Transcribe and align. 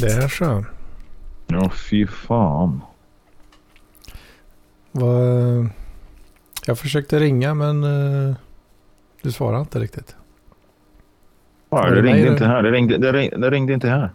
Det 0.00 0.12
är 0.12 0.28
så. 0.28 0.64
Ja, 1.46 1.70
fy 1.90 2.06
fan. 2.06 2.80
Vad, 4.92 5.68
jag 6.66 6.78
försökte 6.78 7.18
ringa 7.18 7.54
men 7.54 7.84
eh, 7.84 8.36
du 9.22 9.32
svarade 9.32 9.60
inte 9.60 9.78
riktigt. 9.78 10.16
Ja, 11.70 11.90
det 11.90 12.02
ringde 12.02 12.22
det? 12.24 12.28
inte 12.32 12.46
här. 12.46 12.62
Det 12.62 12.70
ringde, 12.70 12.98
det, 12.98 13.12
ringde, 13.12 13.36
det 13.36 13.50
ringde 13.50 13.72
inte 13.72 13.88
här. 13.88 14.10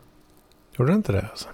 Gjorde 0.77 0.91
det 0.91 0.95
inte 0.95 1.11
det 1.11 1.25
alltså? 1.29 1.47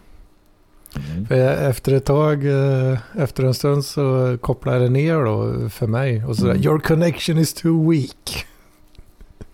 Mm. 0.96 1.26
För 1.26 1.36
jag, 1.36 1.70
efter 1.70 1.94
ett 1.94 2.06
tag, 2.06 2.46
eh, 2.46 2.98
efter 3.18 3.44
en 3.44 3.54
stund 3.54 3.86
så 3.86 4.38
kopplade 4.42 4.80
det 4.80 4.90
ner 4.90 5.26
då 5.26 5.70
för 5.70 5.88
mig. 5.88 6.26
Och 6.26 6.36
så 6.36 6.46
Mm. 6.46 6.64
Your 6.64 6.80
connection 6.80 7.38
is 7.38 7.54
too 7.54 7.92
weak. 7.92 8.46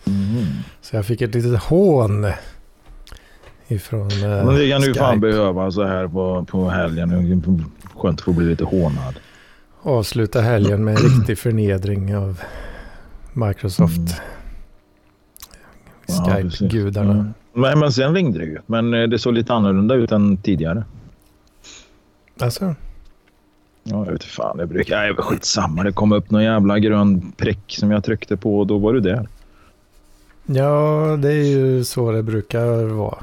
Mm. 0.07 0.45
Så 0.81 0.95
jag 0.95 1.05
fick 1.05 1.21
ett 1.21 1.35
litet 1.35 1.63
hån. 1.63 2.25
Ifrån 3.67 4.11
eh, 4.11 4.45
Men 4.45 4.55
det 4.55 4.69
kan 4.69 4.81
du 4.81 4.93
fan 4.93 5.19
behöva 5.19 5.71
så 5.71 5.83
här 5.83 6.07
på, 6.07 6.45
på 6.49 6.69
helgen. 6.69 7.63
Skönt 7.95 8.19
att 8.19 8.25
få 8.25 8.33
bli 8.33 8.45
lite 8.45 8.63
hånad. 8.63 9.15
Avsluta 9.81 10.41
helgen 10.41 10.83
med 10.83 10.95
en 10.97 11.03
riktig 11.17 11.37
förnedring 11.37 12.15
av 12.17 12.41
Microsoft. 13.33 13.97
Mm. 13.97 14.09
Ja. 16.07 16.35
Skype-gudarna. 16.49 17.13
Mm. 17.13 17.33
Nej, 17.53 17.75
men 17.75 17.91
sen 17.91 18.15
ringde 18.15 18.39
det 18.39 18.45
ju. 18.45 18.57
Men 18.65 18.93
eh, 18.93 19.03
det 19.03 19.19
såg 19.19 19.33
lite 19.33 19.53
annorlunda 19.53 19.95
ut 19.95 20.11
än 20.11 20.37
tidigare. 20.37 20.83
Alltså, 22.39 22.75
Ja, 23.83 24.05
jag 24.05 24.11
vet 24.11 24.23
fan. 24.23 24.57
Det 24.57 24.65
brukar... 24.67 24.97
Nej, 24.97 25.15
skitsamma. 25.15 25.83
Det 25.83 25.91
kom 25.91 26.11
upp 26.11 26.31
någon 26.31 26.43
jävla 26.43 26.79
grön 26.79 27.31
prick 27.37 27.75
som 27.79 27.91
jag 27.91 28.03
tryckte 28.03 28.37
på 28.37 28.59
och 28.59 28.67
då 28.67 28.77
var 28.77 28.93
du 28.93 28.99
där. 28.99 29.27
ja, 30.45 31.17
det 31.21 31.29
är 31.29 31.43
ju 31.43 31.83
så 31.83 32.11
det 32.11 32.23
brukar 32.23 32.83
vara. 32.83 33.17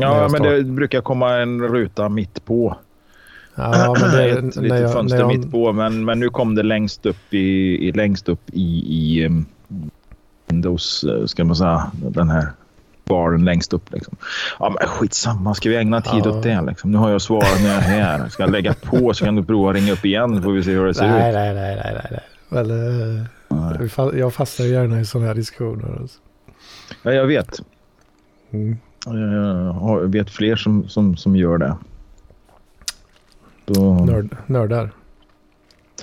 Ja, 0.00 0.28
men 0.32 0.42
det 0.42 0.64
brukar 0.64 1.00
komma 1.00 1.34
en 1.36 1.62
ruta 1.62 2.08
mitt 2.08 2.44
på. 2.44 2.76
Ja, 3.54 3.96
men 4.00 4.10
det, 4.10 4.30
Ett 4.38 4.56
när 4.56 4.62
litet 4.62 4.80
jag, 4.80 4.92
fönster 4.92 5.18
jag, 5.18 5.28
mitt 5.28 5.50
på. 5.50 5.72
Men, 5.72 6.04
men 6.04 6.20
nu 6.20 6.28
kom 6.28 6.54
det 6.54 6.62
längst 6.62 7.06
upp 7.06 7.34
i, 7.34 7.38
i, 7.88 7.92
längst 7.92 8.28
upp 8.28 8.40
i, 8.52 8.84
i 8.88 9.26
um, 9.26 9.46
Windows, 10.48 11.04
eh, 11.04 11.26
ska 11.26 11.44
man 11.44 11.56
säga, 11.56 11.90
den 11.92 12.30
här 12.30 12.48
baren 13.04 13.44
längst 13.44 13.72
upp. 13.72 13.92
Liksom. 13.92 14.16
Ja, 14.58 14.74
men 14.80 14.88
skitsamma, 14.88 15.54
ska 15.54 15.68
vi 15.68 15.76
ägna 15.76 16.00
tid 16.00 16.22
Ja. 16.24 16.30
åt 16.30 16.42
det? 16.42 16.62
Liksom? 16.68 16.90
Nu 16.90 16.98
har 16.98 17.10
jag 17.10 17.22
svarat 17.22 17.60
när 17.62 17.68
jag 17.74 17.76
är 17.76 17.80
här. 17.80 18.28
Ska 18.28 18.42
jag 18.42 18.52
lägga 18.52 18.74
på 18.74 19.14
så 19.14 19.24
kan 19.24 19.36
du 19.36 19.44
prova 19.44 19.70
att 19.70 19.76
ringa 19.76 19.92
upp 19.92 20.04
igen 20.04 20.42
får 20.42 20.52
vi 20.52 20.62
se 20.62 20.70
hur 20.70 20.86
det 20.86 20.94
ser 20.94 21.08
Nej, 21.08 21.28
ut. 21.28 21.34
nej, 21.34 21.54
nej, 21.54 21.76
nej, 21.76 21.92
nej. 21.94 22.06
nej. 22.10 22.20
Väl, 22.48 22.70
eh, 22.70 23.24
Nej. 23.48 23.88
fa- 23.88 24.16
jag 24.18 24.34
fastnar 24.34 24.66
gärna 24.66 25.00
i 25.00 25.04
sådana 25.04 25.26
här 25.28 25.34
diskussioner. 25.34 25.96
Alltså. 26.00 26.18
Ja, 27.02 27.12
jag 27.12 27.26
vet. 27.26 27.60
Mm. 28.52 28.76
Jag 29.06 30.00
jag 30.02 30.08
vet 30.12 30.30
fler 30.30 30.56
som, 30.56 30.88
som, 30.88 31.16
som 31.16 31.36
gör 31.36 31.58
det. 31.58 31.76
Då, 33.64 33.94
Nörd, 34.04 34.36
nördar. 34.46 34.90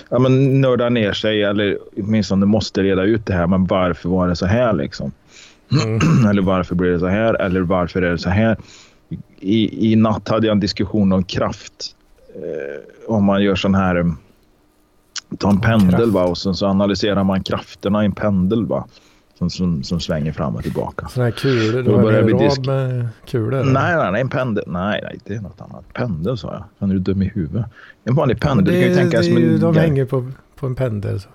ja, 0.08 0.18
men 0.18 0.60
nörda 0.60 0.88
ner 0.88 1.12
sig 1.12 1.42
eller 1.42 1.78
åtminstone 1.96 2.46
måste 2.46 2.82
reda 2.82 3.02
ut 3.02 3.26
det 3.26 3.34
här. 3.34 3.46
Men 3.46 3.66
varför 3.66 4.08
var 4.08 4.28
det 4.28 4.36
så 4.36 4.46
här 4.46 4.72
liksom? 4.72 5.12
Mm. 5.84 6.26
Eller 6.30 6.42
varför 6.42 6.74
blir 6.74 6.90
det 6.90 6.98
så 7.00 7.06
här? 7.06 7.34
Eller 7.34 7.60
varför 7.60 8.02
är 8.02 8.10
det 8.10 8.18
så 8.18 8.30
här? 8.30 8.56
I, 9.38 9.92
i 9.92 9.96
natt 9.96 10.28
hade 10.28 10.46
jag 10.46 10.52
en 10.54 10.60
diskussion 10.60 11.12
om 11.12 11.24
kraft. 11.24 11.96
Eh, 12.34 13.10
om 13.14 13.24
man 13.24 13.42
gör 13.42 13.54
sån 13.54 13.74
här... 13.74 13.96
eh, 13.96 14.04
Ta 15.38 15.50
en 15.50 15.60
pendel 15.60 16.10
va? 16.10 16.24
och 16.24 16.38
sen 16.38 16.54
så 16.54 16.66
analyserar 16.66 17.24
man 17.24 17.42
krafterna 17.42 18.02
i 18.02 18.06
en 18.06 18.12
pendel 18.12 18.66
va? 18.66 18.86
Som, 19.38 19.50
som, 19.50 19.82
som 19.82 20.00
svänger 20.00 20.32
fram 20.32 20.56
och 20.56 20.62
tillbaka. 20.62 21.08
Sådana 21.08 21.30
här 21.30 21.38
kulor. 21.38 21.72
Då 21.72 21.82
Du 21.82 21.96
har 21.96 22.02
börjar 22.02 22.22
en 22.22 22.28
rad 22.28 22.66
med 22.66 23.08
kulor. 23.26 23.64
Nej, 23.64 23.96
nej, 23.96 24.12
nej, 24.12 24.20
en 24.20 24.28
pendel. 24.28 24.64
Nej, 24.66 25.00
nej, 25.02 25.18
det 25.24 25.34
är 25.34 25.40
något 25.40 25.60
annat. 25.60 25.92
Pendel 25.92 26.38
sa 26.38 26.52
jag. 26.52 26.64
Fan, 26.78 26.90
är 26.90 26.94
du 26.94 27.00
dum 27.00 27.22
i 27.22 27.32
huvudet? 27.34 27.66
En 28.04 28.14
vanlig 28.14 28.40
pendel 28.40 28.74
det, 28.74 28.94
kan 28.94 29.04
ju 29.04 29.10
det, 29.10 29.22
som 29.22 29.36
en... 29.36 29.60
de 29.60 29.76
hänger 29.76 30.04
på, 30.04 30.30
på 30.56 30.66
en 30.66 30.74
pendel. 30.74 31.20
Så. 31.20 31.28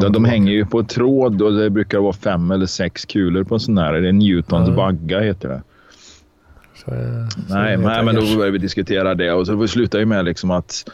De 0.00 0.12
de, 0.12 0.24
hänger 0.24 0.52
ju 0.52 0.66
på 0.66 0.82
tråd 0.84 1.42
och 1.42 1.52
det 1.52 1.70
brukar 1.70 1.98
vara 1.98 2.12
fem 2.12 2.50
eller 2.50 2.66
sex 2.66 3.04
kulor 3.04 3.44
på 3.44 3.54
en 3.54 3.60
sån 3.60 3.78
här. 3.78 3.92
Det 3.92 4.08
är 4.08 4.12
Newtons 4.12 4.68
Ja. 4.68 4.74
vagga 4.74 5.20
heter 5.20 5.48
det. 5.48 5.62
Så, 6.74 6.90
eh, 6.90 7.28
så 7.28 7.54
Nej, 7.54 7.76
nej 7.76 8.04
men 8.04 8.14
då 8.14 8.20
började 8.20 8.50
vi 8.50 8.58
diskutera 8.58 9.14
det 9.14 9.32
och 9.32 9.46
så 9.46 9.68
slutade 9.68 10.02
ju 10.02 10.06
med 10.06 10.24
liksom 10.24 10.50
att 10.50 10.90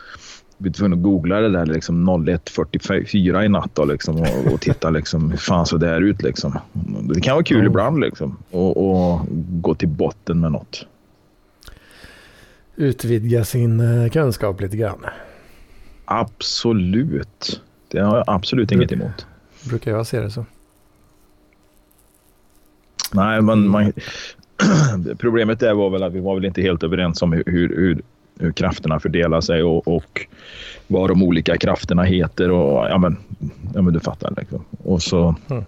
vi 0.62 0.68
var 0.68 0.72
tvungna 0.72 0.96
att 0.96 1.02
googla 1.02 1.40
det 1.40 1.48
där 1.48 1.66
liksom 1.66 2.10
01.44 2.10 3.44
i 3.44 3.48
natt 3.48 3.70
då, 3.74 3.84
liksom, 3.84 4.20
och, 4.20 4.52
och 4.52 4.60
titta 4.60 4.90
liksom, 4.90 5.30
hur 5.30 5.38
fan 5.38 5.66
så 5.66 5.76
det 5.76 5.86
här 5.86 6.00
ut. 6.00 6.22
Liksom. 6.22 6.58
Det 7.14 7.20
kan 7.20 7.34
vara 7.34 7.44
kul 7.44 7.58
Ja. 7.58 7.64
ibland 7.66 8.00
liksom, 8.00 8.36
och, 8.50 8.76
och 8.76 9.20
gå 9.62 9.74
till 9.74 9.88
botten 9.88 10.40
med 10.40 10.52
något. 10.52 10.86
Utvidga 12.76 13.44
sin 13.44 13.80
eh, 13.80 14.10
kunskap 14.10 14.60
lite 14.60 14.76
grann. 14.76 15.06
Absolut. 16.04 17.62
Det 17.88 18.00
har 18.00 18.16
jag 18.16 18.24
absolut 18.26 18.72
inget 18.72 18.92
emot. 18.92 19.26
Brukar 19.68 19.90
jag 19.90 20.06
se 20.06 20.20
det 20.20 20.30
så. 20.30 20.44
Nej, 23.12 23.42
men 23.42 23.68
man, 23.68 23.92
problemet 25.18 25.60
där 25.60 25.74
var 25.74 25.90
väl 25.90 26.02
att 26.02 26.12
vi 26.12 26.20
var 26.20 26.34
väl 26.34 26.44
inte 26.44 26.62
helt 26.62 26.82
överens 26.82 27.22
om 27.22 27.32
hur, 27.32 27.42
hur, 27.46 27.76
hur, 27.76 28.02
hur 28.40 28.52
krafterna 28.52 29.00
fördelar 29.00 29.40
sig 29.40 29.62
och, 29.62 29.88
och 29.88 30.26
vad 30.86 31.10
de 31.10 31.22
olika 31.22 31.56
krafterna 31.56 32.02
heter. 32.02 32.50
Och, 32.50 32.88
ja, 32.88 32.98
men, 32.98 33.16
ja, 33.74 33.82
men 33.82 33.94
du 33.94 34.00
fattar. 34.00 34.34
Liksom. 34.36 34.64
Och 34.84 35.02
så 35.02 35.34
Mm. 35.50 35.64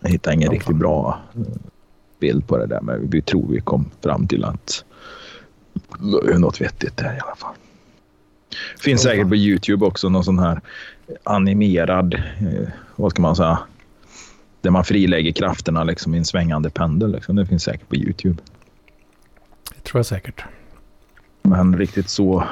jag 0.00 0.10
hittade 0.10 0.34
ingen 0.36 0.46
Ja, 0.46 0.52
riktigt 0.52 0.76
bra 0.76 1.20
eh, 1.34 1.40
bild 2.20 2.46
på 2.46 2.58
det 2.58 2.66
där. 2.66 2.80
Men 2.80 3.10
vi 3.10 3.22
tror 3.22 3.46
vi 3.48 3.60
kom 3.60 3.90
fram 4.02 4.26
till 4.26 4.44
att 4.44 4.84
något 6.38 6.60
vettigt 6.60 6.96
där 6.96 7.16
i 7.16 7.20
alla 7.20 7.36
fall. 7.36 7.54
Finns 8.78 9.02
säkert 9.02 9.28
på 9.28 9.36
Youtube 9.36 9.86
också 9.86 10.08
någon 10.08 10.24
sån 10.24 10.38
här 10.38 10.60
animerad, 11.24 12.14
eh, 12.14 12.68
vad 12.96 13.10
ska 13.10 13.22
man 13.22 13.36
säga, 13.36 13.58
där 14.60 14.70
man 14.70 14.84
frilägger 14.84 15.32
krafterna 15.32 15.84
liksom 15.84 16.14
i 16.14 16.18
en 16.18 16.24
svängande 16.24 16.70
pendel. 16.70 17.12
Liksom. 17.12 17.36
Det 17.36 17.46
finns 17.46 17.62
säkert 17.62 17.88
på 17.88 17.96
Youtube. 17.96 18.42
Det 19.74 19.80
tror 19.80 19.98
jag 19.98 20.06
säkert. 20.06 20.44
Men 21.42 21.78
riktigt 21.78 22.08
så 22.08 22.44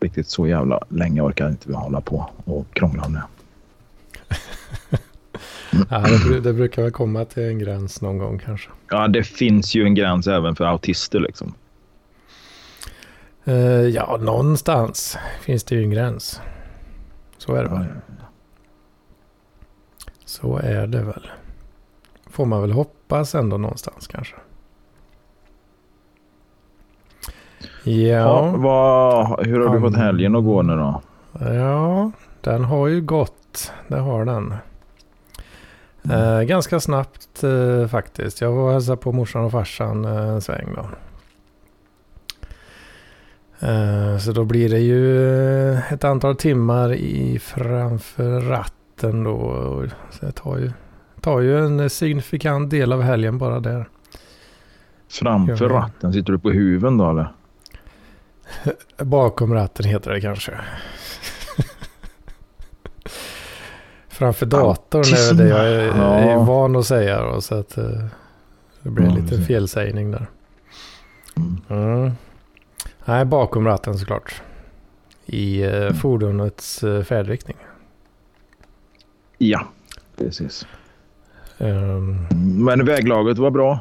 riktigt 0.00 0.28
så 0.28 0.46
jävla 0.46 0.80
länge 0.88 1.20
orkar 1.20 1.48
inte 1.48 1.68
vi 1.68 1.74
hålla 1.74 2.00
på 2.00 2.30
och 2.44 2.66
krångla 2.74 3.02
om 3.02 3.12
det. 3.12 3.22
Ja, 5.90 5.98
det, 5.98 6.40
det 6.40 6.52
brukar 6.52 6.82
väl 6.82 6.90
komma 6.90 7.24
till 7.24 7.42
en 7.42 7.58
gräns 7.58 8.00
någon 8.00 8.18
gång 8.18 8.38
kanske. 8.38 8.70
Ja, 8.90 9.08
det 9.08 9.24
finns 9.24 9.74
ju 9.74 9.84
en 9.84 9.94
gräns 9.94 10.26
även 10.26 10.56
för 10.56 10.64
autister 10.64 11.20
liksom. 11.20 11.54
Eh, 13.44 13.54
ja, 13.64 14.18
någonstans 14.20 15.18
finns 15.40 15.64
det 15.64 15.74
ju 15.74 15.82
en 15.82 15.90
gräns. 15.90 16.40
Så 17.38 17.54
är 17.54 17.62
det 17.62 17.70
väl. 17.70 17.84
Så 20.24 20.58
är 20.58 20.86
det 20.86 21.02
väl. 21.02 21.30
Får 22.30 22.46
man 22.46 22.60
väl 22.60 22.72
hoppas 22.72 23.34
ändå 23.34 23.56
någonstans 23.56 24.06
kanske. 24.06 24.36
Ja, 27.82 27.92
Ja, 28.08 28.54
vad, 28.56 29.46
hur 29.46 29.66
har 29.66 29.74
du 29.74 29.80
fått 29.80 29.96
helgen 29.96 30.36
att 30.36 30.44
gå 30.44 30.62
nu 30.62 30.76
då? 30.76 31.02
ja 31.40 32.10
den 32.40 32.64
har 32.64 32.86
ju 32.86 33.00
gått. 33.00 33.72
Det 33.88 33.98
har 33.98 34.24
den. 34.24 34.54
Eh, 36.10 36.42
ganska 36.42 36.80
snabbt 36.80 37.44
eh, 37.44 37.88
faktiskt. 37.88 38.40
Jag 38.40 38.52
var 38.52 38.62
och 38.62 38.72
hälsade 38.72 38.96
på 38.96 39.12
morsan 39.12 39.44
och 39.44 39.52
farsan 39.52 40.04
eh, 40.04 40.28
en 40.28 40.40
sväng 40.40 40.68
då. 40.76 40.86
Eh, 43.66 44.18
så 44.18 44.32
då 44.32 44.44
blir 44.44 44.68
det 44.68 44.78
ju 44.78 45.28
eh, 45.72 45.92
ett 45.92 46.04
antal 46.04 46.36
timmar 46.36 46.92
i 46.92 47.38
framför 47.38 48.40
ratten 48.40 49.24
då. 49.24 49.32
Och 49.34 49.86
det 50.20 50.32
tar 50.32 50.56
ju, 50.58 50.72
tar 51.20 51.40
ju 51.40 51.58
en 51.58 51.90
signifikant 51.90 52.70
del 52.70 52.92
av 52.92 53.02
helgen 53.02 53.38
bara 53.38 53.60
där. 53.60 53.88
Framför 55.10 55.68
ratten, 55.68 56.12
sitter 56.12 56.32
du 56.32 56.38
på 56.38 56.50
huven 56.50 56.98
då 56.98 57.10
eller? 57.10 57.32
Bakom 58.96 59.54
ratten 59.54 59.86
heter 59.86 60.10
det 60.10 60.20
kanske. 60.20 60.52
Framför 64.08 64.46
datorn 64.46 65.00
är 65.02 65.34
det 65.34 65.48
jag 65.48 65.66
är, 65.68 65.86
Ja. 65.86 66.14
är 66.14 66.36
van 66.44 66.76
att 66.76 66.86
säga. 66.86 67.22
Då, 67.22 67.40
så 67.40 67.54
att 67.54 67.78
eh, 67.78 67.84
det 68.82 68.90
blir 68.90 69.04
en 69.06 69.10
Ja, 69.14 69.20
liten 69.22 69.44
felsägning 69.44 70.10
där. 70.10 70.26
Mm. 71.36 71.60
Mm. 71.68 72.12
Nej, 73.04 73.24
bakom 73.24 73.64
ratten 73.66 73.98
såklart. 73.98 74.42
I 75.26 75.62
Mm. 75.64 75.82
eh, 75.86 75.92
fordonets 75.92 76.82
eh, 76.84 77.02
färdriktning. 77.02 77.56
Ja, 79.38 79.66
precis. 80.16 80.66
Ehm, 81.58 82.26
Men 82.64 82.84
väglaget 82.84 83.38
var 83.38 83.50
bra. 83.50 83.80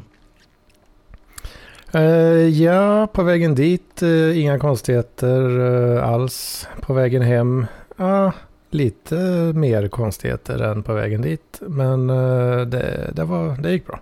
Eh, 1.97 2.47
ja, 2.63 3.07
på 3.07 3.23
vägen 3.23 3.55
dit 3.55 4.03
eh, 4.03 4.39
inga 4.39 4.59
konstigheter 4.59 5.59
eh, 5.59 6.09
alls. 6.09 6.67
På 6.81 6.93
vägen 6.93 7.21
hem, 7.21 7.65
ja, 7.97 8.31
lite 8.69 9.15
mer 9.55 9.87
konstigheter 9.87 10.61
än 10.61 10.83
på 10.83 10.93
vägen 10.93 11.21
dit. 11.21 11.61
Men 11.61 12.07
det, 12.07 13.11
det, 13.13 13.23
var, 13.23 13.57
det 13.61 13.71
gick 13.71 13.87
bra. 13.87 13.99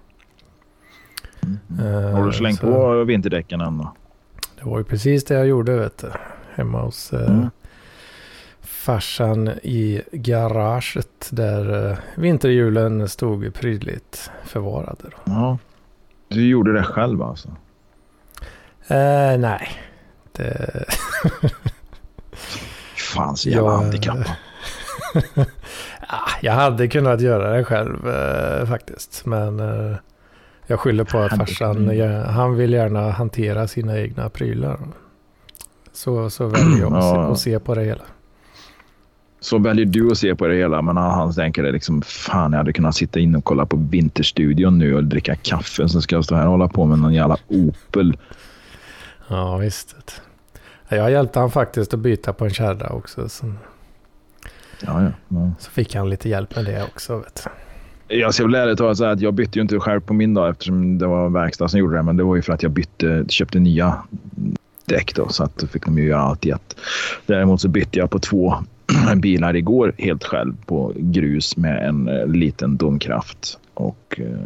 Mm. 1.44 2.14
Har 2.14 2.26
du 2.26 2.34
slängt 2.34 2.60
så, 2.60 2.68
på 2.68 3.04
vinterdäcken 3.04 3.62
än 3.62 3.78
då? 3.78 3.94
Det 4.60 4.70
var 4.70 4.78
ju 4.78 4.84
precis 4.84 5.24
det 5.24 5.34
jag 5.34 5.48
gjorde 5.48 5.76
vet 5.76 5.98
du. 5.98 6.08
Hemma 6.56 6.82
hos 6.82 7.14
mm. 7.14 7.50
farsan 8.62 9.48
i 9.48 10.02
garaget 10.12 11.30
där 11.30 11.90
uh, 11.90 11.98
vinterhjulen 12.16 13.10
stod 13.10 13.54
prydligt 13.54 14.32
förvarade. 14.44 15.04
Då. 15.04 15.18
Ja. 15.26 15.58
Du 16.28 16.48
gjorde 16.48 16.74
det 16.74 16.84
själv 16.84 17.22
alltså? 17.22 17.50
Uh, 18.92 19.40
nej. 19.40 19.70
Det... 20.32 20.86
Fan 23.16 23.38
så 23.38 23.50
jävla 23.50 23.72
jag... 23.72 23.78
handikappad. 23.78 24.26
ja, 26.10 26.20
jag 26.42 26.54
hade 26.54 26.88
kunnat 26.88 27.22
göra 27.22 27.58
det 27.58 27.64
själv 27.64 28.08
uh, 28.08 28.66
faktiskt. 28.66 29.26
Men 29.26 29.60
uh, 29.60 29.96
jag 30.68 30.80
skyller 30.80 31.04
på 31.04 31.18
att 31.18 31.38
farsan, 31.38 32.00
han 32.26 32.56
vill 32.56 32.74
gärna 32.74 33.12
hantera 33.12 33.68
sina 33.68 34.00
egna 34.00 34.30
prylar. 34.30 34.80
Så, 35.94 36.30
så 36.30 36.48
väljer 36.48 36.80
jag 36.80 36.92
ja. 36.92 37.32
att 37.32 37.40
se 37.40 37.60
på 37.60 37.76
det 37.76 37.84
hela. 37.84 38.04
Så 39.40 39.58
väljer 39.58 39.86
du 39.86 40.12
att 40.12 40.18
se 40.18 40.36
på 40.36 40.48
det 40.48 40.56
hela, 40.56 40.82
men 40.82 40.98
han 40.98 41.34
tänker 41.34 41.64
det 41.64 41.72
liksom, 41.72 42.02
fan 42.02 42.52
jag 42.52 42.58
hade 42.58 42.74
kunnat 42.74 42.96
sitta 42.96 43.20
inne 43.20 43.38
och 43.38 43.44
kolla 43.44 43.66
på 43.66 43.78
Vinterstudion 43.78 44.78
nu 44.78 44.96
och 44.96 45.04
dricka 45.04 45.36
kaffe. 45.36 45.90
Så 45.90 46.02
ska 46.02 46.16
jag 46.16 46.26
stå 46.26 46.36
här 46.36 46.46
och 46.46 46.52
hålla 46.52 46.68
på 46.68 46.86
med 46.86 47.00
någon 47.00 47.14
jävla 47.14 47.38
Opel. 47.48 48.18
Ja, 49.28 49.58
visst. 49.58 49.96
Jag 50.90 51.12
hjälpte 51.12 51.40
han 51.40 51.52
faktiskt 51.52 51.94
att 51.94 52.00
byta 52.00 52.34
på 52.34 52.46
en 52.46 52.54
kärra 52.54 52.90
också. 52.90 53.30
Så, 53.30 53.54
ja, 54.82 55.04
ja, 55.04 55.12
ja. 55.28 55.52
så 55.60 55.72
fick 55.72 55.96
han 55.96 56.10
lite 56.10 56.30
hjälp 56.30 56.56
med 56.56 56.66
det 56.66 56.84
också. 56.84 57.18
Vet 57.18 57.44
du. 57.44 57.50
Jag 58.08 58.34
ska 58.34 58.44
väl 58.44 58.56
ärligt 58.56 58.78
talat 58.78 58.98
säga 58.98 59.12
att 59.12 59.22
jag 59.22 59.34
bytte 59.34 59.60
ju 59.60 59.62
inte 59.62 59.80
själv 59.80 60.02
på 60.02 60.14
min 60.14 60.34
dag 60.34 60.50
eftersom 60.50 60.98
det 60.98 61.08
var 61.08 61.30
verkstad 61.30 61.68
som 61.68 61.80
gjorde 61.80 61.98
det. 61.98 62.04
Men 62.04 62.18
det 62.18 62.24
var 62.24 62.36
ju 62.36 62.42
för 62.42 62.54
att 62.54 62.64
jag 62.64 62.72
bytte, 62.72 63.26
köpte 63.30 63.60
nya 63.60 64.04
däck 64.86 65.16
då, 65.16 65.30
så 65.30 65.44
att 65.44 65.58
då 65.58 65.68
fick 65.68 65.86
de 65.86 65.98
ju 65.98 66.08
göra 66.08 66.22
allt 66.22 66.46
i 66.46 66.50
ett. 66.50 66.76
Däremot 67.26 67.62
så 67.62 67.68
bytte 67.68 68.00
jag 68.00 68.10
på 68.10 68.20
två 68.20 68.56
bilar 69.16 69.56
igår 69.56 69.94
helt 69.98 70.24
själv 70.24 70.54
på 70.66 70.94
grus 70.96 71.58
med 71.58 71.88
en 71.88 72.10
uh, 72.10 72.28
liten 72.28 72.78
domkraft 72.78 73.60
och 73.74 74.20
uh, 74.20 74.38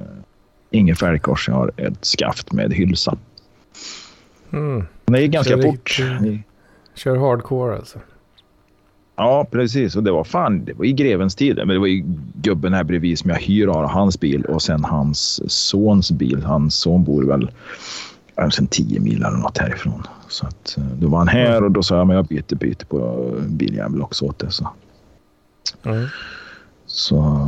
ingen 0.72 0.96
färgkors. 0.96 1.48
Jag 1.48 1.56
har 1.56 1.72
ett 1.78 2.06
skaft 2.06 2.52
med 2.52 2.74
hylsa. 2.74 3.18
Mm. 4.52 4.86
Det 5.06 5.22
gick 5.22 5.32
ganska 5.32 5.56
kör 5.56 5.62
fort. 5.62 6.02
kör 6.96 7.18
hardcore 7.18 7.76
alltså? 7.76 8.00
Ja, 9.16 9.48
precis. 9.52 9.96
Och 9.96 10.04
det 10.04 10.12
var 10.12 10.24
fan, 10.24 10.66
det 10.66 10.74
var 10.74 10.86
i 10.86 10.94
grevens 10.94 11.36
tid. 11.36 11.58
Men 11.58 11.68
det 11.68 11.80
var 11.80 11.88
ju 11.88 12.04
gubben 12.34 12.74
här 12.74 12.84
bredvid 12.84 13.20
som 13.20 13.30
jag 13.30 13.38
hyr 13.38 13.68
har 13.68 13.84
hans 13.88 14.20
bil 14.20 14.46
och 14.46 14.62
sen 14.62 14.84
hans 14.84 15.42
sons 15.52 16.12
bil. 16.12 16.44
Hans 16.44 16.76
son 16.76 17.04
bor 17.04 17.24
väl 17.24 17.52
en 18.36 18.68
tio 18.68 19.00
mil 19.00 19.24
eller 19.24 19.38
något 19.38 19.58
härifrån. 19.58 20.08
Så 20.28 20.48
att, 20.48 20.78
eh, 20.78 20.84
då 20.84 21.08
var 21.08 21.18
han 21.18 21.28
här 21.28 21.64
och 21.64 21.72
då 21.72 21.84
sa 21.84 21.98
jag 21.98 22.08
men 22.08 22.16
jag 22.16 22.26
byter, 22.26 22.56
byter 22.56 22.86
på 22.86 23.32
biljävel 23.48 24.02
också 24.02 24.26
åt 24.26 24.40
det. 24.40 24.52
Så. 24.52 24.70
Mm. 25.84 26.06
så 26.86 27.46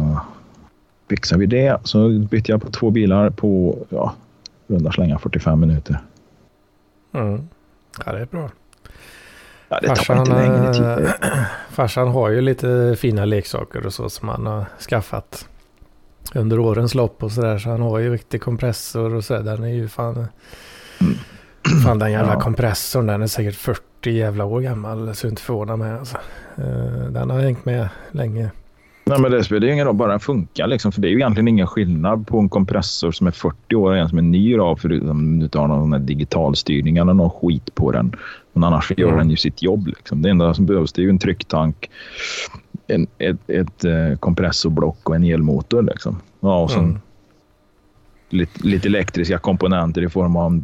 fixade 1.10 1.40
vi 1.40 1.46
det. 1.46 1.80
Så 1.84 2.10
bytte 2.10 2.52
jag 2.52 2.62
på 2.62 2.72
två 2.72 2.90
bilar 2.90 3.30
på 3.30 3.78
ja, 3.90 4.14
runda 4.68 4.92
slänga 4.92 5.20
45 5.20 5.60
minuter. 5.60 6.00
Mm. 7.14 7.50
Ja, 8.06 8.12
det 8.12 8.20
är 8.20 8.26
bra. 8.26 8.50
Ja, 9.70 9.80
det 9.80 9.88
farsan, 9.88 10.26
tar 10.26 10.44
inte 10.44 10.48
längre 10.48 10.74
tid. 10.74 11.14
Farsan 11.70 12.08
har 12.08 12.30
ju 12.30 12.42
lite 12.42 12.96
fina 13.00 13.26
leksaker 13.26 13.86
och 13.86 13.94
så 13.94 14.10
som 14.10 14.30
han 14.30 14.46
har 14.46 14.66
skaffat 14.90 15.48
under 16.36 16.60
årens 16.60 16.96
lopp 16.96 17.24
och 17.24 17.32
sådär. 17.32 17.58
Så 17.58 17.70
han 17.70 17.82
har 17.82 18.00
ju 18.00 18.14
riktig 18.14 18.42
kompressor 18.42 19.14
och 19.14 19.24
sådär. 19.24 19.44
Den 19.44 19.64
är 19.64 19.74
ju 19.74 19.88
fan... 19.88 20.28
Mm. 21.02 21.14
Fan 21.84 22.00
den 22.00 22.12
jävla 22.12 22.34
ja. 22.34 22.40
kompressorn 22.40 23.06
den 23.06 23.22
är 23.22 23.28
säkert 23.28 23.56
40 23.56 24.12
jävla 24.12 24.46
år 24.46 24.62
gammal. 24.62 25.16
Så 25.16 25.28
inte 25.28 25.42
förvåna 25.42 25.76
mig 25.76 25.92
alltså. 25.92 26.18
Eh, 26.58 27.06
den 27.10 27.30
har 27.30 27.40
hängt 27.40 27.66
med 27.66 27.90
länge. 28.12 28.52
Nej, 29.12 29.22
men 29.22 29.32
det 29.32 29.44
spelar 29.44 29.68
ju 29.68 29.74
ingen 29.74 29.86
roll, 29.86 29.96
bara 29.96 30.12
den 30.12 30.20
funkar. 30.20 30.68
Liksom, 30.68 30.92
för 30.92 31.02
det 31.02 31.08
är 31.08 31.10
ju 31.10 31.16
egentligen 31.16 31.48
ingen 31.48 31.68
skillnad 31.68 32.28
på 32.28 32.40
en 32.40 32.50
kompressor 32.50 33.12
som 33.12 33.28
är 33.28 33.32
40 33.32 33.76
år 33.76 33.92
och 33.92 33.98
en 33.98 34.10
som 34.10 34.18
är 34.18 34.22
ny. 34.22 34.58
Då, 34.58 34.76
förutom 34.76 35.40
du 35.40 35.48
tar 35.48 35.68
någon 35.68 36.06
digitalstyrning 36.06 36.98
eller 36.98 37.14
någon 37.14 37.30
skit 37.30 37.76
på 37.76 37.92
den. 37.92 38.16
Men 38.54 38.64
annars 38.64 38.92
gör 38.98 39.08
mm. 39.08 39.18
den 39.18 39.30
ju 39.30 39.36
sitt 39.36 39.62
jobb. 39.62 39.88
Liksom. 39.88 40.22
Det 40.22 40.30
enda 40.30 40.54
som 40.54 40.66
behövs 40.66 40.94
det 40.94 41.02
är 41.02 41.04
ju 41.04 41.10
en 41.10 41.20
trycktank, 41.20 41.90
en, 42.88 43.08
ett, 43.18 43.50
ett 43.50 43.86
eh, 43.86 44.18
kompressorblock 44.20 45.10
och 45.10 45.16
en 45.16 45.24
elmotor. 45.24 45.82
Liksom. 45.84 46.22
Ja, 46.40 46.64
och 46.64 46.72
sen 46.72 46.84
mm. 46.84 47.00
lite, 48.30 48.68
lite, 48.68 48.88
elektriska 48.88 49.38
komponenter 49.38 50.02
i 50.04 50.10
form 50.10 50.36
av 50.36 50.62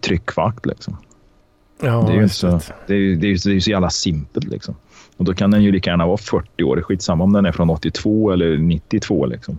tryckvakt. 0.00 0.66
Liksom. 0.66 0.96
Ja, 1.82 2.04
det 2.08 2.12
är 2.12 2.20
ju 2.20 2.28
så, 2.28 2.60
det 2.86 2.94
är, 2.94 3.16
det, 3.16 3.26
är, 3.26 3.48
det 3.48 3.56
är 3.56 3.60
så 3.60 3.70
jävla 3.70 3.90
simpelt. 3.90 4.44
Liksom. 4.44 4.74
Och 5.16 5.24
då 5.24 5.34
kan 5.34 5.50
den 5.50 5.62
ju 5.62 5.72
lika 5.72 5.90
gärna 5.90 6.06
vara 6.06 6.16
40 6.16 6.62
år. 6.64 6.82
Skitsamma 6.82 7.24
om 7.24 7.32
den 7.32 7.46
är 7.46 7.52
från 7.52 7.70
82 7.70 8.32
eller 8.32 8.56
92 8.56 9.26
liksom. 9.26 9.58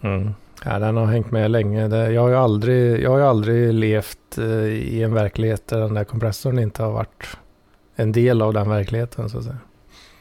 Mm. 0.00 0.30
Ja, 0.64 0.78
den 0.78 0.96
har 0.96 1.06
hängt 1.06 1.30
med 1.30 1.50
länge. 1.50 1.86
Jag 2.10 2.22
har 2.22 2.28
ju 2.28 2.36
aldrig, 2.36 3.02
jag 3.02 3.10
har 3.10 3.18
ju 3.18 3.24
aldrig 3.24 3.74
levt 3.74 4.38
eh, 4.38 4.64
i 4.66 5.02
en 5.02 5.14
verklighet 5.14 5.66
där 5.66 5.80
den 5.80 5.94
där 5.94 6.04
kompressorn 6.04 6.58
inte 6.58 6.82
har 6.82 6.92
varit 6.92 7.36
en 7.96 8.12
del 8.12 8.42
av 8.42 8.52
den 8.52 8.68
verkligheten 8.68 9.30
så 9.30 9.38
att 9.38 9.44
säga. 9.44 9.58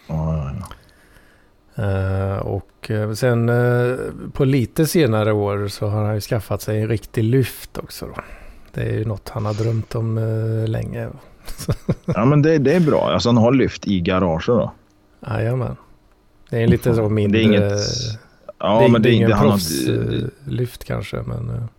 Ja, 0.08 0.38
ja, 0.38 0.52
ja. 0.60 0.66
Uh, 1.78 2.38
och 2.38 2.90
uh, 2.90 3.14
sen 3.14 3.52
på 4.34 4.46
lite 4.46 4.86
senare 4.86 5.34
år 5.34 5.68
så 5.68 5.88
har 5.88 6.04
han 6.04 6.16
ju 6.16 6.22
skaffat 6.22 6.62
sig 6.62 6.82
en 6.82 6.88
riktig 6.88 7.24
lyft 7.24 7.78
också. 7.78 8.06
Då. 8.06 8.22
Det 8.74 8.82
är 8.82 8.94
ju 8.94 9.06
något 9.06 9.30
han 9.30 9.46
har 9.46 9.54
drömt 9.54 9.96
om 9.96 10.16
länge. 10.68 11.10
Ja 12.06 12.26
men 12.26 12.42
det, 12.42 12.58
det 12.58 12.74
är 12.74 12.80
bra. 12.80 13.12
Alltså 13.14 13.30
han 13.30 13.38
har 13.38 13.52
lyft 13.52 13.88
i 13.88 14.00
garaget 14.00 14.48
då? 14.48 14.72
Jajamän. 15.28 15.76
Det 16.50 16.64
är 16.64 16.68
lite 16.68 16.96
så 16.96 17.10
mindre... 17.10 17.40
Det 17.40 17.44
är 17.44 17.46
inget... 17.46 17.82
Ja, 18.60 18.82
det, 18.82 18.92
men 18.92 19.02
det 19.02 19.10
är 19.10 19.14
ingen 19.14 19.32
proffslyft 19.32 20.84
kanske 20.84 21.18
men... 21.18 21.70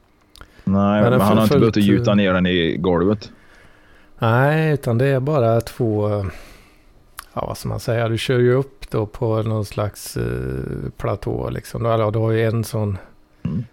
Nej, 0.65 1.03
men, 1.03 1.11
men 1.11 1.21
han 1.21 1.37
har 1.37 1.45
inte 1.45 1.59
behövt 1.59 1.77
gjuta 1.77 2.15
ner 2.15 2.33
den 2.33 2.47
i 2.47 2.77
golvet. 2.77 3.31
Nej, 4.19 4.73
utan 4.73 4.99
det 4.99 5.07
är 5.07 5.21
bara 5.21 5.61
två... 5.61 6.25
Ja, 7.33 7.47
vad 7.47 7.59
ska 7.59 7.69
man 7.69 7.81
säga? 7.81 8.09
Du 8.09 8.19
kör 8.19 8.39
ju 8.39 8.53
upp 8.53 8.91
då 8.91 9.07
på 9.07 9.43
någon 9.43 9.65
slags 9.65 10.17
uh, 10.17 10.91
platå 10.97 11.51
liksom. 11.51 11.83
Du, 11.83 12.11
du 12.11 12.19
har 12.19 12.31
ju 12.31 12.45
en 12.45 12.65
sån 12.65 12.99
mm. 13.43 13.65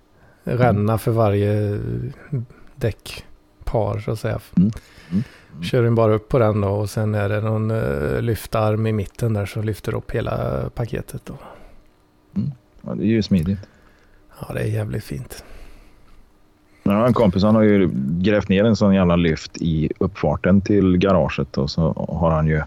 ränna 0.44 0.98
för 0.98 1.12
varje 1.12 1.80
däckpar 2.76 4.00
så 4.00 4.12
att 4.12 4.20
säga. 4.20 4.40
Mm. 4.58 4.72
Mm. 5.12 5.24
Kör 5.62 5.84
den 5.84 5.96
bara 5.96 6.14
upp 6.14 6.30
på 6.30 6.40
den 6.40 6.62
då 6.62 6.70
och 6.70 6.90
sen 6.90 7.16
är 7.16 7.30
det 7.30 7.42
någon 7.42 7.72
uh, 7.72 8.22
lyftarm 8.22 8.88
i 8.88 8.94
mitten 8.94 9.34
där 9.34 9.46
som 9.46 9.64
lyfter 9.64 9.96
upp 9.96 10.12
hela 10.12 10.64
paketet 10.76 11.22
då. 11.26 11.34
Mm. 12.36 12.52
Ja, 12.82 12.96
det 12.96 13.04
är 13.04 13.08
ju 13.08 13.24
smidigt. 13.24 13.60
Ja, 14.40 14.54
det 14.54 14.60
är 14.60 14.66
jävligt 14.66 15.04
fint. 15.04 15.44
Ja, 16.84 17.08
en 17.08 17.14
kompis 17.14 17.44
han 17.44 17.56
har 17.56 17.62
ju 17.62 17.90
grävt 17.94 18.50
ner 18.50 18.64
en 18.64 18.76
sån 18.76 18.96
jävla 18.96 19.16
lyft 19.16 19.58
i 19.58 19.92
uppfarten 20.00 20.62
till 20.62 20.98
garaget 20.98 21.58
och 21.58 21.70
så 21.70 22.08
har 22.22 22.32
han 22.32 22.48
ju 22.48 22.58
eh, 22.58 22.66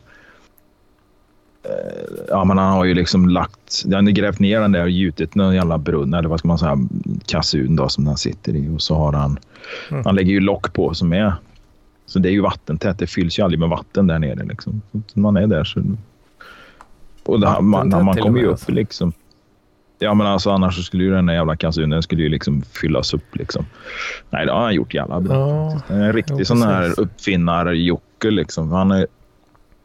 Ja, 2.29 2.45
men 2.45 2.59
han 2.59 2.73
har 2.73 2.85
ju 2.85 2.95
liksom 2.95 3.29
lagt, 3.29 3.85
han 3.85 4.07
har 4.07 4.13
grävt 4.13 4.39
ner 4.39 4.61
den 4.61 4.73
där 4.73 4.83
och 4.83 4.91
gjutit 4.91 5.35
någon 5.35 5.55
jävla 5.55 5.79
brunn 5.79 6.15
eller 6.15 6.29
vad 6.29 6.39
ska 6.39 6.49
man 6.49 6.59
säga, 6.59 6.79
kassun 7.27 7.77
då 7.77 7.89
som 7.89 8.05
den 8.05 8.17
sitter 8.17 8.57
i 8.57 8.77
och 8.77 8.83
så 8.83 8.95
har 8.95 9.13
han, 9.13 9.39
mm. 9.91 10.05
han 10.05 10.15
lägger 10.15 10.33
ju 10.33 10.41
lock 10.41 10.73
på 10.73 10.95
som 10.95 11.13
är, 11.13 11.35
så 12.07 12.19
det 12.19 12.29
är 12.29 12.33
ju 12.33 12.41
vattentätt. 12.41 12.99
Det 12.99 13.07
fylls 13.07 13.39
ju 13.39 13.43
aldrig 13.43 13.61
med 13.61 13.69
vatten 13.69 14.07
där 14.07 14.19
nere 14.19 14.45
liksom. 14.45 14.83
Man 15.15 15.37
är 15.37 15.47
där 15.47 15.65
så. 15.65 15.83
Och 17.25 17.41
det, 17.41 17.61
man, 17.61 17.89
man 17.89 18.17
kommer 18.17 18.41
ju 18.41 18.47
upp 18.47 18.53
alltså. 18.53 18.73
liksom. 18.73 19.13
Ja, 19.99 20.15
men 20.15 20.27
alltså 20.27 20.51
annars 20.51 20.87
skulle 20.87 21.05
ju 21.05 21.11
den 21.11 21.27
där 21.27 21.35
jävla 21.35 21.57
kasunen 21.57 22.03
skulle 22.03 22.23
ju 22.23 22.29
liksom 22.29 22.63
fyllas 22.63 23.15
upp 23.15 23.37
liksom. 23.37 23.67
Nej, 24.31 24.47
det 24.47 24.53
har 24.53 24.63
han 24.63 24.75
gjort 24.75 24.95
jävla 24.95 25.21
bra. 25.21 25.73
Ja, 25.89 25.95
en 25.95 26.13
riktig 26.13 26.41
ja, 26.41 26.45
sån 26.45 26.63
här 26.63 27.01
uppfinnar-Jocke 27.01 28.31
liksom. 28.31 28.73
Han 28.73 28.91
är 28.91 29.07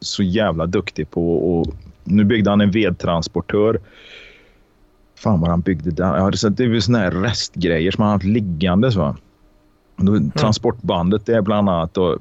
så 0.00 0.22
jävla 0.22 0.66
duktig 0.66 1.10
på 1.10 1.58
och 1.58 1.74
nu 2.04 2.24
byggde 2.24 2.50
han 2.50 2.60
en 2.60 2.70
vedtransportör. 2.70 3.80
Fan 5.18 5.40
vad 5.40 5.50
han 5.50 5.60
byggde 5.60 5.90
där. 5.90 6.16
Ja, 6.16 6.30
det 6.50 6.64
är 6.64 6.68
väl 6.68 6.82
såna 6.82 6.98
här 6.98 7.10
restgrejer 7.10 7.90
som 7.90 8.02
han 8.02 8.08
har 8.08 8.16
haft 8.16 8.24
liggandes. 8.24 8.96
Va? 8.96 9.16
Mm. 10.08 10.30
Transportbandet 10.30 11.28
är 11.28 11.40
bland 11.40 11.68
annat 11.68 11.94
då, 11.94 12.18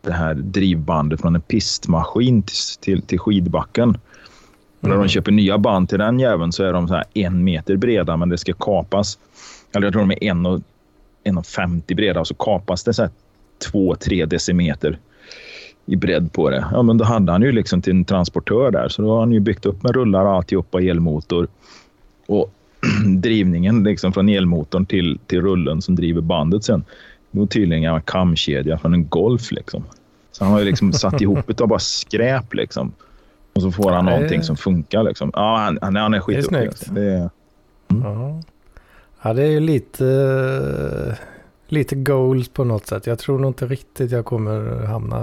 det 0.00 0.12
här 0.12 0.34
drivbandet 0.34 1.20
från 1.20 1.34
en 1.34 1.40
pistmaskin 1.40 2.42
till, 2.42 2.56
till, 2.80 3.02
till 3.02 3.18
skidbacken. 3.18 3.98
Och 4.80 4.88
när 4.88 4.96
de 4.96 5.08
köper 5.08 5.32
nya 5.32 5.58
band 5.58 5.88
till 5.88 5.98
den 5.98 6.20
jäveln 6.20 6.52
så 6.52 6.64
är 6.64 6.72
de 6.72 6.88
så 6.88 6.94
här 6.94 7.04
en 7.14 7.44
meter 7.44 7.76
breda, 7.76 8.16
men 8.16 8.28
det 8.28 8.38
ska 8.38 8.52
kapas. 8.52 9.18
Eller 9.72 9.86
jag 9.86 9.92
tror 9.92 10.02
de 10.02 10.10
är 10.10 10.24
en 10.24 10.46
och, 10.46 10.60
en 11.24 11.38
och 11.38 11.46
50 11.46 11.94
breda 11.94 12.20
och 12.20 12.26
så 12.26 12.34
kapas 12.34 12.84
det 12.84 12.94
så 12.94 13.02
här 13.02 13.10
två, 13.70 13.94
tre 13.94 14.26
decimeter 14.26 14.98
i 15.86 15.96
bredd 15.96 16.32
på 16.32 16.50
det. 16.50 16.64
Ja, 16.72 16.82
men 16.82 16.98
då 16.98 17.04
hade 17.04 17.32
han 17.32 17.42
ju 17.42 17.52
liksom 17.52 17.82
till 17.82 17.92
en 17.92 18.04
transportör 18.04 18.70
där, 18.70 18.88
så 18.88 19.02
då 19.02 19.12
har 19.12 19.20
han 19.20 19.32
ju 19.32 19.40
byggt 19.40 19.66
upp 19.66 19.82
med 19.82 19.94
rullar 19.94 20.24
och 20.24 20.32
alltihopa, 20.32 20.80
elmotor. 20.80 21.48
Och 22.26 22.52
drivningen 23.20 23.82
liksom 23.82 24.12
från 24.12 24.28
elmotorn 24.28 24.86
till, 24.86 25.18
till 25.26 25.40
rullen 25.40 25.82
som 25.82 25.94
driver 25.94 26.20
bandet 26.20 26.64
sen. 26.64 26.84
Det 27.30 27.38
var 27.38 27.46
tydligen 27.46 27.94
en 27.94 28.02
kamkedja 28.02 28.78
från 28.78 28.94
en 28.94 29.08
Golf. 29.08 29.52
Liksom. 29.52 29.84
Så 30.32 30.44
han 30.44 30.52
har 30.52 30.60
ju 30.60 30.66
liksom 30.66 30.92
satt 30.92 31.20
ihop 31.20 31.46
det 31.46 31.60
av 31.60 31.68
bara 31.68 31.78
skräp. 31.78 32.54
Liksom. 32.54 32.92
Och 33.52 33.62
så 33.62 33.72
får 33.72 33.90
han 33.90 34.04
någonting 34.04 34.42
som 34.42 34.56
funkar. 34.56 35.02
Liksom. 35.02 35.30
Ja, 35.34 35.56
han, 35.56 35.78
han, 35.82 35.96
han 35.96 36.14
är 36.14 36.20
skitduktig. 36.20 36.58
Det 36.58 36.66
är 36.66 36.70
snyggt. 36.70 36.94
Det 36.94 37.12
är, 37.12 37.30
mm. 37.90 38.42
Ja, 39.22 39.32
det 39.32 39.42
är 39.42 39.50
ju 39.50 39.60
lite, 39.60 41.18
lite 41.68 41.94
goals 41.94 42.48
på 42.48 42.64
något 42.64 42.86
sätt. 42.86 43.06
Jag 43.06 43.18
tror 43.18 43.38
nog 43.38 43.50
inte 43.50 43.66
riktigt 43.66 44.10
jag 44.10 44.24
kommer 44.24 44.86
hamna, 44.86 45.16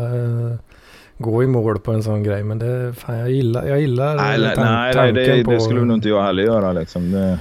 gå 1.21 1.43
i 1.43 1.47
mål 1.47 1.79
på 1.79 1.91
en 1.91 2.03
sån 2.03 2.23
grej. 2.23 2.43
Men 2.43 2.59
det, 2.59 2.93
fan, 2.93 3.17
jag 3.17 3.31
gillar, 3.31 3.67
jag 3.67 3.81
gillar 3.81 4.15
nej, 4.15 4.55
tan 4.55 4.65
nej, 4.65 4.93
tanken 4.93 5.15
det, 5.15 5.43
på... 5.43 5.51
det 5.51 5.61
skulle 5.61 5.81
nog 5.81 5.97
inte 5.97 6.09
jag 6.09 6.23
heller 6.23 6.43
göra. 6.43 6.73
Liksom. 6.73 7.11
Det, 7.11 7.39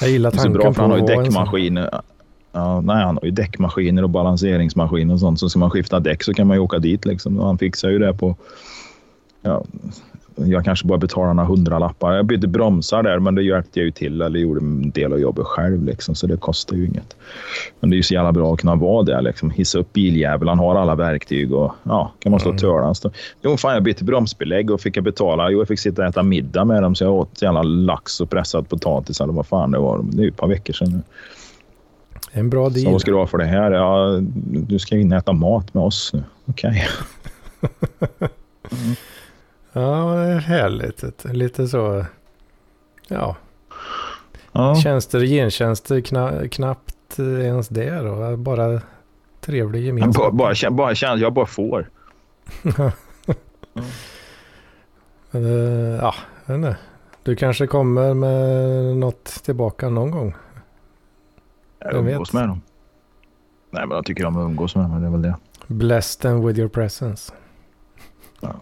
jag 0.00 0.10
gillar 0.10 0.30
tanken. 0.30 0.52
Det 0.52 0.58
är 0.58 0.62
så 0.62 0.64
bra 0.64 0.72
för 0.72 0.82
han 0.82 0.90
har 0.90 0.98
ju 0.98 1.04
däckmaskiner. 1.04 2.00
Ja, 2.52 2.80
nej, 2.80 3.04
han 3.04 3.16
har 3.16 3.24
ju 3.24 3.30
däckmaskiner 3.30 4.02
och 4.02 4.10
balanseringsmaskiner 4.10 5.14
och 5.14 5.20
sånt. 5.20 5.40
Så 5.40 5.48
ska 5.48 5.58
man 5.58 5.70
skifta 5.70 6.00
däck 6.00 6.22
så 6.22 6.34
kan 6.34 6.46
man 6.46 6.56
ju 6.56 6.60
åka 6.60 6.78
dit 6.78 7.04
liksom. 7.04 7.40
Och 7.40 7.46
han 7.46 7.58
fixar 7.58 7.88
ju 7.88 7.98
det 7.98 8.14
på 8.14 8.36
ja, 9.42 9.64
jag 10.36 10.64
kanske 10.64 10.86
bara 10.86 10.98
betalade 10.98 11.34
några 11.34 11.48
hundralappar. 11.48 12.12
Jag 12.12 12.26
bytte 12.26 12.48
bromsar 12.48 13.02
där, 13.02 13.18
men 13.18 13.34
det 13.34 13.42
hjälpte 13.42 13.80
jag 13.80 13.84
ju 13.84 13.90
till 13.90 14.22
eller 14.22 14.38
gjorde 14.38 14.60
en 14.60 14.90
del 14.90 15.12
av 15.12 15.20
jobbet 15.20 15.46
själv. 15.46 15.84
Liksom, 15.84 16.14
så 16.14 16.26
det 16.26 16.36
kostar 16.36 16.76
ju 16.76 16.86
inget. 16.86 17.16
Men 17.80 17.90
det 17.90 17.94
är 17.94 17.96
ju 17.96 18.02
så 18.02 18.14
jävla 18.14 18.32
bra 18.32 18.52
att 18.52 18.60
kunna 18.60 18.74
vara 18.74 19.02
där. 19.02 19.22
Liksom. 19.22 19.50
Hissa 19.50 19.78
upp 19.78 19.92
biljäveln, 19.92 20.48
han 20.48 20.58
har 20.58 20.74
alla 20.76 20.94
verktyg 20.94 21.52
och 21.52 21.72
ja, 21.82 22.12
kan 22.18 22.30
man 22.30 22.40
stå 22.40 22.50
och 22.50 22.58
töla 22.58 22.94
Jo, 23.42 23.56
fan, 23.56 23.74
jag 23.74 23.82
bytte 23.82 24.04
bromsbelägg 24.04 24.70
och 24.70 24.80
fick 24.80 24.96
jag 24.96 25.04
betala. 25.04 25.50
Jo, 25.50 25.58
jag 25.58 25.68
fick 25.68 25.80
sitta 25.80 26.02
och 26.02 26.08
äta 26.08 26.22
middag 26.22 26.64
med 26.64 26.82
dem 26.82 26.94
så 26.94 27.04
jag 27.04 27.14
åt 27.14 27.42
jävla 27.42 27.62
lax 27.62 28.20
och 28.20 28.30
pressad 28.30 28.68
potatis 28.68 29.20
eller 29.20 29.32
vad 29.32 29.46
fan 29.46 29.70
det 29.70 29.78
var. 29.78 30.02
Det 30.02 30.18
är 30.18 30.22
ju 30.22 30.28
ett 30.28 30.36
par 30.36 30.48
veckor 30.48 30.72
sedan 30.72 30.90
nu. 30.90 31.02
En 32.32 32.50
bra 32.50 32.68
deal. 32.68 32.84
Så 32.84 32.90
vad 32.90 33.00
ska 33.00 33.10
du 33.10 33.16
ha 33.16 33.26
för 33.26 33.38
det 33.38 33.44
här? 33.44 33.72
Ja, 33.72 34.20
du 34.44 34.78
ska 34.78 34.96
in 34.96 35.12
och 35.12 35.18
äta 35.18 35.32
mat 35.32 35.74
med 35.74 35.84
oss 35.84 36.10
nu. 36.14 36.22
Okej. 36.46 36.88
Okay. 37.60 38.28
mm. 38.84 38.96
Ja, 39.76 40.14
det 40.14 40.32
är 40.32 40.38
härligt. 40.38 41.24
Lite 41.24 41.68
så, 41.68 42.04
ja. 43.08 43.36
ja. 44.52 44.74
Tjänster 44.74 45.18
och 45.18 45.24
gentjänster 45.24 46.00
kna, 46.00 46.48
knappt 46.48 47.18
ens 47.18 47.68
det 47.68 47.90
då. 47.90 48.36
Bara 48.36 48.80
trevlig 49.40 49.84
gemenskap. 49.84 50.32
Bara, 50.32 50.54
bara, 50.62 50.70
bara 50.70 50.94
känns, 50.94 51.20
jag 51.20 51.32
bara 51.32 51.46
får. 51.46 51.90
mm. 52.62 52.90
Men, 55.30 55.44
eh, 55.44 55.96
ja, 56.00 56.14
jag 56.46 56.54
vet 56.54 56.66
inte. 56.66 56.76
Du 57.22 57.36
kanske 57.36 57.66
kommer 57.66 58.14
med 58.14 58.96
något 58.96 59.24
tillbaka 59.24 59.88
någon 59.88 60.10
gång? 60.10 60.34
Jag 61.78 61.94
umgås 61.94 62.32
med 62.32 62.48
dem. 62.48 62.62
Nej, 63.70 63.86
men 63.86 63.96
jag 63.96 64.04
tycker 64.04 64.24
om 64.26 64.36
att 64.36 64.44
umgås 64.44 64.76
med 64.76 64.84
dem. 64.84 65.00
Det 65.00 65.06
är 65.06 65.10
väl 65.10 65.22
det. 65.22 65.36
Bless 65.66 66.16
them 66.16 66.46
with 66.46 66.58
your 66.58 66.68
presence. 66.68 67.32
Ja. 68.40 68.60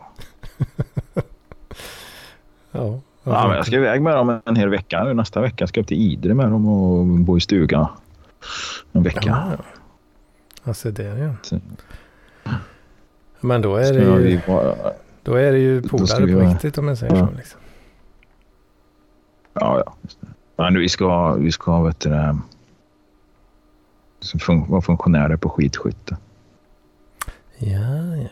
ja. 2.75 3.00
Ja, 3.26 3.49
men 3.49 3.57
jag 3.57 3.66
ska 3.66 3.76
iväg 3.76 4.02
med 4.02 4.16
dem 4.16 4.40
en 4.45 4.57
hel 4.57 4.69
vecka 4.69 5.04
nu. 5.04 5.14
Nästa 5.14 5.40
vecka 5.40 5.66
ska 5.66 5.78
jag 5.78 5.83
upp 5.83 5.88
till 5.88 6.12
Idre 6.12 6.35
med 6.35 6.50
dem 6.50 6.69
och 6.69 7.07
bo 7.07 7.37
i 7.37 7.40
stugan 7.40 7.87
en 8.93 9.02
vecka. 9.02 9.21
Ja, 9.26 9.50
ja. 9.59 9.64
Alltså 10.64 10.90
det 10.90 11.02
ja. 11.02 11.35
Så. 11.43 11.61
Men 13.40 13.62
då 13.62 13.76
är 13.76 13.93
det 13.93 14.31
ju, 14.31 14.40
då 15.23 15.35
är 15.35 15.52
det 15.52 15.59
ju 15.59 15.83
polare 15.83 16.33
på 16.33 16.40
riktigt 16.40 16.78
om 16.78 16.88
jag 16.88 16.99
säger 16.99 17.16
ja. 17.16 17.28
så. 17.28 17.37
Liksom. 17.37 17.61
Ja, 19.52 19.83
ja. 19.87 19.95
Men 20.57 20.78
vi 20.78 20.88
ska, 20.88 21.35
vi 21.35 21.52
ska 21.52 21.83
vet 21.83 22.00
du, 22.00 22.11
vara 24.69 24.83
funktionärer 24.83 25.37
på 25.37 25.49
skidskytte. 25.49 26.16
Ja, 27.59 28.16
ja. 28.16 28.28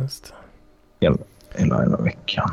Just 0.00 0.24
det. 0.24 0.34
Hela, 1.06 1.16
hela, 1.54 1.82
hela 1.82 1.96
veckan. 1.96 2.50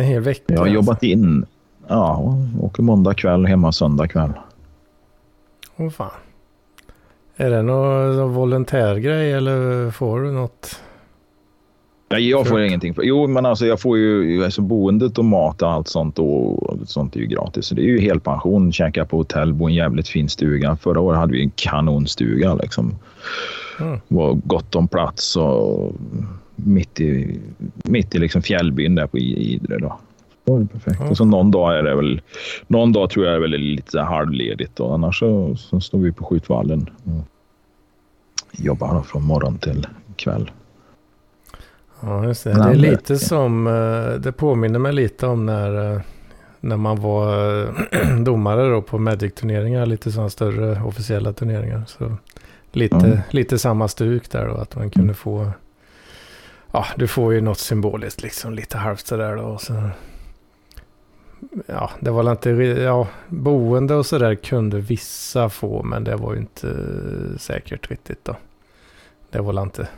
En 0.00 0.06
hel 0.06 0.22
vecka? 0.22 0.44
Jag 0.46 0.56
har 0.56 0.62
alltså. 0.62 0.74
jobbat 0.74 1.02
in. 1.02 1.46
Ja, 1.88 2.36
åker 2.60 2.82
måndag 2.82 3.14
kväll, 3.14 3.46
hemma 3.46 3.72
söndag 3.72 4.08
kväll. 4.08 4.32
Åh 5.76 5.86
oh, 5.86 5.90
fan. 5.90 6.10
Är 7.36 7.50
det 7.50 7.62
någon, 7.62 8.16
någon 8.16 8.34
volontärgrej 8.34 9.32
eller 9.32 9.90
får 9.90 10.20
du 10.20 10.32
något? 10.32 10.80
Nej, 12.10 12.30
jag 12.30 12.48
får 12.48 12.60
ingenting. 12.60 12.94
Jo, 13.02 13.26
men 13.26 13.46
alltså 13.46 13.66
jag 13.66 13.80
får 13.80 13.98
ju 13.98 14.44
alltså 14.44 14.62
boendet 14.62 15.18
och 15.18 15.24
mat 15.24 15.62
och 15.62 15.70
allt 15.70 15.88
sånt 15.88 16.18
och 16.18 16.78
sånt 16.86 17.16
är 17.16 17.20
ju 17.20 17.26
gratis. 17.26 17.66
Så 17.66 17.74
det 17.74 17.82
är 17.82 17.86
ju 17.86 18.00
helpension. 18.00 18.72
Käka 18.72 19.04
på 19.04 19.16
hotell, 19.16 19.54
bo 19.54 19.68
i 19.68 19.72
en 19.72 19.76
jävligt 19.76 20.08
fin 20.08 20.28
stuga. 20.28 20.76
Förra 20.76 21.00
året 21.00 21.18
hade 21.18 21.32
vi 21.32 21.42
en 21.42 21.52
kanonstuga 21.54 22.54
liksom. 22.54 22.94
Mm. 23.80 24.00
var 24.08 24.34
gott 24.44 24.74
om 24.74 24.88
plats 24.88 25.36
och 25.36 25.92
mitt 26.64 27.00
i, 27.00 27.40
mitt 27.84 28.14
i 28.14 28.18
liksom 28.18 28.42
fjällbyn 28.42 28.94
där 28.94 29.06
på 29.06 29.18
Idre. 29.18 29.78
Då. 29.78 29.98
Det 30.44 30.52
var 30.52 30.64
perfekt. 30.64 30.98
Mm. 30.98 31.10
Och 31.10 31.16
så 31.16 31.24
någon 31.24 31.50
dag 31.50 31.78
är 31.78 31.82
det 31.82 31.94
väl, 31.94 32.20
någon 32.66 32.92
dag 32.92 33.10
tror 33.10 33.26
jag 33.26 33.34
är 33.34 33.40
väl 33.40 33.50
lite 33.50 34.00
halvledigt 34.00 34.80
och 34.80 34.94
annars 34.94 35.18
så, 35.18 35.56
så 35.56 35.80
står 35.80 35.98
vi 35.98 36.12
på 36.12 36.24
skjutvallen 36.24 36.90
och 37.04 37.24
jobbar 38.52 38.94
då 38.94 39.02
från 39.02 39.22
morgon 39.22 39.58
till 39.58 39.86
kväll. 40.16 40.50
Ja, 42.00 42.24
just 42.24 42.44
det. 42.44 42.52
Det 42.52 42.70
är 42.70 42.74
lite 42.74 43.16
som, 43.16 43.66
eh, 43.66 44.20
det 44.20 44.32
påminner 44.32 44.78
mig 44.78 44.92
lite 44.92 45.26
om 45.26 45.46
när, 45.46 45.94
eh, 45.94 46.00
när 46.60 46.76
man 46.76 47.00
var 47.00 47.62
eh, 47.64 48.18
domare 48.24 48.68
då 48.68 48.82
på 48.82 48.98
Magic-turneringar, 48.98 49.86
lite 49.86 50.12
sådana 50.12 50.30
större 50.30 50.82
officiella 50.82 51.32
turneringar. 51.32 51.82
Så 51.86 52.16
lite, 52.72 52.96
mm. 52.96 53.18
lite 53.30 53.58
samma 53.58 53.88
stuk 53.88 54.30
där 54.30 54.46
då, 54.46 54.54
att 54.54 54.76
man 54.76 54.90
kunde 54.90 55.14
få 55.14 55.52
ja, 56.72 56.86
du 56.96 57.08
får 57.08 57.34
ju 57.34 57.40
något 57.40 57.58
symboliskt 57.58 58.22
liksom, 58.22 58.54
lite 58.54 58.78
halvt 58.78 59.06
sådär 59.06 59.36
då. 59.36 59.42
Och 59.42 59.60
sen, 59.60 59.90
ja, 61.66 61.90
det 62.00 62.10
var 62.10 62.30
inte, 62.30 62.50
ja, 62.50 63.08
boende 63.28 63.94
och 63.94 64.06
sådär 64.06 64.34
kunde 64.34 64.80
vissa 64.80 65.48
få, 65.48 65.82
men 65.82 66.04
det 66.04 66.16
var 66.16 66.32
ju 66.32 66.40
inte 66.40 66.76
säkert 67.38 67.90
riktigt 67.90 68.24
då. 68.24 68.36
Det 69.30 69.40
var 69.40 69.62
inte 69.62 69.88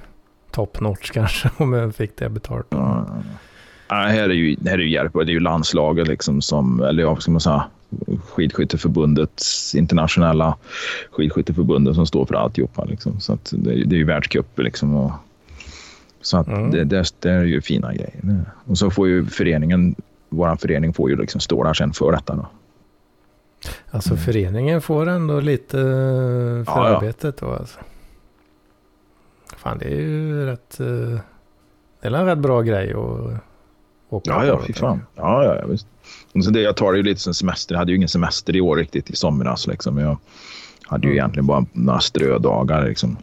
top 0.50 0.80
notch 0.80 1.10
kanske, 1.14 1.50
om 1.56 1.72
jag 1.72 1.94
fick 1.94 2.16
det 2.16 2.28
betalt. 2.28 2.66
Ja, 2.68 3.06
ja, 3.88 3.96
här 3.96 4.28
är 4.28 4.34
ju, 4.34 4.56
här 4.66 4.72
är 4.72 4.78
ju 4.78 4.90
hjälp, 4.90 5.12
det 5.12 5.20
är 5.20 5.26
ju 5.26 5.40
landslaget 5.40 6.08
liksom 6.08 6.42
som, 6.42 6.82
eller 6.82 7.02
ja, 7.02 7.16
ska 7.16 7.30
man 7.30 7.40
säga, 7.40 7.64
skidskytteförbundets 8.28 9.74
internationella 9.74 10.56
skidskytteförbundet 11.10 11.94
som 11.94 12.06
står 12.06 12.26
för 12.26 12.34
alltihopa. 12.34 12.84
Liksom. 12.84 13.20
Så 13.20 13.32
att 13.32 13.52
det, 13.56 13.84
det 13.84 13.96
är 13.96 13.98
ju 13.98 14.04
världscup 14.04 14.58
liksom. 14.58 14.96
Och 14.96 15.12
så 16.22 16.36
att 16.36 16.46
mm. 16.46 16.70
det, 16.70 16.84
det, 16.84 17.04
det, 17.20 17.30
är 17.30 17.44
ju 17.44 17.60
fina 17.60 17.94
grejer. 17.94 18.44
Och 18.66 18.78
så 18.78 18.90
får 18.90 19.08
ju 19.08 19.26
föreningen, 19.26 19.94
vår 20.28 20.56
förening 20.56 20.94
får 20.94 21.10
ju 21.10 21.16
liksom 21.16 21.40
stå 21.40 21.64
där 21.64 21.74
sen 21.74 21.92
för 21.92 22.12
detta. 22.12 22.36
Då. 22.36 22.46
Alltså 23.90 24.10
mm. 24.10 24.22
föreningen 24.24 24.80
får 24.80 25.08
ändå 25.08 25.40
lite 25.40 25.76
förarbetet 26.66 27.36
ja, 27.40 27.46
ja. 27.48 27.52
då 27.52 27.60
alltså. 27.60 27.80
Fan 29.56 29.78
det 29.78 29.84
är 29.84 30.00
ju 30.00 30.46
rätt, 30.46 30.80
eh, 30.80 30.86
det 32.00 32.08
är 32.08 32.12
en 32.12 32.26
rätt 32.26 32.38
bra 32.38 32.62
grej 32.62 32.90
att 32.90 33.40
åka 34.08 34.30
Ja, 34.30 34.46
ja, 34.46 34.60
fy 34.66 34.72
fan. 34.72 35.06
Ja, 35.14 35.44
ja, 35.44 35.56
ja 35.60 35.66
visst. 35.66 35.86
Och 36.34 36.44
så 36.44 36.50
det, 36.50 36.60
jag 36.60 36.76
tar 36.76 36.92
det 36.92 36.98
ju 36.98 37.04
lite 37.04 37.20
som 37.20 37.34
semester. 37.34 37.74
Jag 37.74 37.78
hade 37.78 37.92
ju 37.92 37.96
ingen 37.96 38.08
semester 38.08 38.56
i 38.56 38.60
år 38.60 38.76
riktigt 38.76 39.10
i 39.10 39.16
somras. 39.16 39.66
Liksom. 39.66 39.98
Jag 39.98 40.18
hade 40.86 41.06
ju 41.06 41.12
mm. 41.12 41.18
egentligen 41.18 41.46
bara 41.46 41.66
några 41.72 42.00
strödagar. 42.00 42.88
Liksom 42.88 43.16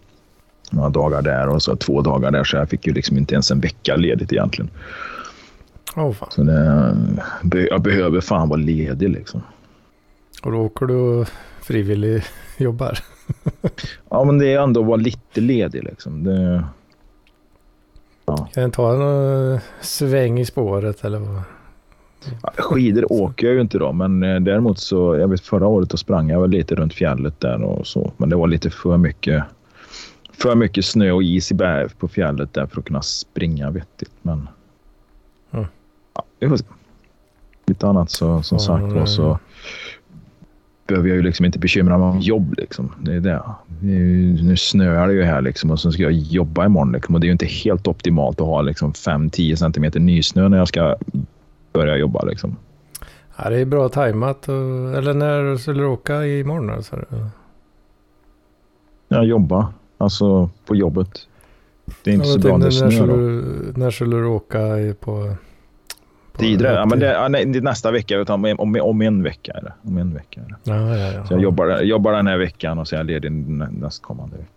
några 0.71 0.89
dagar 0.89 1.21
där 1.21 1.47
och 1.47 1.63
så 1.63 1.75
två 1.75 2.01
dagar 2.01 2.31
där. 2.31 2.43
Så 2.43 2.57
jag 2.57 2.69
fick 2.69 2.87
ju 2.87 2.93
liksom 2.93 3.17
inte 3.17 3.33
ens 3.33 3.51
en 3.51 3.59
vecka 3.59 3.95
ledigt 3.95 4.33
egentligen. 4.33 4.69
Oh, 5.95 6.13
fan. 6.13 6.29
Så 6.31 6.43
det, 7.43 7.67
jag 7.67 7.81
behöver 7.81 8.21
fan 8.21 8.49
vara 8.49 8.59
ledig 8.59 9.09
liksom. 9.09 9.41
Och 10.43 10.51
då 10.51 10.57
åker 10.57 10.85
du 10.85 11.25
frivillig 11.61 12.23
jobbar? 12.57 12.99
ja, 14.09 14.23
men 14.23 14.37
det 14.37 14.53
är 14.53 14.59
ändå 14.61 14.81
att 14.81 14.87
vara 14.87 14.97
lite 14.97 15.41
ledig 15.41 15.83
liksom. 15.83 16.23
Det, 16.23 16.63
ja. 18.25 18.49
Kan 18.53 18.63
jag 18.63 18.73
ta 18.73 18.93
en 18.93 19.59
sväng 19.81 20.39
i 20.39 20.45
spåret 20.45 21.05
eller 21.05 21.19
vad? 21.19 21.41
skidor 22.57 23.11
åker 23.11 23.47
jag 23.47 23.55
ju 23.55 23.61
inte 23.61 23.77
då, 23.77 23.93
men 23.93 24.23
eh, 24.23 24.39
däremot 24.39 24.79
så, 24.79 25.15
jag 25.15 25.27
vet 25.27 25.41
förra 25.41 25.67
året 25.67 25.89
då 25.89 25.97
sprang 25.97 26.29
jag 26.29 26.41
väl 26.41 26.49
lite 26.49 26.75
runt 26.75 26.93
fjället 26.93 27.39
där 27.39 27.63
och 27.63 27.87
så. 27.87 28.11
Men 28.17 28.29
det 28.29 28.35
var 28.35 28.47
lite 28.47 28.69
för 28.69 28.97
mycket 28.97 29.43
för 30.41 30.55
mycket 30.55 30.85
snö 30.85 31.11
och 31.11 31.23
is 31.23 31.51
i 31.51 31.55
berg 31.55 31.89
på 31.89 32.07
fjället 32.07 32.53
där 32.53 32.67
för 32.67 32.79
att 32.79 32.85
kunna 32.85 33.01
springa 33.01 33.71
vettigt. 33.71 34.13
Men 34.21 34.49
mm. 35.51 35.65
ja, 36.13 36.23
vi 36.39 36.49
får 36.49 36.57
se. 36.57 36.65
Lite 37.65 37.87
annat 37.87 38.11
så, 38.11 38.43
som 38.43 38.59
sagt 38.59 38.93
var 38.93 39.05
så 39.05 39.39
behöver 40.87 41.09
jag 41.09 41.15
ju 41.15 41.23
liksom 41.23 41.45
inte 41.45 41.59
bekymra 41.59 41.97
mig 41.97 42.07
om 42.07 42.19
jobb. 42.19 42.53
Liksom. 42.57 42.91
Det 43.01 43.13
är 43.13 43.19
det. 43.19 43.41
ju, 43.81 44.43
nu 44.43 44.57
snöar 44.57 45.07
det 45.07 45.13
ju 45.13 45.23
här 45.23 45.41
liksom, 45.41 45.71
och 45.71 45.79
så 45.79 45.91
ska 45.91 46.03
jag 46.03 46.11
jobba 46.11 46.65
imorgon. 46.65 46.91
Liksom, 46.91 47.15
och 47.15 47.21
det 47.21 47.25
är 47.25 47.27
ju 47.27 47.31
inte 47.31 47.45
helt 47.45 47.87
optimalt 47.87 48.41
att 48.41 48.47
ha 48.47 48.61
liksom, 48.61 48.93
5-10 48.93 49.55
centimeter 49.55 49.99
nysnö 49.99 50.49
när 50.49 50.57
jag 50.57 50.67
ska 50.67 50.95
börja 51.73 51.97
jobba. 51.97 52.25
Liksom. 52.25 52.55
Ja, 53.37 53.49
det 53.49 53.59
är 53.59 53.65
bra 53.65 53.89
tajmat. 53.89 54.47
Eller 54.47 55.13
när 55.13 55.57
skulle 55.57 55.79
du 55.79 55.85
åka 55.85 56.25
imorgon? 56.25 56.69
Alltså? 56.69 57.05
Jag 59.07 59.25
jobbar, 59.25 59.65
alltså 59.99 60.49
på 60.65 60.75
jobbet. 60.75 61.09
Det 62.03 62.09
är 62.11 62.13
inte 62.15 62.27
Ja, 62.27 62.33
så 62.33 62.39
bra 62.39 62.57
när 62.57 62.69
tänkte, 62.69 62.85
det 62.85 62.85
när, 62.85 62.91
snöar. 62.91 63.07
skulle 63.07 63.23
du, 63.23 63.73
när 63.75 63.91
skulle 63.91 64.15
du 64.17 64.25
åka 64.25 64.59
på... 64.99 65.35
på 66.31 66.39
Tidre? 66.39 66.71
Ja, 66.73 66.85
men 66.85 66.99
det, 66.99 67.05
ja, 67.05 67.27
nej, 67.27 67.45
det 67.45 67.59
är 67.59 67.63
nästa 67.63 67.91
vecka, 67.91 68.17
utan 68.17 68.45
om, 68.45 68.55
om, 68.59 68.75
om 68.81 69.01
en 69.01 69.23
vecka 69.23 69.51
är 69.51 69.61
det. 69.61 69.73
Om 69.83 69.97
en 69.97 70.13
vecka 70.13 70.41
är 70.41 70.45
det. 70.47 70.55
Ja, 70.63 70.97
ja, 70.97 71.13
ja. 71.13 71.25
Så 71.25 71.33
jag 71.33 71.41
jobbar, 71.41 71.81
jobbar 71.81 72.11
den 72.13 72.27
här 72.27 72.37
veckan 72.37 72.79
och 72.79 72.87
så 72.87 72.95
är 72.95 72.99
jag 72.99 73.05
ledig 73.07 73.31
nä- 73.31 73.69
nästkommande 73.71 74.37
vecka. 74.37 74.49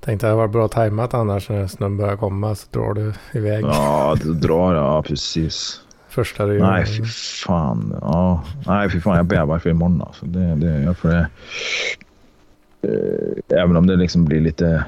Tänkte 0.00 0.26
det 0.26 0.34
varit 0.34 0.50
bra 0.52 0.68
tajmat 0.68 1.14
annars 1.14 1.48
när 1.48 1.66
snön 1.66 1.96
börjar 1.96 2.16
komma 2.16 2.54
så 2.54 2.66
drar 2.70 2.94
du 2.94 3.12
iväg 3.38 3.64
Ja, 3.64 4.16
då 4.24 4.32
drar. 4.32 4.74
Ja, 4.74 5.02
precis. 5.02 5.80
första 6.08 6.46
du 6.46 6.54
gör. 6.58 6.70
Nej, 6.70 6.86
fy 6.86 7.04
fan. 7.46 7.96
Ja, 8.00 8.42
nej, 8.66 8.90
fy 8.90 9.00
fan. 9.00 9.16
Jag 9.16 9.26
bävar 9.26 9.58
för 9.58 9.70
imorgon. 9.70 10.02
Alltså. 10.02 10.26
Det, 10.26 10.54
det, 10.54 10.82
jag 10.82 10.98
får 10.98 11.08
det. 11.08 11.28
Eh, 12.82 13.58
Även 13.58 13.76
om 13.76 13.86
det 13.86 13.96
liksom 13.96 14.24
blir 14.24 14.40
lite... 14.40 14.84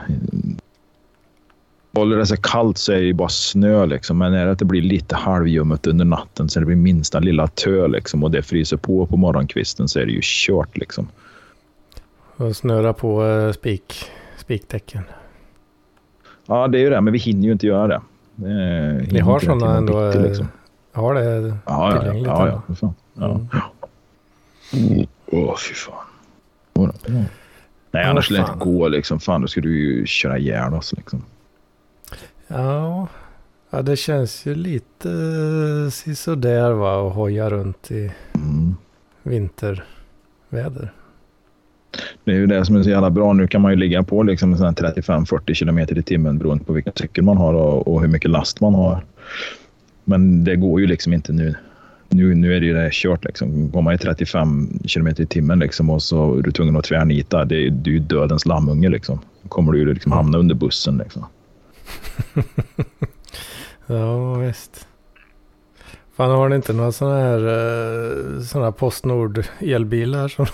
Håller 1.92 2.16
det 2.16 2.26
sig 2.26 2.38
kallt 2.42 2.78
så 2.78 2.92
är 2.92 2.96
det 2.96 3.02
ju 3.02 3.12
bara 3.12 3.28
snö 3.28 3.86
liksom. 3.86 4.18
Men 4.18 4.34
är 4.34 4.46
det 4.46 4.52
att 4.52 4.58
det 4.58 4.64
blir 4.64 4.82
lite 4.82 5.16
halvljummet 5.16 5.86
under 5.86 6.04
natten 6.04 6.48
så 6.48 6.60
det 6.60 6.66
blir 6.66 6.76
minsta 6.76 7.18
lilla 7.20 7.46
tö 7.46 7.88
liksom 7.88 8.24
och 8.24 8.30
det 8.30 8.42
fryser 8.42 8.76
på 8.76 9.06
på 9.06 9.16
morgonkvisten 9.16 9.88
så 9.88 10.00
är 10.00 10.06
det 10.06 10.12
ju 10.12 10.20
kört 10.22 10.76
liksom. 10.76 11.08
Och 12.36 12.56
snöra 12.56 12.92
på 12.92 13.26
eh, 13.26 13.52
spik, 13.52 14.10
spikdäcken. 14.38 15.02
Ja, 16.46 16.68
det 16.68 16.78
är 16.78 16.82
ju 16.82 16.90
det. 16.90 17.00
Men 17.00 17.12
vi 17.12 17.18
hinner 17.18 17.44
ju 17.44 17.52
inte 17.52 17.66
göra 17.66 17.86
det. 17.86 18.00
Ni 19.12 19.20
har 19.20 19.40
sådana 19.40 19.76
ändå? 19.76 20.06
bitti, 20.06 20.18
eh, 20.18 20.24
liksom. 20.24 20.48
Har 20.92 21.14
det 21.14 21.24
Ja, 21.24 21.52
ja, 21.66 21.94
ja. 21.94 22.00
tillgängligt 22.00 22.26
ja, 22.26 22.62
ja, 22.68 22.74
fan. 22.74 22.94
Ja. 23.14 23.40
Mm. 24.72 25.06
Åh, 25.26 25.56
fy 25.56 25.74
fan. 25.74 25.94
Jodå. 26.74 26.92
Nej, 27.94 28.04
annars 28.04 28.24
skulle 28.24 28.38
det 28.38 28.52
inte 28.52 28.64
gå 28.64 28.88
liksom. 28.88 29.20
Fan, 29.20 29.40
då 29.40 29.48
skulle 29.48 29.68
du 29.68 29.78
ju 29.78 30.06
köra 30.06 30.38
ihjäl 30.38 30.74
oss 30.74 30.92
liksom. 30.96 31.22
Ja. 32.48 33.08
ja, 33.70 33.82
det 33.82 33.96
känns 33.96 34.46
ju 34.46 34.54
lite 34.54 35.10
eh, 35.10 35.90
sisådär 35.90 36.70
va 36.72 37.08
att 37.08 37.14
hoja 37.14 37.50
runt 37.50 37.90
i 37.90 38.10
Mm. 38.34 38.74
vinterväder. 39.22 40.92
Det 42.24 42.30
är 42.32 42.36
ju 42.36 42.46
det 42.46 42.64
som 42.64 42.76
är 42.76 42.82
så 42.82 42.90
jävla 42.90 43.10
bra. 43.10 43.32
Nu 43.32 43.46
kan 43.46 43.60
man 43.60 43.72
ju 43.72 43.76
ligga 43.76 44.02
på 44.02 44.22
liksom 44.22 44.54
35-40 44.56 45.54
kilometer 45.54 45.98
i 45.98 46.02
timmen 46.02 46.38
beroende 46.38 46.64
på 46.64 46.72
vilken 46.72 46.92
cykel 46.96 47.24
man 47.24 47.36
har 47.36 47.54
och, 47.54 47.88
och 47.88 48.00
hur 48.00 48.08
mycket 48.08 48.30
last 48.30 48.60
man 48.60 48.74
har. 48.74 49.04
Men 50.04 50.44
det 50.44 50.56
går 50.56 50.80
ju 50.80 50.86
liksom 50.86 51.12
inte 51.12 51.32
nu. 51.32 51.54
Nu, 52.14 52.34
nu 52.34 52.56
är 52.56 52.60
det 52.60 52.66
ju 52.66 52.74
det 52.74 52.88
kört. 52.92 53.24
Liksom. 53.24 53.70
Går 53.70 53.82
man 53.82 53.94
i 53.94 53.98
35 53.98 54.68
kilometer 54.84 55.22
i 55.22 55.26
timmen 55.26 55.58
liksom, 55.58 55.90
och 55.90 56.02
så 56.02 56.38
är 56.38 56.42
du 56.42 56.52
tvungen 56.52 56.76
att 56.76 56.84
tvärnita. 56.84 57.44
Det 57.44 57.54
är, 57.54 57.88
ju 57.88 57.98
dödens 57.98 58.46
lammunge. 58.46 58.88
Liksom. 58.88 59.18
Då 59.42 59.48
kommer 59.48 59.72
du 59.72 59.78
ju 59.78 59.94
liksom 59.94 60.12
hamna 60.12 60.38
under 60.38 60.54
bussen. 60.54 60.98
Liksom. 60.98 61.26
Ja, 63.86 64.34
visst. 64.34 64.86
Fan, 66.16 66.30
har 66.30 66.48
ni 66.48 66.56
inte 66.56 66.72
några 66.72 66.92
sådana 66.92 67.20
här, 67.20 67.38
eh, 67.38 68.40
såna 68.40 68.64
här 68.64 68.72
Postnord 68.72 69.44
elbilar 69.58 70.28
som, 70.28 70.46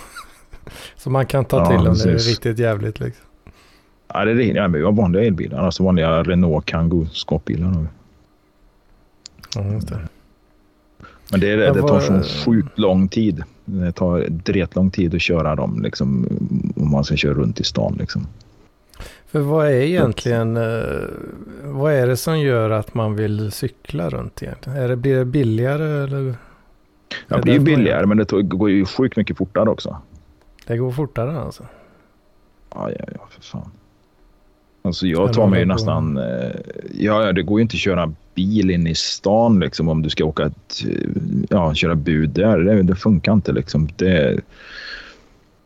som 0.96 1.12
man 1.12 1.26
kan 1.26 1.44
ta 1.44 1.58
Ja, 1.58 1.66
till 1.66 1.88
om 1.88 1.94
det 1.94 2.10
är 2.10 2.18
riktigt 2.18 2.58
jävligt 2.58 3.00
liksom? 3.00 3.26
Ja, 4.08 4.24
det 4.24 4.30
är 4.30 4.56
ja, 4.56 4.68
vi 4.68 4.82
har 4.82 4.92
vanliga 4.92 5.24
elbilar. 5.24 5.58
Alltså 5.58 5.84
vanliga 5.84 6.22
Renault 6.22 6.66
Kangoo 6.66 7.06
skåpbilar. 7.06 7.86
Ja, 9.54 9.64
just 9.64 9.88
det. 9.88 10.08
Men 11.30 11.40
det, 11.40 11.52
är, 11.52 11.56
det 11.56 11.80
tar 11.80 12.00
så 12.00 12.22
sjukt 12.22 12.78
lång 12.78 13.08
tid. 13.08 13.42
Det 13.64 13.92
tar 13.92 14.26
dretlång 14.28 14.90
tid 14.90 15.14
att 15.14 15.22
köra 15.22 15.56
dem 15.56 15.82
liksom, 15.82 16.26
om 16.76 16.90
man 16.90 17.04
ska 17.04 17.16
köra 17.16 17.34
runt 17.34 17.60
i 17.60 17.64
stan. 17.64 17.96
Liksom. 17.98 18.26
För 19.26 19.40
vad 19.40 19.66
är 19.66 19.70
egentligen, 19.70 20.56
eh, 20.56 21.00
vad 21.62 21.92
är 21.92 22.06
det 22.06 22.16
som 22.16 22.40
gör 22.40 22.70
att 22.70 22.94
man 22.94 23.16
vill 23.16 23.52
cykla 23.52 24.10
runt 24.10 24.42
egentligen? 24.42 24.78
Är 24.78 24.88
det, 24.88 24.96
blir 24.96 25.16
det 25.16 25.24
billigare 25.24 26.04
eller? 26.04 26.34
Ja, 27.28 27.36
Det 27.36 27.42
blir 27.42 27.54
ju 27.54 27.60
billigare, 27.60 28.06
men 28.06 28.16
det 28.16 28.42
går 28.42 28.70
ju 28.70 28.84
sjukt 28.84 29.16
mycket 29.16 29.36
fortare 29.36 29.70
också. 29.70 29.96
Det 30.66 30.76
går 30.76 30.90
fortare 30.92 31.40
alltså? 31.40 31.62
Ja, 32.74 32.90
ja, 32.90 33.04
ja, 33.14 33.28
för 33.30 33.42
fan. 33.42 33.70
Alltså 34.82 35.06
jag 35.06 35.32
tar 35.32 35.46
mig 35.46 35.64
nästan... 35.66 36.16
eh, 36.16 36.50
Ja, 36.98 37.32
det 37.32 37.42
går 37.42 37.58
ju 37.60 37.62
inte 37.62 37.74
att 37.74 37.80
köra 37.80 38.12
bil 38.34 38.70
in 38.70 38.86
i 38.86 38.94
stan 38.94 39.60
liksom 39.60 39.88
om 39.88 40.02
du 40.02 40.10
ska 40.10 40.24
åka 40.24 40.46
ett, 40.46 40.82
ja, 41.48 41.74
köra 41.74 41.94
bud 41.94 42.30
där. 42.30 42.58
Det, 42.58 42.82
det 42.82 42.94
funkar 42.94 43.32
inte 43.32 43.52
liksom. 43.52 43.88
Det, 43.96 44.40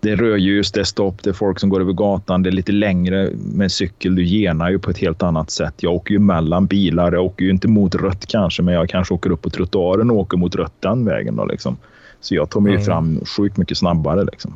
det 0.00 0.10
är 0.10 0.16
rödljus, 0.16 0.72
det 0.72 0.80
är 0.80 0.84
stopp, 0.84 1.22
det 1.22 1.30
är 1.30 1.34
folk 1.34 1.60
som 1.60 1.70
går 1.70 1.80
över 1.80 1.92
gatan. 1.92 2.42
Det 2.42 2.50
är 2.50 2.52
lite 2.52 2.72
längre 2.72 3.30
med 3.54 3.72
cykel. 3.72 4.14
Du 4.14 4.24
genar 4.24 4.70
ju 4.70 4.78
på 4.78 4.90
ett 4.90 4.98
helt 4.98 5.22
annat 5.22 5.50
sätt. 5.50 5.74
Jag 5.76 5.94
åker 5.94 6.12
ju 6.12 6.18
mellan 6.18 6.66
bilar. 6.66 7.12
Jag 7.12 7.24
åker 7.24 7.44
ju 7.44 7.50
inte 7.50 7.68
mot 7.68 7.94
rött 7.94 8.26
kanske, 8.26 8.62
men 8.62 8.74
jag 8.74 8.88
kanske 8.88 9.14
åker 9.14 9.30
upp 9.30 9.42
på 9.42 9.50
trottoaren 9.50 10.10
och 10.10 10.16
åker 10.16 10.36
mot 10.36 10.54
rött 10.56 10.74
den 10.80 11.04
vägen. 11.04 11.36
Då, 11.36 11.44
liksom. 11.44 11.76
Så 12.20 12.34
jag 12.34 12.50
tar 12.50 12.60
mig 12.60 12.72
Mm. 12.72 12.84
fram 12.84 13.20
sjukt 13.36 13.56
mycket 13.56 13.78
snabbare. 13.78 14.24
Liksom. 14.24 14.54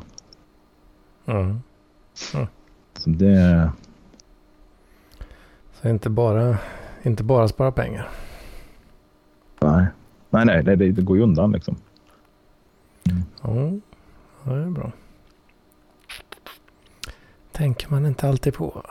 Mm. 1.27 1.59
Så 2.99 3.09
det, 3.09 3.69
Så 5.81 5.89
inte 5.89 6.09
bara, 6.09 6.57
inte 7.03 7.23
bara 7.23 7.47
spara 7.47 7.71
pengar. 7.71 8.09
Nej, 9.59 9.85
nej, 10.29 10.45
nej 10.45 10.63
det, 10.63 10.75
det, 10.75 11.01
går 11.01 11.17
ju 11.17 11.23
undan 11.23 11.51
liksom. 11.51 11.75
Ja, 13.41 13.71
ja, 14.43 14.51
det 14.51 14.63
är 14.63 14.69
bra. 14.69 14.91
Tänker 17.51 17.91
man 17.91 18.05
inte 18.05 18.27
alltid 18.27 18.53
på. 18.53 18.83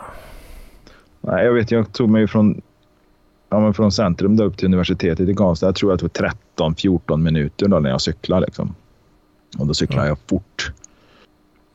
Nej, 1.20 1.44
jag 1.44 1.53
vet, 1.53 1.70
jag 1.70 1.92
tog 1.92 2.09
mig 2.09 2.27
från, 2.27 2.61
ja, 3.48 3.61
men 3.61 3.74
från 3.74 3.92
centrum 3.92 4.37
där 4.37 4.44
upp 4.44 4.57
till 4.57 4.66
universitetet 4.66 5.29
i 5.29 5.35
Karlstad. 5.35 5.66
Jag 5.66 5.74
tror 5.74 5.92
att 5.92 6.01
det 6.01 6.22
var 6.22 6.33
13-14 6.57 7.16
minuter 7.16 7.68
då 7.68 7.79
när 7.79 7.90
jag 7.90 8.01
cyklade. 8.01 8.46
Liksom. 8.46 8.74
Och 9.59 9.66
då 9.66 9.74
cyklar 9.74 10.03
Ja. 10.03 10.09
jag 10.09 10.18
fort. 10.27 10.72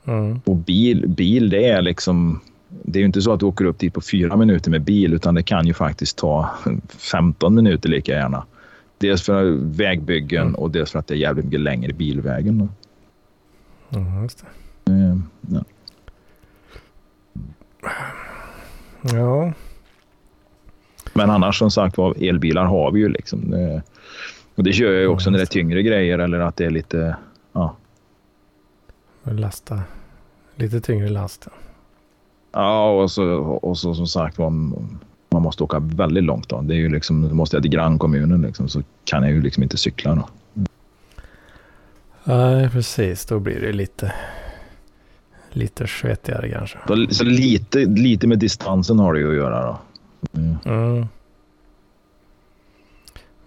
Mm. 0.05 0.39
Och 0.45 0.55
bil, 0.55 1.07
bil, 1.07 1.49
det 1.49 1.69
är 1.69 1.81
liksom... 1.81 2.39
Det 2.83 2.99
är 2.99 3.01
ju 3.01 3.05
inte 3.05 3.21
så 3.21 3.33
att 3.33 3.39
du 3.39 3.45
åker 3.45 3.65
upp 3.65 3.79
dit 3.79 3.93
på 3.93 4.01
fyra 4.01 4.35
minuter 4.35 4.71
med 4.71 4.81
bil, 4.81 5.13
utan 5.13 5.35
det 5.35 5.43
kan 5.43 5.67
ju 5.67 5.73
faktiskt 5.73 6.17
ta 6.17 6.49
15 6.87 7.55
minuter 7.55 7.89
lika 7.89 8.11
gärna. 8.11 8.45
Dels 8.97 9.21
för 9.21 9.43
vägbyggen 9.61 10.41
Mm. 10.41 10.55
och 10.55 10.71
dels 10.71 10.91
för 10.91 10.99
att 10.99 11.07
det 11.07 11.13
är 11.13 11.17
jävligt 11.17 11.45
mycket 11.45 11.59
längre 11.59 11.93
bilvägen. 11.93 12.57
Då. 12.57 12.67
Ja, 13.89 14.21
just 14.21 14.45
det. 14.85 14.91
Eh, 14.91 15.17
Ja. 15.49 15.63
Ja, 19.01 19.53
Men 21.13 21.29
annars 21.29 21.59
som 21.59 21.71
sagt 21.71 21.97
var, 21.97 22.23
elbilar 22.23 22.65
har 22.65 22.91
vi 22.91 22.99
ju 22.99 23.09
liksom. 23.09 23.49
Det, 23.51 23.83
och 24.55 24.63
det 24.63 24.73
kör 24.73 24.91
jag 24.91 25.01
ju 25.01 25.07
också 25.07 25.29
när 25.29 25.37
det 25.37 25.43
är 25.43 25.45
tyngre 25.45 25.83
grejer 25.83 26.19
eller 26.19 26.39
att 26.39 26.55
det 26.55 26.65
är 26.65 26.69
lite... 26.69 27.15
Ja, 27.53 27.75
lasta 29.23 29.81
lite 30.55 30.81
tyngre 30.81 31.09
last. 31.09 31.47
Ja 32.53 32.89
och, 32.89 33.11
så, 33.11 33.23
och 33.41 33.77
så 33.77 33.93
som 33.93 34.07
sagt 34.07 34.37
var, 34.37 34.49
man 35.29 35.41
måste 35.41 35.63
åka 35.63 35.79
väldigt 35.79 36.23
långt 36.23 36.49
då. 36.49 36.61
Det 36.61 36.73
är 36.73 36.77
ju 36.77 36.89
liksom, 36.89 37.37
måste 37.37 37.55
jag 37.55 37.63
till 37.63 37.71
grannkommunen 37.71 38.41
liksom, 38.41 38.69
så 38.69 38.81
kan 39.05 39.23
jag 39.23 39.31
ju 39.31 39.41
liksom 39.41 39.63
inte 39.63 39.77
cykla 39.77 40.15
då. 40.15 40.27
Nej, 42.23 42.69
precis. 42.69 43.25
Då 43.25 43.39
blir 43.39 43.61
det 43.61 43.73
lite, 43.73 44.13
lite 45.49 45.87
svetigare 45.87 46.49
kanske. 46.49 46.77
Så, 47.09 47.23
lite, 47.23 47.79
lite 47.79 48.27
med 48.27 48.39
distansen 48.39 48.99
har 48.99 49.13
det 49.13 49.19
ju 49.19 49.29
att 49.29 49.35
göra 49.35 49.65
då. 49.65 49.77
Mm. 50.39 50.57
Mm. 50.65 51.07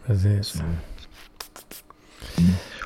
Precis. 0.07 0.63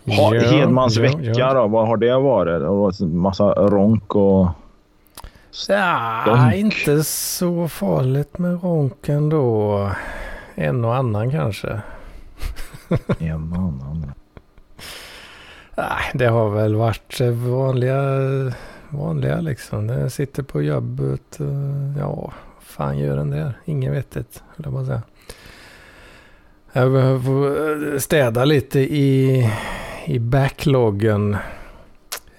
Ha, 0.06 0.34
Ja, 0.34 0.40
Hedmans 0.40 0.96
ja, 0.96 1.02
vecka 1.02 1.18
ja. 1.22 1.54
då, 1.54 1.66
vad 1.66 1.86
har 1.86 1.96
det 1.96 2.18
varit? 2.18 2.98
Det 2.98 3.06
massa 3.06 3.52
ronk 3.52 4.14
och... 4.14 4.48
Ja, 5.68 6.22
Ronk. 6.26 6.54
inte 6.54 7.04
så 7.04 7.68
farligt 7.68 8.38
med 8.38 8.62
ronken 8.62 9.28
då. 9.28 9.90
En 10.54 10.84
och 10.84 10.96
annan 10.96 11.30
kanske. 11.30 11.80
En 13.18 13.52
och 13.52 13.58
annan. 13.58 14.12
Nej, 15.76 16.10
det 16.14 16.26
har 16.26 16.50
väl 16.50 16.74
varit 16.74 17.20
eh, 17.20 17.28
vanliga, 17.30 18.02
vanliga 18.88 19.40
liksom. 19.40 19.86
Det 19.86 20.10
sitter 20.10 20.42
på 20.42 20.62
jobbet. 20.62 21.40
eh, 21.40 21.98
Ja, 21.98 22.32
fan 22.60 22.98
gör 22.98 23.16
den 23.16 23.30
där? 23.30 23.52
Ingen 23.64 23.92
vettigt, 23.92 24.42
höll 24.56 24.64
jag 24.64 24.72
på 24.74 24.78
att 24.80 24.86
säga. 24.86 25.02
Jag 26.72 26.92
behöver 26.92 27.98
städa 27.98 28.44
lite 28.44 28.80
i, 28.80 29.50
i 30.04 30.18
backloggen 30.18 31.36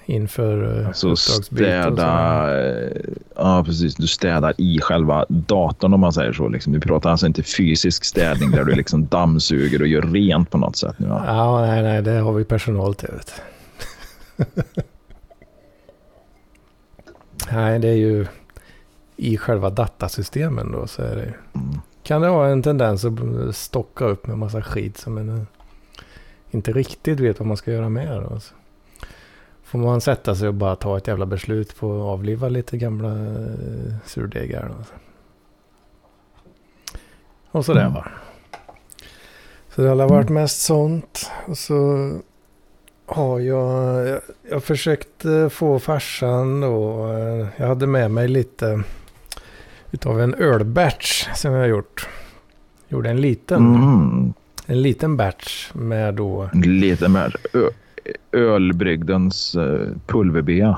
inför 0.05 0.79
eh, 0.85 0.91
Så 0.91 1.07
uppdragsbyte 1.07 1.81
städa... 1.81 2.49
Ja, 3.61 3.65
precis. 3.65 3.95
Du 3.95 4.07
städar 4.07 4.53
i 4.57 4.79
själva 4.81 5.25
datorn 5.29 5.93
om 5.93 5.99
man 5.99 6.13
säger 6.13 6.33
så. 6.33 6.47
Liksom. 6.49 6.73
Du 6.73 6.79
pratar 6.79 7.09
alltså 7.11 7.27
inte 7.27 7.43
fysisk 7.43 8.03
städning 8.05 8.51
där 8.51 8.63
du 8.63 8.75
liksom 8.75 9.05
dammsuger 9.07 9.81
och 9.81 9.87
gör 9.87 10.01
rent 10.01 10.49
på 10.49 10.57
något 10.57 10.75
sätt. 10.75 10.95
Nu, 10.99 11.07
va? 11.07 11.23
Ja, 11.27 11.61
nej, 11.61 11.83
nej, 11.83 12.01
det 12.01 12.11
har 12.11 12.33
vi 12.33 12.43
personal 12.43 12.95
till. 12.95 13.09
Nej, 17.51 17.79
det 17.79 17.87
är 17.87 17.95
ju 17.95 18.25
i 19.17 19.37
själva 19.37 19.69
datasystemen 19.69 20.71
då 20.71 20.87
så 20.87 21.01
är 21.01 21.15
det 21.15 21.33
Mm. 21.55 21.79
kan 22.03 22.21
det 22.21 22.27
ha 22.27 22.47
en 22.47 22.63
tendens 22.63 23.05
att 23.05 23.55
stocka 23.55 24.05
upp 24.05 24.27
med 24.27 24.37
massa 24.37 24.61
skit 24.61 24.97
som 24.97 25.13
man 25.15 25.47
inte 26.51 26.71
riktigt 26.71 27.19
vet 27.19 27.39
vad 27.39 27.47
man 27.47 27.57
ska 27.57 27.71
göra 27.71 27.89
med. 27.89 28.21
Då. 28.29 28.39
Så 28.39 28.53
får 29.71 29.79
man 29.79 30.01
sätta 30.01 30.35
sig 30.35 30.47
och 30.47 30.53
bara 30.53 30.75
ta 30.75 30.97
ett 30.97 31.07
jävla 31.07 31.25
beslut 31.25 31.75
på 31.79 31.95
att 31.95 32.01
avliva 32.01 32.49
lite 32.49 32.77
gamla 32.77 33.09
eh, 33.09 33.93
surdegar. 34.05 34.71
Och 37.51 37.65
sådär 37.65 37.81
Mm. 37.81 37.93
va. 37.93 38.07
Så 39.75 39.81
det 39.81 39.89
har 39.89 40.09
varit 40.09 40.29
mest 40.29 40.61
sånt. 40.61 41.31
Och 41.47 41.57
så 41.57 42.09
har 43.05 43.39
jag, 43.39 44.07
jag, 44.07 44.21
jag 44.49 44.63
försökte 44.63 45.49
få 45.49 45.79
farsan 45.79 46.61
då. 46.61 47.07
eh, 47.13 47.47
Jag 47.57 47.67
hade 47.67 47.87
med 47.87 48.11
mig 48.11 48.27
lite 48.27 48.83
utav 49.91 50.21
en 50.21 50.33
ölbatch 50.35 51.27
som 51.35 51.53
jag 51.53 51.67
gjort. 51.67 52.09
Gjorde 52.87 53.09
en 53.09 53.21
liten, 53.21 53.75
Mm. 53.75 54.33
en 54.65 54.81
liten 54.81 55.17
batch 55.17 55.71
med 55.73 56.13
då. 56.13 56.49
Lite 56.53 57.09
mer 57.09 57.35
ö- 57.53 57.69
ölbrygdens 58.31 59.55
uh, 59.55 59.87
pulverbea. 60.07 60.77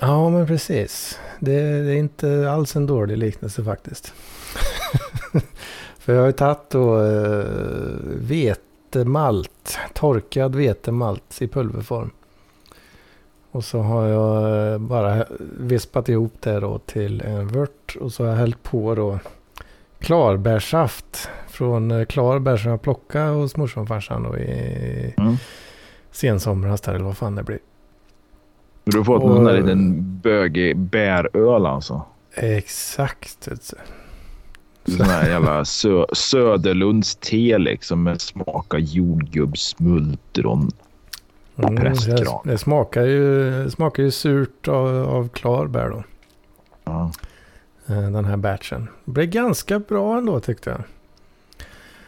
Ja 0.00 0.30
men 0.30 0.46
precis. 0.46 1.18
Det, 1.40 1.60
det 1.60 1.92
är 1.92 1.96
inte 1.96 2.50
alls 2.50 2.76
en 2.76 2.86
dålig 2.86 3.18
liknelse 3.18 3.64
faktiskt. 3.64 4.14
För 5.98 6.12
jag 6.12 6.20
har 6.20 6.26
ju 6.26 6.32
tagit 6.32 6.70
då 6.70 7.00
eh, 7.04 7.44
vetemalt, 8.14 9.78
torkad 9.94 10.54
vetemalt 10.54 11.42
i 11.42 11.48
pulverform. 11.48 12.10
Och 13.50 13.64
så 13.64 13.78
har 13.78 14.06
jag 14.06 14.72
eh, 14.72 14.78
bara 14.78 15.24
vispat 15.58 16.08
ihop 16.08 16.34
det 16.40 16.60
då 16.60 16.78
till 16.78 17.20
en 17.20 17.48
vört. 17.48 17.96
Och 18.00 18.12
så 18.12 18.22
har 18.22 18.30
jag 18.30 18.36
hällt 18.36 18.62
på 18.62 18.94
då 18.94 19.18
klarbärsaft 19.98 21.30
från 21.48 21.90
eh, 21.90 22.04
klarbär 22.04 22.56
som 22.56 22.70
jag 22.70 22.82
plockade 22.82 23.30
hos 23.30 23.56
morsan 23.56 23.82
och 23.82 23.88
farsan 23.88 24.22
då 24.22 24.38
i 24.38 25.14
Mm. 25.16 25.36
Sensomras 26.12 26.80
där 26.80 26.94
eller 26.94 27.04
vad 27.04 27.16
fan 27.16 27.34
det 27.34 27.42
blir. 27.42 27.58
Du 28.84 28.96
har 28.96 29.04
fått 29.04 29.22
Och- 29.22 29.28
någon 29.30 29.44
där 29.44 29.60
liten 29.60 30.18
bögig 30.20 30.76
bäröl 30.78 31.66
alltså. 31.66 32.02
Exakt. 32.34 33.48
Sån 34.96 35.06
här 35.06 35.28
jävla 35.28 35.64
sö 35.64 36.04
Söderlunds 36.12 37.16
te 37.16 37.58
liksom 37.58 38.02
med 38.02 38.20
smak 38.20 38.74
av 38.74 38.80
jordgubbsmultron. 38.80 40.70
Mm, 41.56 41.76
prästgran. 41.76 42.40
det, 42.44 42.50
det 42.50 42.58
smakar 42.58 43.02
ju, 43.04 43.70
smakar 43.70 44.02
ju 44.02 44.10
surt 44.10 44.68
av, 44.68 44.86
av 45.08 45.28
klarbär 45.28 45.88
då. 45.88 46.04
Ja. 46.84 47.12
eh, 47.86 48.10
Den 48.10 48.24
här 48.24 48.36
batchen. 48.36 48.88
Det 49.04 49.10
blev 49.10 49.26
ganska 49.26 49.78
bra 49.78 50.18
ändå 50.18 50.40
tyckte 50.40 50.70
jag. 50.70 50.80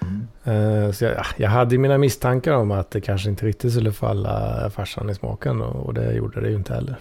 Mm. 0.03 0.27
Eh, 0.45 0.93
Så 0.93 1.05
jag, 1.05 1.15
ja, 1.17 1.25
jag 1.37 1.51
hade 1.51 1.79
mina 1.79 1.99
misstankar 1.99 2.53
om 2.53 2.71
att 2.71 2.91
det 2.91 3.01
kanske 3.01 3.31
inte 3.31 3.47
riktigt 3.47 3.73
skulle 3.73 3.93
falla 3.93 4.71
farsan 4.71 5.11
i 5.11 5.15
smaken. 5.15 5.61
Och, 5.61 5.95
det 5.95 6.13
gjorde 6.13 6.41
det 6.41 6.49
ju 6.49 6.57
inte 6.57 6.75
heller. 6.75 6.97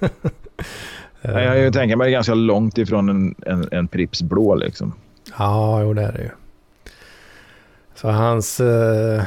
Jag, 1.26 1.58
jag 1.58 1.72
tänker 1.72 1.96
mig 1.96 2.12
ganska 2.12 2.34
långt 2.34 2.78
ifrån 2.78 3.08
en, 3.08 3.34
en, 3.46 3.68
en 3.72 3.88
Pripps 3.88 4.22
blå 4.22 4.54
liksom. 4.54 4.92
Ja, 5.38 5.82
jo 5.82 5.94
det 5.94 6.02
är 6.02 6.12
det 6.12 6.22
ju. 6.22 6.30
Så 7.94 8.08
hans, 8.08 8.60
eh, 8.60 9.22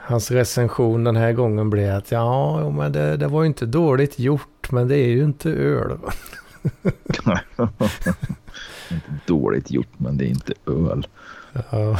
hans 0.00 0.30
recension 0.30 1.04
den 1.04 1.16
här 1.16 1.32
gången 1.32 1.70
blev 1.70 1.96
att 1.96 2.10
ja, 2.12 2.60
jo, 2.62 2.70
men 2.70 2.92
det, 2.92 3.16
det 3.16 3.26
var 3.26 3.42
ju 3.42 3.46
inte 3.46 3.66
dåligt 3.66 4.18
gjort, 4.18 4.70
men 4.70 4.88
det 4.88 4.96
är 4.96 5.08
ju 5.08 5.24
inte 5.24 5.50
öl. 5.50 5.98
va?" 5.98 6.12
inte 8.90 9.10
dåligt 9.26 9.70
gjort, 9.70 9.92
men 9.96 10.16
det 10.16 10.24
är 10.24 10.28
inte 10.28 10.52
öl. 10.66 11.06
Ja. 11.70 11.98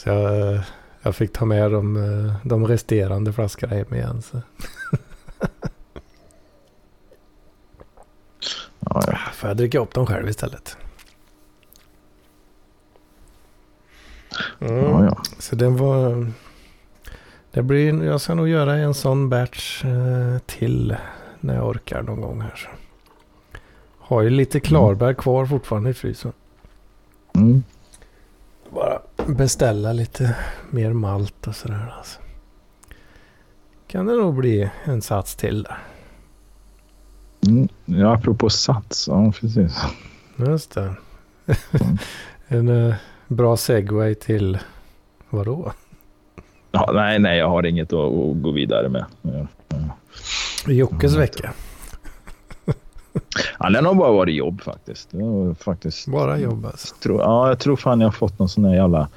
Så 0.00 0.08
jag, 0.08 0.60
jag 1.02 1.16
fick 1.16 1.32
ta 1.32 1.44
med 1.44 1.70
de, 1.70 1.96
eh, 1.96 2.34
de 2.42 2.66
resterande 2.66 3.32
flaskorna 3.32 3.74
hem 3.74 3.94
igen. 3.94 4.22
Så. 4.22 4.40
Ja, 8.80 9.02
ja. 9.06 9.18
Får 9.32 9.48
jag 9.50 9.56
dricka 9.56 9.78
upp 9.78 9.94
dem 9.94 10.06
själv 10.06 10.28
istället. 10.28 10.76
Mm. 14.58 14.76
Ja, 14.76 15.04
ja. 15.04 15.22
Så 15.38 15.56
den 15.56 15.76
var... 15.76 16.26
Det 17.50 17.62
blir, 17.62 18.04
jag 18.04 18.20
ska 18.20 18.34
nog 18.34 18.48
göra 18.48 18.74
en 18.74 18.94
sån 18.94 19.28
batch 19.28 19.84
eh, 19.84 20.38
till 20.46 20.96
när 21.40 21.54
jag 21.54 21.68
orkar 21.68 22.02
någon 22.02 22.20
gång 22.20 22.40
här. 22.40 22.70
Har 23.98 24.22
ju 24.22 24.30
lite 24.30 24.60
klarbär 24.60 25.14
kvar 25.14 25.46
fortfarande 25.46 25.90
i 25.90 25.94
frysen. 25.94 26.32
Mm. 27.34 27.62
Bara 28.70 29.00
beställa 29.36 29.92
lite 29.92 30.36
mer 30.70 30.92
malt 30.92 31.46
och 31.46 31.54
sådär. 31.56 31.94
Alltså. 31.98 32.20
Kan 33.86 34.06
det 34.06 34.12
nog 34.16 34.34
bli 34.34 34.70
en 34.84 35.02
sats 35.02 35.36
till 35.36 35.62
där. 35.62 35.78
Mm. 37.46 37.68
Ja, 37.84 38.14
apropå 38.14 38.50
sats. 38.50 39.08
Ja, 39.08 39.32
precis. 39.40 39.78
Just 40.36 40.74
det. 40.74 40.94
en 42.48 42.68
eh, 42.88 42.94
bra 43.28 43.56
segway 43.56 44.14
till 44.14 44.58
vadå? 45.30 45.72
Ja, 46.72 46.90
nej, 46.94 47.18
nej, 47.18 47.38
jag 47.38 47.48
har 47.48 47.66
inget 47.66 47.92
att, 47.92 47.98
att 47.98 48.42
gå 48.42 48.50
vidare 48.50 48.88
med. 48.88 49.04
Ja. 49.22 49.46
Jockes 50.66 51.10
Mm. 51.12 51.20
vecka. 51.20 51.52
Ja, 53.58 53.70
den 53.70 53.86
har 53.86 53.94
bara 53.94 54.12
varit 54.12 54.34
jobb 54.34 54.62
faktiskt. 54.62 55.10
Faktiskt 55.58 56.06
Bara 56.06 56.38
jobb 56.38 56.66
alltså. 56.66 56.94
Tror, 57.02 57.20
ja, 57.20 57.48
jag 57.48 57.58
tror 57.58 57.76
fan 57.76 58.00
jag 58.00 58.06
har 58.06 58.12
fått 58.12 58.38
någon 58.38 58.48
sån 58.48 58.64
här 58.64 58.74
jävla 58.74 59.08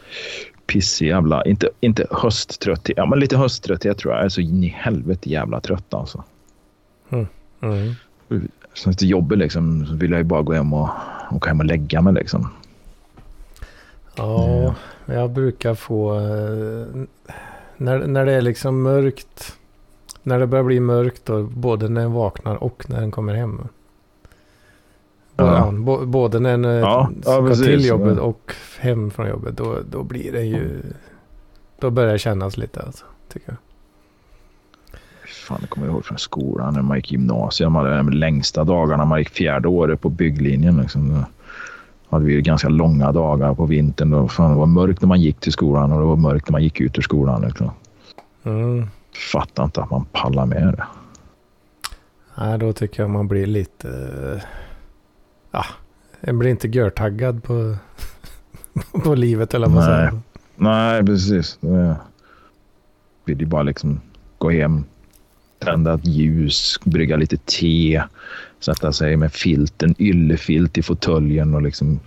pissig 0.68 1.08
jävla, 1.08 1.46
inte, 1.46 1.70
inte 1.80 2.08
hösttrötthet, 2.12 2.98
ja 2.98 3.06
men 3.06 3.20
lite 3.20 3.38
hösttrötthet 3.38 3.98
tror 3.98 4.14
jag. 4.14 4.20
Jag 4.20 4.26
är 4.26 4.30
så 4.30 4.42
in 4.42 4.64
i 4.64 4.68
helvete 4.68 5.30
jävla 5.30 5.60
trött 5.60 5.94
alltså. 5.94 6.24
Mm. 7.62 7.96
Så 8.74 8.90
efter 8.90 9.06
jobbet 9.06 9.38
liksom 9.38 9.86
så 9.86 9.96
vill 9.96 10.12
jag 10.12 10.18
ju 10.18 10.24
bara 10.24 10.42
gå 10.42 10.54
hem 10.54 10.74
och 10.74 10.90
åka 11.32 11.50
hem 11.50 11.60
och 11.60 11.66
lägga 11.66 12.02
mig 12.02 12.14
liksom. 12.14 12.50
Ja, 14.16 14.76
jag 15.06 15.30
brukar 15.30 15.76
få... 15.76 16.16
eh, 16.20 17.04
När, 17.78 18.08
när 18.08 18.26
det 18.26 18.32
är 18.32 18.42
liksom 18.42 18.82
mörkt. 18.82 19.56
När 20.24 20.40
det 20.40 20.48
börjar 20.48 20.64
bli 20.64 20.80
mörkt 20.80 21.26
då, 21.26 21.44
både 21.44 21.90
när 21.90 22.02
en 22.02 22.14
vaknar 22.14 22.64
och 22.64 22.90
när 22.90 23.02
en 23.02 23.12
kommer 23.12 23.34
hem. 23.34 23.68
Ja. 25.36 25.74
Ja. 25.88 26.06
Både 26.06 26.40
när 26.40 26.54
en 26.54 26.66
eh, 26.66 26.72
Ja, 26.72 27.10
ja, 27.16 27.22
ska 27.32 27.48
precis. 27.48 27.66
till 27.66 27.86
jobbet 27.86 28.18
Ja. 28.18 28.24
och 28.24 28.54
hem 28.80 29.12
från 29.12 29.28
jobbet. 29.28 29.58
Då, 29.58 29.78
då 29.92 30.04
blir 30.04 30.32
det 30.32 30.42
ju... 30.44 30.82
Då 31.80 31.90
börjar 31.90 32.12
det 32.14 32.20
kännas 32.20 32.58
lite 32.58 32.82
alltså, 32.82 33.06
tycker 33.34 33.50
jag. 33.50 33.58
Fan, 35.48 35.58
jag 35.62 35.70
kommer 35.70 35.88
ihåg 35.88 36.06
från 36.06 36.18
skolan 36.18 36.74
när 36.74 36.82
man 36.82 36.98
gick 36.98 37.12
gymnasiet. 37.12 37.72
Man 37.72 37.86
hade 37.86 37.98
de 37.98 38.10
längsta 38.10 38.64
dagarna. 38.64 39.06
Man 39.06 39.20
gick 39.20 39.30
fjärde 39.30 39.68
året 39.68 40.02
på 40.02 40.10
bygglinjen. 40.10 40.78
Liksom. 40.78 41.10
Då 41.10 41.26
hade 42.10 42.26
vi 42.26 42.42
ganska 42.42 42.70
långa 42.70 43.12
dagar 43.12 43.54
på 43.54 43.66
vintern. 43.66 44.12
Då, 44.12 44.28
fan, 44.28 44.52
det 44.52 44.58
var 44.58 44.66
mörkt 44.66 45.02
när 45.02 45.08
man 45.08 45.22
gick 45.22 45.40
till 45.40 45.52
skolan 45.52 45.92
och 45.92 46.00
det 46.00 46.06
var 46.06 46.16
mörkt 46.16 46.48
när 46.48 46.52
man 46.52 46.64
gick 46.64 46.82
ut 46.82 46.98
ur 46.98 47.02
skolan. 47.02 47.42
Liksom. 47.42 47.72
Mm. 48.44 48.88
Fattar 49.34 49.64
inte 49.64 49.82
att 49.82 49.90
man 49.90 50.06
pallar 50.12 50.46
med 50.46 50.62
det. 50.78 50.84
Nej, 52.38 52.58
då 52.60 52.74
tycker 52.74 53.04
jag 53.04 53.10
man 53.10 53.28
blir 53.28 53.46
lite... 53.46 53.88
Ja, 55.54 55.66
en 56.22 56.40
blir 56.40 56.50
inte 56.50 56.68
görtaggad 56.68 57.44
på, 57.44 57.76
på 59.04 59.16
livet 59.16 59.54
eller 59.54 59.68
vad 59.68 59.90
Nej. 59.90 60.10
Nej, 60.56 61.06
precis. 61.06 61.58
Det 61.62 61.96
vill 63.26 63.40
ju 63.40 63.46
bara 63.46 63.64
liksom 63.64 64.02
gå 64.38 64.50
hem, 64.50 64.84
tända 65.60 65.94
ett 65.94 66.06
ljus, 66.06 66.80
brygga 66.84 67.16
lite 67.16 67.38
te, 67.38 68.04
sätta 68.60 68.94
sig 68.94 69.18
med 69.18 69.34
filt, 69.34 69.84
en 69.84 69.96
yllefilt 70.02 70.78
i 70.78 70.84
fåtöljen 70.84 71.54
och 71.54 71.62
liksom 71.62 72.00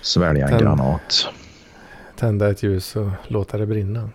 svälja 0.00 0.46
en 0.48 0.52
Tänd- 0.54 0.62
granat. 0.62 1.26
Tända 2.16 2.50
ett 2.50 2.62
ljus 2.62 2.96
och 2.96 3.08
låta 3.28 3.58
det 3.58 3.66
brinna. 3.66 4.10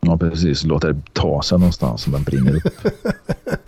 Ja, 0.00 0.18
precis. 0.18 0.64
Låta 0.64 0.92
det 0.92 1.02
ta 1.12 1.42
sig 1.42 1.58
någonstans 1.58 2.02
så 2.02 2.10
den 2.10 2.22
brinner 2.22 2.56
upp. 2.56 2.72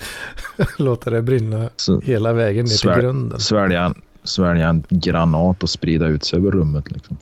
låta 0.78 1.10
det 1.10 1.22
brinna 1.22 1.68
Så 1.76 2.00
hela 2.00 2.32
vägen 2.32 2.64
ner 2.64 2.92
till 2.94 3.02
grunden. 3.02 3.40
svälja, 3.40 3.82
en- 3.84 3.94
svälja 4.24 4.68
en 4.68 4.84
granat 4.88 5.62
och 5.62 5.70
sprida 5.70 6.06
ut 6.06 6.24
sig 6.24 6.38
över 6.38 6.50
rummet. 6.50 6.90
Liksom. 6.90 7.16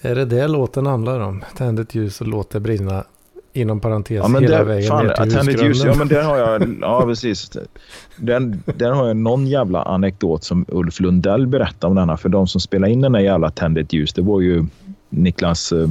Är 0.00 0.14
det 0.14 0.24
det 0.24 0.48
låten 0.48 0.86
handlar 0.86 1.20
om? 1.20 1.44
Tänd 1.56 1.80
ett 1.80 1.94
ljus 1.94 2.20
och 2.20 2.26
låt 2.26 2.50
det 2.50 2.60
brinna 2.60 3.04
Inom 3.52 3.80
parentes 3.80 4.16
Ja, 4.16 4.26
hela 4.40 4.56
där, 4.58 4.64
vägen 4.64 4.88
fan, 4.88 5.06
ner 5.06 5.14
till 5.14 5.22
Attended 5.36 5.54
ljus, 5.54 5.60
ja 5.62 5.66
husgrunden. 5.68 5.98
men 5.98 6.08
där 6.08 6.22
har 6.22 6.36
jag, 6.38 6.76
ja 6.80 7.02
precis. 7.06 7.50
Den, 8.16 8.62
där 8.66 8.90
har 8.90 9.06
jag 9.06 9.16
någon 9.16 9.46
jävla 9.46 9.82
anekdot 9.82 10.44
som 10.44 10.64
Ulf 10.68 11.00
Lundell 11.00 11.46
berättade 11.46 11.90
om 11.90 11.94
denna. 11.96 12.16
För 12.16 12.28
de 12.28 12.46
som 12.46 12.60
spelade 12.60 12.92
in 12.92 13.00
den 13.00 13.12
där 13.12 13.20
jävla 13.20 13.46
Attended 13.46 13.92
ljus, 13.92 14.12
det 14.12 14.22
var 14.22 14.40
ju 14.40 14.66
Niklas 15.08 15.72
eh, 15.72 15.88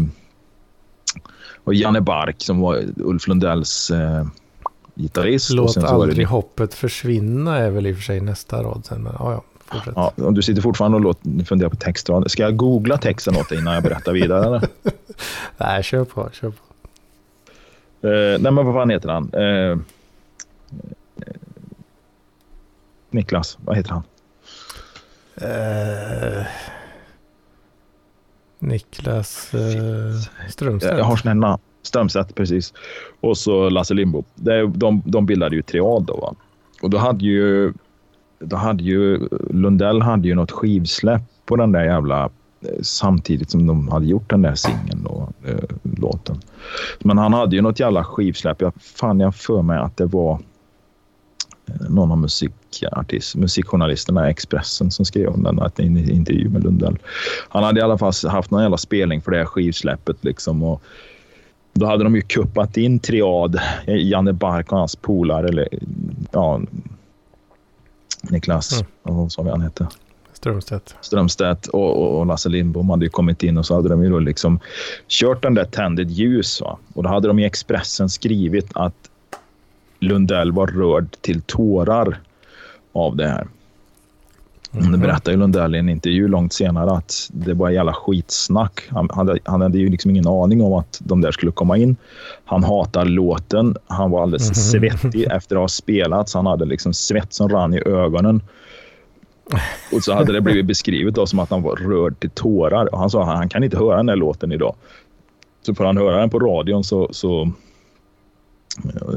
och 1.63 1.73
Janne 1.73 2.01
Bark 2.01 2.35
som 2.37 2.59
var 2.59 2.83
Ulf 2.97 3.27
Lundells 3.27 3.91
eh, 3.91 4.27
gitarrist. 4.97 5.49
Låt 5.49 5.75
var 5.75 5.83
det 5.83 5.89
aldrig 5.89 6.27
hoppet 6.27 6.73
försvinna 6.73 7.57
är 7.57 7.69
väl 7.69 7.87
i 7.87 7.91
och 7.91 7.95
för 7.95 8.03
sig 8.03 8.21
nästa 8.21 8.63
rad 8.63 8.85
sen. 8.85 9.03
Men, 9.03 9.13
ja, 9.19 9.31
ja, 9.31 9.43
fortsätt. 9.65 9.93
Ja, 9.95 10.13
om 10.15 10.33
du 10.33 10.41
sitter 10.41 10.61
fortfarande 10.61 10.95
och 10.95 11.01
låter, 11.01 11.45
funderar 11.45 11.69
på 11.69 11.75
textraden. 11.75 12.29
Ska 12.29 12.43
jag 12.43 12.57
googla 12.57 12.97
texten 12.97 13.35
åt 13.35 13.49
dig 13.49 13.57
innan 13.59 13.73
jag 13.73 13.83
berättar 13.83 14.13
vidare? 14.13 14.61
Nej, 15.57 15.83
kör 15.83 16.03
på. 16.03 16.29
Kör 16.33 16.49
på. 16.49 16.63
Eh, 18.07 18.39
nej, 18.39 18.51
men 18.51 18.65
vad 18.65 18.75
fan 18.75 18.89
heter 18.89 19.09
han? 19.09 19.33
Eh, 19.33 19.77
Niklas, 23.09 23.57
vad 23.65 23.77
heter 23.77 23.89
han? 23.91 24.03
Eh, 25.41 26.45
Niklas 28.59 29.53
eh, 29.53 30.49
Strömstedt. 30.49 30.97
Jag 30.97 31.05
har 31.05 31.15
sån 31.15 31.27
här 31.27 31.35
namn. 31.35 31.61
Strömstedt, 31.87 32.35
precis. 32.35 32.73
Och 33.19 33.37
så 33.37 33.69
Lasse 33.69 33.93
Lindbom. 33.93 34.23
De, 34.35 35.01
de 35.05 35.25
bildade 35.25 35.55
ju 35.55 35.61
Triad 35.61 36.03
då. 36.03 36.17
Va? 36.17 36.35
Och 36.81 36.89
då 36.89 36.97
hade 36.97 37.25
ju, 37.25 37.73
då 38.39 38.55
hade 38.55 38.83
ju 38.83 39.27
Lundell 39.49 40.01
hade 40.01 40.27
ju 40.27 40.35
något 40.35 40.51
skivsläpp 40.51 41.21
på 41.45 41.55
den 41.55 41.71
där 41.71 41.83
jävla 41.83 42.23
eh, 42.61 42.81
samtidigt 42.81 43.51
som 43.51 43.67
de 43.67 43.87
hade 43.87 44.05
gjort 44.05 44.29
den 44.29 44.41
där 44.41 44.55
singeln 44.55 45.05
och 45.05 45.29
eh, 45.47 45.75
låten. 45.97 46.41
Men 46.99 47.17
han 47.17 47.33
hade 47.33 47.55
ju 47.55 47.61
något 47.61 47.79
jävla 47.79 48.03
skivsläpp. 48.03 48.61
Jag 48.61 48.73
fan 48.81 49.19
jag 49.19 49.35
för 49.35 49.61
mig 49.61 49.77
att 49.77 49.97
det 49.97 50.05
var 50.05 50.39
eh, 51.65 51.89
någon 51.89 52.11
av 52.11 52.17
musikartist, 52.17 53.35
musikjournalisterna 53.35 54.27
i 54.27 54.31
Expressen 54.31 54.91
som 54.91 55.05
skrev 55.05 55.27
om 55.27 55.43
den 55.43 55.59
att 55.59 55.79
en 55.79 55.97
intervju 56.11 56.49
med 56.49 56.63
Lundell. 56.63 56.97
Han 57.49 57.63
hade 57.63 57.79
i 57.79 57.83
alla 57.83 57.97
fall 57.97 58.13
haft 58.27 58.51
någon 58.51 58.61
jävla 58.61 58.77
spelning 58.77 59.21
för 59.21 59.31
det 59.31 59.37
här 59.37 59.45
skivsläppet 59.45 60.17
liksom 60.21 60.63
och 60.63 60.83
då 61.79 61.85
hade 61.85 62.03
de 62.03 62.15
ju 62.15 62.21
kuppat 62.21 62.77
in 62.77 62.99
Triad, 62.99 63.59
Janne 63.85 64.33
Bark 64.33 64.71
och 64.71 64.77
hans 64.77 64.95
polare, 64.95 65.47
eller 65.47 65.67
ja, 66.31 66.61
Niklas, 68.21 68.81
Mm. 69.05 69.17
vad 69.17 69.31
sa 69.31 69.41
vi 69.41 69.49
han 69.49 69.61
hette? 69.61 69.87
Strömstedt. 70.33 70.95
Strömstedt 71.01 71.67
och, 71.67 72.01
och, 72.01 72.19
och 72.19 72.25
Lasse 72.25 72.49
Lindbom 72.49 72.89
hade 72.89 73.05
ju 73.05 73.09
kommit 73.09 73.43
in 73.43 73.57
och 73.57 73.65
så 73.65 73.75
hade 73.75 73.89
de 73.89 74.03
ju 74.03 74.09
då 74.09 74.19
liksom 74.19 74.59
kört 75.07 75.41
den 75.41 75.53
där 75.53 75.65
Tänded 75.65 76.11
ljus. 76.11 76.61
Va? 76.61 76.77
Och 76.93 77.03
då 77.03 77.09
hade 77.09 77.27
de 77.27 77.39
i 77.39 77.45
Expressen 77.45 78.09
skrivit 78.09 78.67
att 78.73 79.09
Lundell 79.99 80.51
var 80.51 80.67
rörd 80.67 81.07
till 81.21 81.41
tårar 81.41 82.19
av 82.91 83.15
det 83.15 83.27
här. 83.27 83.47
Mhm. 84.81 84.91
Det 84.91 84.97
berättade 84.97 85.31
ju 85.31 85.37
Lundell 85.37 85.75
i 85.75 85.79
en 85.79 85.89
intervju 85.89 86.27
långt 86.27 86.53
senare 86.53 86.91
att 86.91 87.29
det 87.31 87.53
var 87.53 87.69
jävla 87.69 87.93
skitsnack. 87.93 88.81
Han 88.89 89.09
hade, 89.13 89.39
han 89.43 89.61
hade 89.61 89.77
ju 89.77 89.89
liksom 89.89 90.11
ingen 90.11 90.27
aning 90.27 90.61
om 90.61 90.73
att 90.73 90.99
de 91.03 91.21
där 91.21 91.31
skulle 91.31 91.51
komma 91.51 91.77
in. 91.77 91.95
Han 92.45 92.63
hatar 92.63 93.05
låten. 93.05 93.75
Han 93.87 94.11
var 94.11 94.21
alldeles 94.21 94.47
Mhm. 94.49 94.53
svettig 94.55 95.23
efter 95.31 95.55
att 95.55 95.61
ha 95.61 95.67
spelat. 95.67 96.29
Så 96.29 96.37
han 96.37 96.45
hade 96.45 96.65
liksom 96.65 96.93
svett 96.93 97.33
som 97.33 97.49
rann 97.49 97.73
i 97.73 97.81
ögonen. 97.85 98.41
Och 99.93 100.03
så 100.03 100.13
hade 100.13 100.33
det 100.33 100.41
blivit 100.41 100.65
beskrivet 100.65 101.15
då 101.15 101.25
som 101.25 101.39
att 101.39 101.49
han 101.49 101.61
var 101.61 101.75
rörd 101.75 102.19
till 102.19 102.29
tårar. 102.29 102.93
Och 102.93 102.99
han 102.99 103.09
sa 103.09 103.21
att 103.21 103.37
han 103.37 103.49
kan 103.49 103.63
inte 103.63 103.77
höra 103.77 103.97
den 103.97 104.05
där 104.05 104.15
låten 104.15 104.51
idag. 104.51 104.75
Så 105.65 105.75
får 105.75 105.85
han 105.85 105.97
höra 105.97 106.19
den 106.19 106.29
på 106.29 106.39
radion 106.39 106.83
så... 106.83 107.07
så 107.11 107.51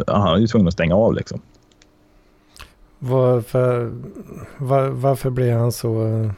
ja, 0.07 0.17
han 0.17 0.35
är 0.37 0.39
ju 0.41 0.47
tvungen 0.47 0.69
att 0.69 0.75
stänga 0.75 0.95
av 0.95 1.15
liksom. 1.15 1.41
Varför, 3.03 3.93
var, 4.59 4.89
varför 4.89 5.31
blev 5.31 5.59
han 5.59 5.73
så 5.73 6.07
eh, 6.07 6.31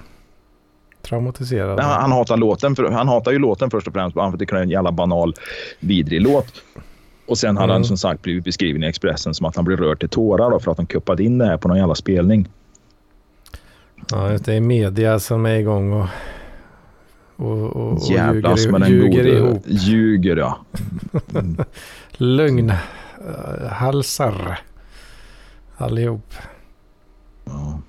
traumatiserad? 1.03 1.77
Men 1.77 1.85
Han, 1.85 2.01
han, 2.01 2.12
hatar 2.12 2.37
låten 2.37 2.77
för, 2.77 2.90
han 2.90 3.09
hatar 3.09 3.33
ju 3.33 3.38
låten 3.38 3.70
först 3.70 3.87
och 3.87 3.92
främst. 3.92 4.16
Han 4.16 4.38
tycker 4.38 4.55
det 4.55 4.61
är 4.61 4.62
en 4.62 4.70
jävla 4.70 4.92
banal, 4.92 5.35
vidrig 5.81 6.22
låt. 6.22 6.46
Och 7.27 7.38
sen 7.38 7.57
hade 7.57 7.72
han 7.72 7.77
Mm. 7.77 7.85
som 7.85 7.96
sagt 7.96 8.22
blivit 8.22 8.44
beskriven 8.44 8.83
i 8.85 8.87
Expressen 8.87 9.35
som 9.35 9.46
att 9.46 9.57
han 9.57 9.64
blev 9.64 9.79
rörd 9.79 10.01
till 10.01 10.09
tårar 10.09 10.51
då, 10.51 10.61
för 10.61 10.70
att 10.70 10.77
han 10.77 10.87
kuppade 10.87 11.25
in 11.25 11.38
det 11.38 11.46
här 11.46 11.57
på 11.57 11.68
någon 11.68 11.79
jävla 11.79 11.94
spelning. 11.94 12.48
Ja, 14.11 14.38
det 14.44 14.55
är 14.55 14.61
media 14.61 15.18
som 15.18 15.46
är 15.46 15.55
igång 15.55 15.92
och, 15.92 16.07
och, 17.37 17.62
och, 17.62 17.92
och 17.92 17.98
Jävlas 18.11 18.61
ljuger, 18.61 18.72
med 18.72 18.81
den 18.81 18.90
ljuger 18.90 19.25
gode... 19.25 19.37
ihop. 19.37 19.62
Ljuger 19.66 20.37
ja. 20.37 20.59
Mm. 21.35 21.57
Lögn. 22.12 22.70
eh, 22.70 23.68
halsar. 23.68 24.59
Allihop. 25.77 26.35
Ja. 27.53 27.81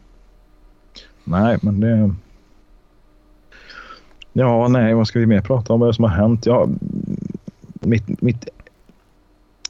Nej, 1.23 1.57
men 1.61 1.79
det... 1.79 2.13
Ja, 4.33 4.67
nej, 4.67 4.93
vad 4.93 5.07
ska 5.07 5.19
vi 5.19 5.25
mer 5.25 5.41
prata 5.41 5.73
om? 5.73 5.79
Vad 5.79 5.87
är 5.87 5.91
det 5.91 5.95
som 5.95 6.03
har 6.03 6.11
hänt? 6.11 6.45
Ja, 6.45 6.67
mitt, 7.79 8.21
mitt, 8.21 8.47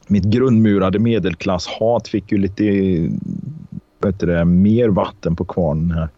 mitt 0.08 0.24
grundmurade 0.24 1.00
medelklasshat 1.00 2.08
fick 2.08 2.32
ju 2.32 2.38
lite 2.38 2.64
vet 4.02 4.20
det, 4.20 4.46
mer 4.46 4.90
vatten 4.90 5.36
på 5.36 5.46
kvarnen 5.46 5.92
här. 5.92 6.10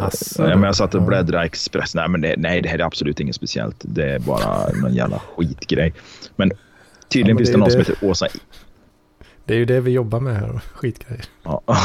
Asså. 0.00 0.42
ja, 0.42 0.48
men 0.48 0.62
jag 0.62 0.76
satt 0.76 0.94
och 0.94 1.02
bläddrade 1.02 1.44
i 1.44 1.46
Express. 1.46 1.94
Nej, 1.94 2.08
men 2.08 2.20
det, 2.20 2.34
nej, 2.38 2.62
det 2.62 2.68
här 2.68 2.78
är 2.78 2.84
absolut 2.84 3.20
inget 3.20 3.34
speciellt. 3.36 3.76
Det 3.82 4.10
är 4.10 4.18
bara 4.18 4.68
någon 4.82 4.94
jävla 4.94 5.18
skitgrej. 5.18 5.94
Men 6.36 6.50
tydligen 7.08 7.28
Ja, 7.28 7.34
men 7.34 7.38
finns 7.38 7.48
det 7.48 7.54
det 7.54 7.58
någon 7.58 7.70
som 7.70 7.78
det. 7.78 7.88
heter 7.88 8.08
Åsa 8.10 8.26
Det 9.44 9.54
är 9.54 9.58
ju 9.58 9.64
det 9.64 9.80
vi 9.80 9.90
jobbar 9.90 10.20
med 10.20 10.36
här. 10.36 10.60
Skitgrejer. 10.74 11.24
Ja. 11.42 11.62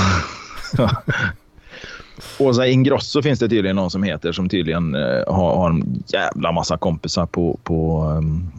Åsa 2.39 2.67
Ingrosso 2.67 3.21
finns 3.21 3.39
det 3.39 3.49
tydligen 3.49 3.75
någon 3.75 3.91
som 3.91 4.03
heter 4.03 4.31
som 4.31 4.49
tydligen 4.49 4.95
eh, 4.95 5.23
har, 5.27 5.55
har 5.55 5.69
en 5.69 6.03
jävla 6.07 6.51
massa 6.51 6.77
kompisar 6.77 7.25
på, 7.25 7.59
på 7.63 8.03
um, 8.17 8.51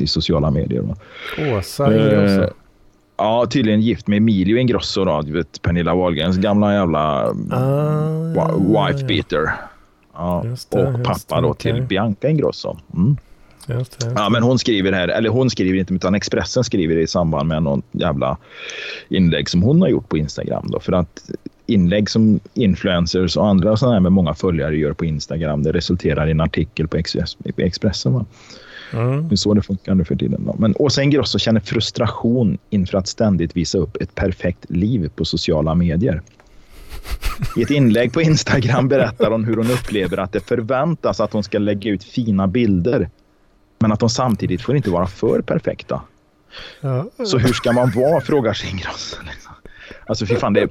i 0.00 0.06
sociala 0.06 0.50
medier. 0.50 0.80
Va? 0.80 0.96
Åsa 1.58 1.94
Ingrosso. 1.96 2.42
Eh, 2.42 2.48
ja, 3.16 3.46
tydligen 3.50 3.80
gift 3.80 4.06
med 4.06 4.16
Emilio 4.16 4.58
Ingrosso, 4.58 5.04
då, 5.04 5.22
du 5.22 5.32
vet, 5.32 5.62
Pernilla 5.62 5.94
Wahlgrens 5.94 6.36
gamla 6.36 6.74
jävla 6.74 7.34
Ah, 7.50 8.56
wife 8.56 9.04
beater. 9.04 9.52
Ja, 10.14 10.44
det, 10.70 10.78
och 10.78 11.04
pappa 11.04 11.40
det, 11.40 11.46
då 11.46 11.54
till. 11.54 11.82
Bianca 11.82 12.28
Ingrosso. 12.28 12.76
Mm. 12.94 13.16
Just 13.78 14.00
det. 14.00 14.12
Ja, 14.16 14.28
men 14.28 14.42
hon 14.42 14.58
skriver 14.58 14.92
här, 14.92 15.08
eller 15.08 15.28
hon 15.28 15.50
skriver 15.50 15.78
inte, 15.78 15.94
utan 15.94 16.14
Expressen 16.14 16.64
skriver 16.64 16.96
i 16.96 17.06
samband 17.06 17.48
med 17.48 17.62
någon 17.62 17.82
jävla 17.92 18.36
inlägg 19.08 19.48
som 19.48 19.62
hon 19.62 19.82
har 19.82 19.88
gjort 19.88 20.08
på 20.08 20.18
Instagram. 20.18 20.68
Då, 20.70 20.80
för 20.80 20.92
att 20.92 21.30
inlägg 21.66 22.10
som 22.10 22.40
influencers 22.54 23.36
och 23.36 23.48
andra 23.48 23.76
sådana 23.76 23.94
här 23.94 24.00
med 24.00 24.12
många 24.12 24.34
följare 24.34 24.76
gör 24.76 24.92
på 24.92 25.04
Instagram, 25.04 25.62
det 25.62 25.72
resulterar 25.72 26.26
i 26.26 26.30
en 26.30 26.40
artikel 26.40 26.88
på 26.88 26.96
Expressen. 26.96 28.12
Va? 28.12 28.26
Mm. 28.92 29.28
Det 29.28 29.34
är 29.34 29.36
så 29.36 29.54
det 29.54 29.62
funkar 29.62 29.94
nu 29.94 30.04
för 30.04 30.16
tiden. 30.16 30.44
Då. 30.46 30.56
Men 30.58 30.74
Åsa 30.78 31.02
Ingrosso 31.02 31.38
känner 31.38 31.60
frustration 31.60 32.58
inför 32.70 32.98
att 32.98 33.08
ständigt 33.08 33.56
visa 33.56 33.78
upp 33.78 33.96
ett 34.02 34.14
perfekt 34.14 34.70
liv 34.70 35.10
på 35.14 35.24
sociala 35.24 35.74
medier. 35.74 36.22
I 37.56 37.62
ett 37.62 37.70
inlägg 37.70 38.12
på 38.12 38.22
Instagram 38.22 38.88
berättar 38.88 39.30
hon 39.30 39.44
hur 39.44 39.56
hon 39.56 39.70
upplever 39.70 40.16
att 40.16 40.32
det 40.32 40.40
förväntas 40.40 41.20
att 41.20 41.32
hon 41.32 41.42
ska 41.42 41.58
lägga 41.58 41.90
ut 41.90 42.04
fina 42.04 42.46
bilder. 42.46 43.08
Men 43.80 43.92
att 43.92 44.00
de 44.00 44.10
samtidigt 44.10 44.62
får 44.62 44.76
inte 44.76 44.90
vara 44.90 45.06
för 45.06 45.40
perfekta. 45.40 46.02
Ja. 46.80 47.06
Så 47.24 47.38
hur 47.38 47.52
ska 47.52 47.72
man 47.72 47.90
vara, 47.90 48.20
frågar 48.20 48.52
sig 48.52 48.70
Ingrosso. 48.70 49.16
Alltså 50.06 50.26
fy 50.26 50.36
fan, 50.36 50.52
det, 50.52 50.70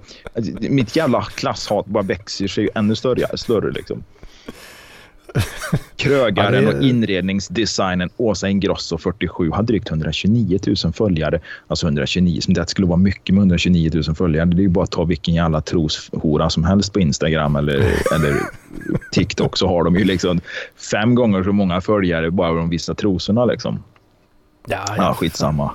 mitt 0.70 0.96
jävla 0.96 1.22
klasshat 1.22 1.86
bara 1.86 2.04
växer 2.04 2.48
sig 2.48 2.70
ännu 2.76 2.96
större. 2.96 3.38
större 3.38 3.72
liksom. 3.72 4.04
Krögaren 5.96 6.64
Ja, 6.64 6.72
är- 6.72 6.78
och 6.78 6.84
inredningsdesignen 6.84 8.10
Åsa 8.18 8.50
Ingrosso 8.50 8.98
47 8.98 9.50
har 9.52 9.64
drygt 9.64 9.90
129 9.90 10.60
000 10.84 10.94
följare. 10.94 11.40
Alltså 11.68 11.86
129, 11.86 12.42
som 12.42 12.54
det 12.54 12.70
skulle 12.70 12.88
vara 12.88 12.98
mycket 12.98 13.36
med 13.36 13.42
129 13.42 13.92
000 14.08 14.16
följare. 14.16 14.46
Det 14.46 14.58
är 14.58 14.62
ju 14.62 14.70
bara 14.70 14.84
att 14.84 14.92
ta 14.92 15.04
vilken 15.04 15.34
jävla 15.34 15.62
troshora 15.62 16.50
som 16.50 16.64
helst 16.64 16.94
på 16.94 17.00
Instagram 17.00 17.56
eller, 17.56 17.78
eller 18.16 18.36
TikTok 19.12 19.58
så 19.58 19.68
har 19.68 19.84
de 19.84 19.96
ju 19.96 20.04
liksom 20.04 20.42
fem 20.92 21.16
gånger 21.16 21.44
så 21.44 21.52
många 21.52 21.82
följare 21.82 22.32
bara 22.32 22.54
de 22.54 22.70
visar 22.70 22.94
trosorna 22.94 23.46
liksom. 23.46 23.84
Ja, 24.68 24.84
Ja, 24.98 25.14
skitsamma. 25.14 25.72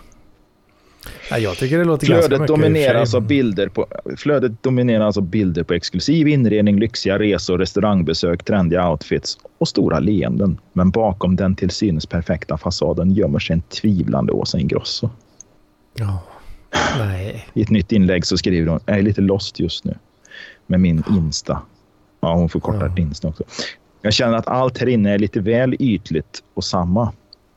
Ja, 1.31 1.39
jag 1.39 1.57
tycker 1.57 1.79
det 1.79 1.85
låter 1.85 2.07
ganska 2.07 2.29
Flödet 2.29 2.41
mycket 2.41 2.51
och 2.51 2.59
för 2.59 2.63
domineras 2.63 3.15
av 3.15 3.23
bilder 3.23 3.69
på 3.69 3.87
Flödet 4.17 4.63
domineras 4.63 5.17
av 5.17 5.23
bilder 5.23 5.63
på 5.63 5.75
exklusiv 5.75 6.29
inredning, 6.29 6.81
lyxiga 6.81 7.19
resor, 7.19 7.59
restaurangbesök, 7.59 8.45
trendiga 8.45 8.91
outfits 8.91 9.39
och 9.59 9.69
stora 9.69 9.99
leenden. 9.99 10.61
Men 10.73 10.91
bakom 10.91 11.37
den 11.37 11.57
till 11.57 11.71
synes 11.71 12.07
perfekta 12.07 12.59
fasaden 12.59 13.11
gömmer 13.11 13.39
sig 13.39 13.55
en 13.55 13.63
tvivlande 13.63 14.33
Åsa 14.33 14.59
Ingrosso. 14.59 15.11
Ja. 15.95 16.23
Nej. 16.99 17.49
I 17.55 17.63
ett 17.63 17.71
nytt 17.71 17.93
inlägg 17.93 18.27
så 18.27 18.37
skriver 18.37 18.71
hon 18.71 18.81
jag 18.87 18.99
är 18.99 19.03
lite 19.03 19.21
lost 19.21 19.61
just 19.61 19.85
nu 19.85 19.95
med 20.67 20.81
min 20.81 21.03
Insta. 21.11 21.63
Ja, 22.21 22.35
hon 22.35 22.49
förkortar 22.49 22.93
Ja. 22.97 23.03
Insta 23.03 23.29
också. 23.29 23.45
Jag 24.03 24.13
känner 24.13 24.37
att 24.37 24.49
allt 24.49 24.79
här 24.79 24.89
inne 24.89 25.15
är 25.15 25.19
lite 25.19 25.41
väl 25.41 25.77
ytligt 25.79 26.43
och 26.55 26.65
samma. 26.65 27.13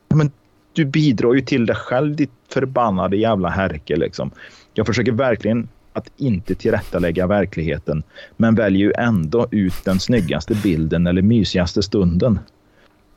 Men 0.10 0.32
du 0.78 0.86
bidrar 0.86 1.34
ju 1.34 1.42
till 1.42 1.66
det 1.66 1.76
själv, 1.76 2.16
ditt 2.16 2.32
förbannade 2.50 3.18
jävla 3.18 3.50
härke. 3.50 3.96
Liksom. 3.96 4.32
Jag 4.74 4.86
försöker 4.86 5.12
verkligen 5.12 5.70
att 5.94 6.12
inte 6.18 6.56
tillrättalägga 6.56 7.28
verkligheten, 7.28 8.04
men 8.38 8.56
väljer 8.56 8.82
ju 8.82 8.94
ändå 8.98 9.48
ut 9.52 9.86
den 9.86 10.00
snyggaste 10.00 10.56
bilden 10.56 11.08
eller 11.08 11.22
mysigaste 11.22 11.84
stunden. 11.84 12.40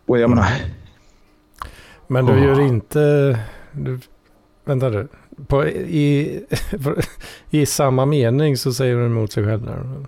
Och 0.06 0.18
jag 0.18 0.30
menar... 0.30 0.46
Men 2.06 2.26
du 2.26 2.44
gör 2.44 2.60
inte... 2.60 3.38
Du, 3.72 4.00
vänta 4.64 4.90
du. 4.90 5.08
På, 5.46 5.66
i, 5.66 6.44
I 7.50 7.66
samma 7.66 8.06
mening 8.06 8.56
så 8.56 8.72
säger 8.72 8.96
du 8.96 9.06
emot 9.06 9.32
sig 9.32 9.44
själv 9.44 9.66
där. 9.66 10.06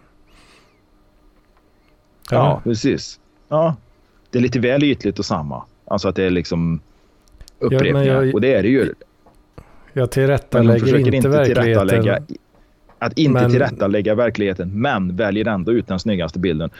Ja, 2.30 2.60
precis. 2.64 3.20
Ja, 3.48 3.76
det 4.30 4.38
är 4.38 4.42
lite 4.42 4.60
väl 4.60 4.84
ytligt 4.84 5.18
och 5.18 5.24
samma. 5.24 5.64
Alltså 5.84 6.08
att 6.08 6.16
det 6.16 6.24
är 6.24 6.30
liksom 6.30 6.80
upprepningar. 7.62 8.04
Ja, 8.04 8.24
jag, 8.24 8.34
och 8.34 8.40
det 8.40 8.54
är 8.54 8.62
det 8.62 8.68
ju. 8.68 8.94
Jag 9.92 10.10
tillrättalägger 10.10 10.96
inte, 10.96 11.16
inte 11.16 11.28
verkligheten. 11.28 12.26
Att 12.98 13.18
inte 13.18 13.40
men... 13.40 13.50
tillrättalägga 13.50 14.14
verkligheten, 14.14 14.80
men 14.80 15.16
väljer 15.16 15.48
ändå 15.48 15.72
ut 15.72 15.86
den 15.86 15.98
snyggaste 15.98 16.38
bilden. 16.38 16.70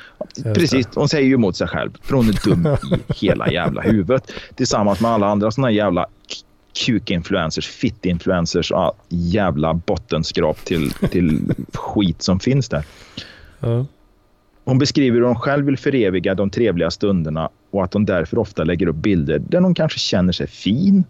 Precis, 0.54 0.88
hon 0.94 1.08
säger 1.08 1.28
ju 1.28 1.34
emot 1.34 1.56
sig 1.56 1.68
själv. 1.68 1.90
För 2.02 2.16
hon 2.16 2.28
är 2.28 2.48
dum 2.48 2.66
i 2.66 3.12
hela 3.26 3.52
jävla 3.52 3.82
huvudet. 3.82 4.32
Tillsammans 4.54 5.00
med 5.00 5.10
alla 5.10 5.26
andra 5.26 5.50
såna 5.50 5.70
jävla 5.70 6.06
kukinfluencers, 6.86 7.68
fittinfluencers 7.68 8.72
och 8.72 8.96
jävla 9.08 9.74
bottenskrap 9.74 10.64
till, 10.64 10.90
till 10.90 11.54
skit 11.74 12.22
som 12.22 12.40
finns 12.40 12.68
där. 12.68 12.84
Ja. 13.60 13.86
Hon 14.64 14.78
beskriver 14.78 15.18
hur 15.18 15.26
hon 15.26 15.36
själv 15.36 15.66
vill 15.66 15.78
föreviga 15.78 16.34
de 16.34 16.50
trevliga 16.50 16.90
stunderna 16.90 17.48
och 17.70 17.84
att 17.84 17.94
hon 17.94 18.04
därför 18.04 18.38
ofta 18.38 18.64
lägger 18.64 18.86
upp 18.86 18.96
bilder 18.96 19.38
där 19.38 19.60
hon 19.60 19.74
kanske 19.74 19.98
känner 19.98 20.32
sig 20.32 20.46
fin 20.46 21.04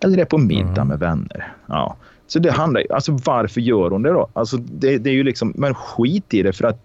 eller 0.00 0.18
är 0.18 0.24
på 0.24 0.38
middag 0.38 0.82
mm. 0.82 0.88
med 0.88 0.98
vänner. 0.98 1.52
Ja. 1.66 1.96
Så 2.26 2.38
det 2.38 2.52
handlar 2.52 2.82
alltså 2.90 3.18
varför 3.24 3.60
gör 3.60 3.90
hon 3.90 4.02
det 4.02 4.10
då? 4.10 4.28
Alltså 4.32 4.56
det, 4.56 4.98
det 4.98 5.10
är 5.10 5.14
ju 5.14 5.24
liksom, 5.24 5.52
men 5.56 5.74
skit 5.74 6.34
i 6.34 6.42
det 6.42 6.52
för 6.52 6.64
att 6.64 6.82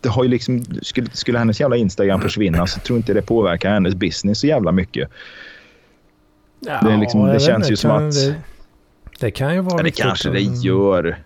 det 0.00 0.08
har 0.08 0.22
ju 0.24 0.30
liksom, 0.30 0.64
skulle, 0.82 1.10
skulle 1.12 1.38
hennes 1.38 1.60
jävla 1.60 1.76
Instagram 1.76 2.20
försvinna 2.20 2.66
så 2.66 2.80
tror 2.80 2.96
inte 2.96 3.14
det 3.14 3.22
påverkar 3.22 3.70
hennes 3.70 3.94
business 3.94 4.40
så 4.40 4.46
jävla 4.46 4.72
mycket. 4.72 5.10
Ja, 6.60 6.80
det, 6.82 6.92
är 6.92 6.96
liksom, 6.96 7.26
det 7.26 7.40
känns 7.40 7.70
ju 7.70 7.76
som 7.76 7.90
att... 7.90 8.12
Det, 8.12 8.34
det 9.20 9.30
kan 9.30 9.54
ju 9.54 9.60
vara... 9.60 9.78
Ja, 9.78 9.82
det 9.82 9.90
kanske 9.90 10.30
det 10.30 10.40
gör. 10.40 11.18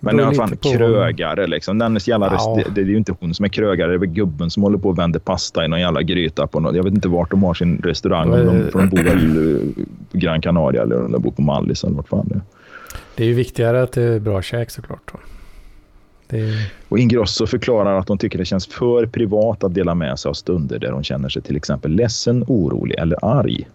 Men 0.00 0.20
i 0.20 0.22
alla 0.22 0.34
fall 0.34 0.56
krögare 0.56 1.46
liksom. 1.46 1.78
Dennis 1.78 2.08
jävla 2.08 2.32
ja. 2.32 2.62
det, 2.64 2.74
det, 2.74 2.80
är 2.80 2.84
ju 2.84 2.96
inte 2.96 3.14
hon 3.20 3.34
som 3.34 3.44
är 3.44 3.48
krögare. 3.48 3.90
Det 3.90 3.94
är 3.94 3.98
väl 3.98 4.08
gubben 4.08 4.50
som 4.50 4.62
håller 4.62 4.78
på 4.78 4.88
och 4.88 4.98
vänder 4.98 5.20
pasta 5.20 5.64
i 5.64 5.68
någon 5.68 5.80
jävla 5.80 6.02
gryta. 6.02 6.46
På 6.46 6.60
något. 6.60 6.76
Jag 6.76 6.84
vet 6.84 6.94
inte 6.94 7.08
vart 7.08 7.30
de 7.30 7.42
har 7.42 7.54
sin 7.54 7.78
restaurang. 7.84 8.32
Om 8.32 8.46
de, 8.46 8.70
för 8.70 8.78
de 8.78 8.88
bor 8.88 9.02
väl 9.02 9.74
på 10.12 10.18
Gran 10.18 10.40
Canaria 10.40 10.82
eller 10.82 11.04
om 11.04 11.12
de 11.12 11.22
bor 11.22 11.30
på 11.30 11.42
Mallis 11.42 11.84
eller 11.84 11.94
vart 11.94 12.08
fan 12.08 12.28
det 12.28 12.34
är. 12.34 12.40
Det 13.14 13.24
är 13.24 13.28
ju 13.28 13.34
viktigare 13.34 13.82
att 13.82 13.92
det 13.92 14.02
är 14.02 14.20
bra 14.20 14.42
käk 14.42 14.70
såklart. 14.70 15.12
Är... 16.28 16.72
Och 16.88 16.98
Ingrosso 16.98 17.46
förklarar 17.46 17.98
att 17.98 18.06
de 18.06 18.18
tycker 18.18 18.38
det 18.38 18.44
känns 18.44 18.66
för 18.66 19.06
privat 19.06 19.64
att 19.64 19.74
dela 19.74 19.94
med 19.94 20.18
sig 20.18 20.28
av 20.28 20.32
stunder 20.32 20.78
där 20.78 20.92
hon 20.92 21.04
känner 21.04 21.28
sig 21.28 21.42
till 21.42 21.56
exempel 21.56 21.90
ledsen, 21.90 22.44
orolig 22.46 22.98
eller 22.98 23.24
arg. 23.24 23.68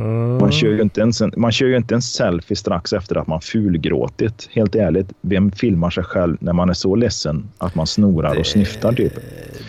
Mm. 0.00 0.38
Man, 0.38 0.52
kör 0.52 0.68
ju 0.68 0.82
inte 0.82 1.00
ens 1.00 1.20
en, 1.20 1.32
man 1.36 1.52
kör 1.52 1.66
ju 1.66 1.76
inte 1.76 1.94
en 1.94 2.02
selfie 2.02 2.56
strax 2.56 2.92
efter 2.92 3.16
att 3.16 3.26
man 3.26 3.40
fulgråtit. 3.40 4.48
Helt 4.52 4.74
ärligt, 4.74 5.12
vem 5.20 5.52
filmar 5.52 5.90
sig 5.90 6.04
själv 6.04 6.36
när 6.40 6.52
man 6.52 6.70
är 6.70 6.74
så 6.74 6.94
ledsen 6.94 7.48
att 7.58 7.74
man 7.74 7.86
snorar 7.86 8.38
och 8.38 8.46
snyftar 8.46 8.92
typ? 8.92 9.14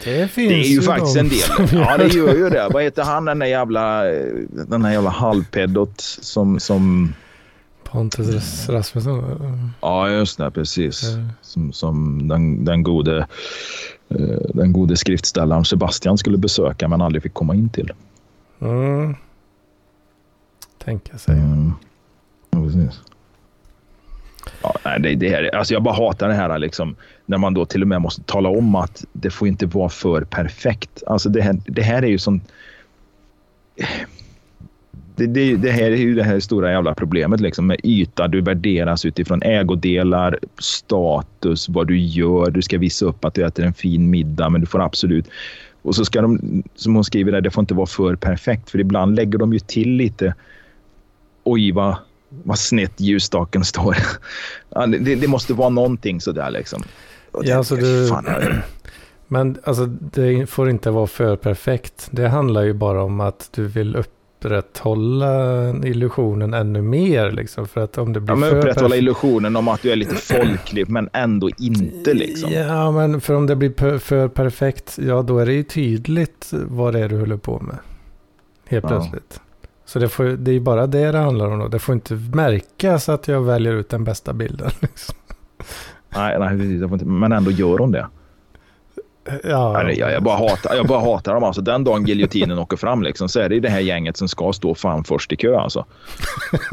Det, 0.03 0.31
finns 0.31 0.33
det 0.33 0.43
är 0.43 0.63
ju, 0.63 0.73
ju 0.73 0.81
faktiskt 0.81 1.17
en 1.17 1.29
del. 1.29 1.67
Ja, 1.71 1.97
det 1.97 2.07
gör 2.07 2.35
ju 2.35 2.49
det. 2.49 2.69
Vad 2.73 2.83
heter 2.83 3.03
han 3.03 3.25
den 3.25 3.39
där 3.39 3.47
jävla, 3.47 4.03
den 4.67 4.81
där 4.81 4.91
jävla 4.91 5.09
halvpedot 5.09 6.01
som, 6.01 6.59
som... 6.59 7.13
Pontus 7.83 8.69
Rasmusson? 8.69 9.71
Ja, 9.81 10.09
just 10.09 10.37
det. 10.37 10.51
Precis. 10.51 11.13
Mm. 11.13 11.27
Som, 11.41 11.73
som 11.73 12.27
den, 12.27 12.65
den 12.65 12.83
gode 12.83 13.27
eh, 14.09 14.37
den 14.53 14.73
gode 14.73 14.97
skriftställaren 14.97 15.65
Sebastian 15.65 16.17
skulle 16.17 16.37
besöka 16.37 16.87
men 16.87 17.01
aldrig 17.01 17.23
fick 17.23 17.33
komma 17.33 17.55
in 17.55 17.69
till. 17.69 17.91
Mm 18.61 19.15
tänka 20.83 21.17
sig. 21.17 21.35
Mm. 21.35 21.73
Ja, 22.51 22.63
precis. 22.63 23.01
Ja, 24.63 24.75
nej, 24.85 24.99
det, 24.99 25.15
det 25.15 25.29
här, 25.29 25.55
alltså 25.55 25.73
jag 25.73 25.83
bara 25.83 25.95
hatar 25.95 26.27
det 26.27 26.33
här 26.33 26.59
liksom, 26.59 26.95
när 27.25 27.37
man 27.37 27.53
då 27.53 27.65
till 27.65 27.81
och 27.81 27.87
med 27.87 28.01
måste 28.01 28.23
tala 28.23 28.49
om 28.49 28.75
att 28.75 29.05
det 29.13 29.29
får 29.29 29.47
inte 29.47 29.65
vara 29.65 29.89
för 29.89 30.21
perfekt. 30.21 31.03
Alltså 31.07 31.29
det, 31.29 31.41
här, 31.41 31.57
det 31.65 31.81
här 31.81 32.03
är 32.03 32.07
ju 32.07 32.17
sånt... 32.17 32.51
Det, 35.15 35.27
det, 35.27 35.55
det, 35.55 35.71
här 35.71 35.91
är 35.91 35.95
ju 35.95 36.15
det 36.15 36.23
här 36.23 36.39
stora 36.39 36.71
jävla 36.71 36.93
problemet 36.93 37.39
liksom, 37.39 37.67
med 37.67 37.79
yta. 37.83 38.27
Du 38.27 38.41
värderas 38.41 39.05
utifrån 39.05 39.41
ägodelar, 39.43 40.39
status, 40.59 41.69
vad 41.69 41.87
du 41.87 41.99
gör. 41.99 42.51
Du 42.51 42.61
ska 42.61 42.77
visa 42.77 43.05
upp 43.05 43.25
att 43.25 43.33
du 43.33 43.45
äter 43.45 43.65
en 43.65 43.73
fin 43.73 44.09
middag, 44.09 44.49
men 44.49 44.61
du 44.61 44.67
får 44.67 44.81
absolut... 44.81 45.29
Och 45.83 45.95
så 45.95 46.05
ska 46.05 46.21
de, 46.21 46.63
som 46.75 46.95
hon 46.95 47.03
skriver 47.03 47.31
där, 47.31 47.41
det 47.41 47.51
får 47.51 47.61
inte 47.61 47.73
vara 47.73 47.87
för 47.87 48.15
perfekt. 48.15 48.69
För 48.69 48.79
ibland 48.79 49.15
lägger 49.15 49.37
de 49.37 49.53
ju 49.53 49.59
till 49.59 49.89
lite 49.89 50.33
oj 51.43 51.71
vad, 51.71 51.95
vad 52.29 52.59
snett 52.59 53.01
ljusstaken 53.01 53.65
står. 53.65 53.97
ja, 54.69 54.87
det, 54.87 55.15
det, 55.15 55.27
måste 55.27 55.53
vara 55.53 55.69
någonting 55.69 56.21
sådär 56.21 56.51
liksom. 56.51 56.83
Ja, 57.43 57.57
alltså 57.57 57.75
du, 57.75 58.09
men 59.27 59.57
alltså 59.63 59.85
det 59.85 60.49
får 60.49 60.69
inte 60.69 60.91
vara 60.91 61.07
för 61.07 61.35
perfekt. 61.35 62.07
Det 62.11 62.27
handlar 62.27 62.61
ju 62.61 62.73
bara 62.73 63.03
om 63.03 63.19
att 63.19 63.49
du 63.51 63.67
vill 63.67 63.95
upprätthålla 63.95 65.69
illusionen 65.85 66.53
ännu 66.53 66.81
mer. 66.81 67.31
Liksom, 67.31 67.67
för 67.67 67.81
att 67.81 67.97
om 67.97 68.13
det 68.13 68.19
blir 68.19 68.35
ja, 68.35 68.39
men 68.39 68.57
upprätthålla 68.57 68.95
illusionen 68.95 69.55
om 69.55 69.67
att 69.67 69.81
du 69.81 69.91
är 69.91 69.95
lite 69.95 70.15
folklig 70.15 70.89
men 70.89 71.09
ändå 71.13 71.49
inte. 71.57 72.13
Liksom. 72.13 72.51
Ja, 72.51 72.91
men 72.91 73.21
för 73.21 73.33
om 73.33 73.47
det 73.47 73.55
blir 73.55 73.97
för 73.97 74.27
perfekt, 74.27 74.99
ja 75.01 75.21
då 75.21 75.39
är 75.39 75.45
det 75.45 75.53
ju 75.53 75.63
tydligt 75.63 76.49
vad 76.51 76.93
det 76.93 76.99
är 76.99 77.09
du 77.09 77.19
håller 77.19 77.37
på 77.37 77.59
med. 77.59 77.77
Helt 78.67 78.87
plötsligt. 78.87 79.41
Så 79.91 79.99
det, 79.99 80.09
får, 80.09 80.23
det 80.23 80.51
är 80.51 80.59
bara 80.59 80.87
det 80.87 81.11
det 81.11 81.17
handlar 81.17 81.51
om 81.51 81.59
då. 81.59 81.67
Det 81.67 81.79
får 81.79 81.95
inte 81.95 82.13
märkas 82.13 83.09
att 83.09 83.27
jag 83.27 83.41
väljer 83.41 83.73
ut 83.73 83.89
den 83.89 84.03
bästa 84.03 84.33
bilden. 84.33 84.71
Liksom. 84.79 85.15
Nej, 86.09 86.39
nej 86.39 87.05
men 87.05 87.31
ändå 87.31 87.51
gör 87.51 87.77
hon 87.77 87.91
det. 87.91 88.07
Ja. 89.43 89.83
Nej, 89.83 89.99
jag, 89.99 90.11
jag, 90.11 90.23
bara 90.23 90.37
hatar, 90.37 90.75
jag 90.75 90.87
bara 90.87 90.99
hatar 90.99 91.33
dem. 91.33 91.43
Alltså, 91.43 91.61
den 91.61 91.83
dagen 91.83 92.05
giljotinen 92.05 92.59
åker 92.59 92.77
fram 92.77 93.03
liksom, 93.03 93.29
så 93.29 93.39
är 93.39 93.49
det 93.49 93.59
det 93.59 93.69
här 93.69 93.79
gänget 93.79 94.17
som 94.17 94.27
ska 94.27 94.53
stå 94.53 94.75
fan 94.75 95.03
först 95.03 95.31
i 95.31 95.35
kö. 95.35 95.57
Alltså. 95.57 95.85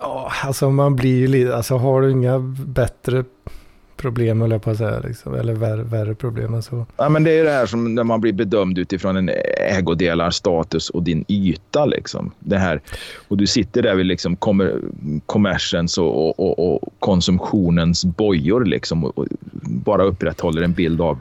ja, 0.00 0.32
alltså 0.44 0.70
man 0.70 0.96
blir 0.96 1.16
ju 1.16 1.26
lite... 1.26 1.56
Alltså 1.56 1.76
har 1.76 2.02
du 2.02 2.10
inga 2.10 2.38
bättre 2.66 3.24
problem, 4.00 4.40
höll 4.40 4.50
jag 4.50 4.62
på 4.62 4.70
att 4.70 4.78
säga. 4.78 5.00
Liksom. 5.00 5.34
Eller 5.34 5.54
värre, 5.54 5.82
värre 5.82 6.14
problem 6.14 6.54
än 6.54 6.62
så. 6.62 6.86
Ja, 6.96 7.08
men 7.08 7.24
det 7.24 7.38
är 7.38 7.44
det 7.44 7.50
här 7.50 7.66
som 7.66 7.94
när 7.94 8.04
man 8.04 8.20
blir 8.20 8.32
bedömd 8.32 8.78
utifrån 8.78 9.16
en 9.16 9.30
ägodelar, 9.56 10.30
status 10.30 10.90
och 10.90 11.02
din 11.02 11.24
yta. 11.28 11.86
Liksom. 11.86 12.32
Det 12.38 12.58
här. 12.58 12.80
Och 13.28 13.36
du 13.36 13.46
sitter 13.46 13.82
där 13.82 13.94
vid 13.94 14.06
liksom 14.06 14.36
kommersens 15.26 15.98
och, 15.98 16.40
och, 16.40 16.74
och, 16.74 16.94
konsumtionens 16.98 18.04
bojor 18.04 18.64
liksom, 18.64 19.04
och, 19.04 19.18
och 19.18 19.26
bara 19.64 20.02
upprätthåller 20.02 20.62
en 20.62 20.72
bild 20.72 21.00
av 21.00 21.18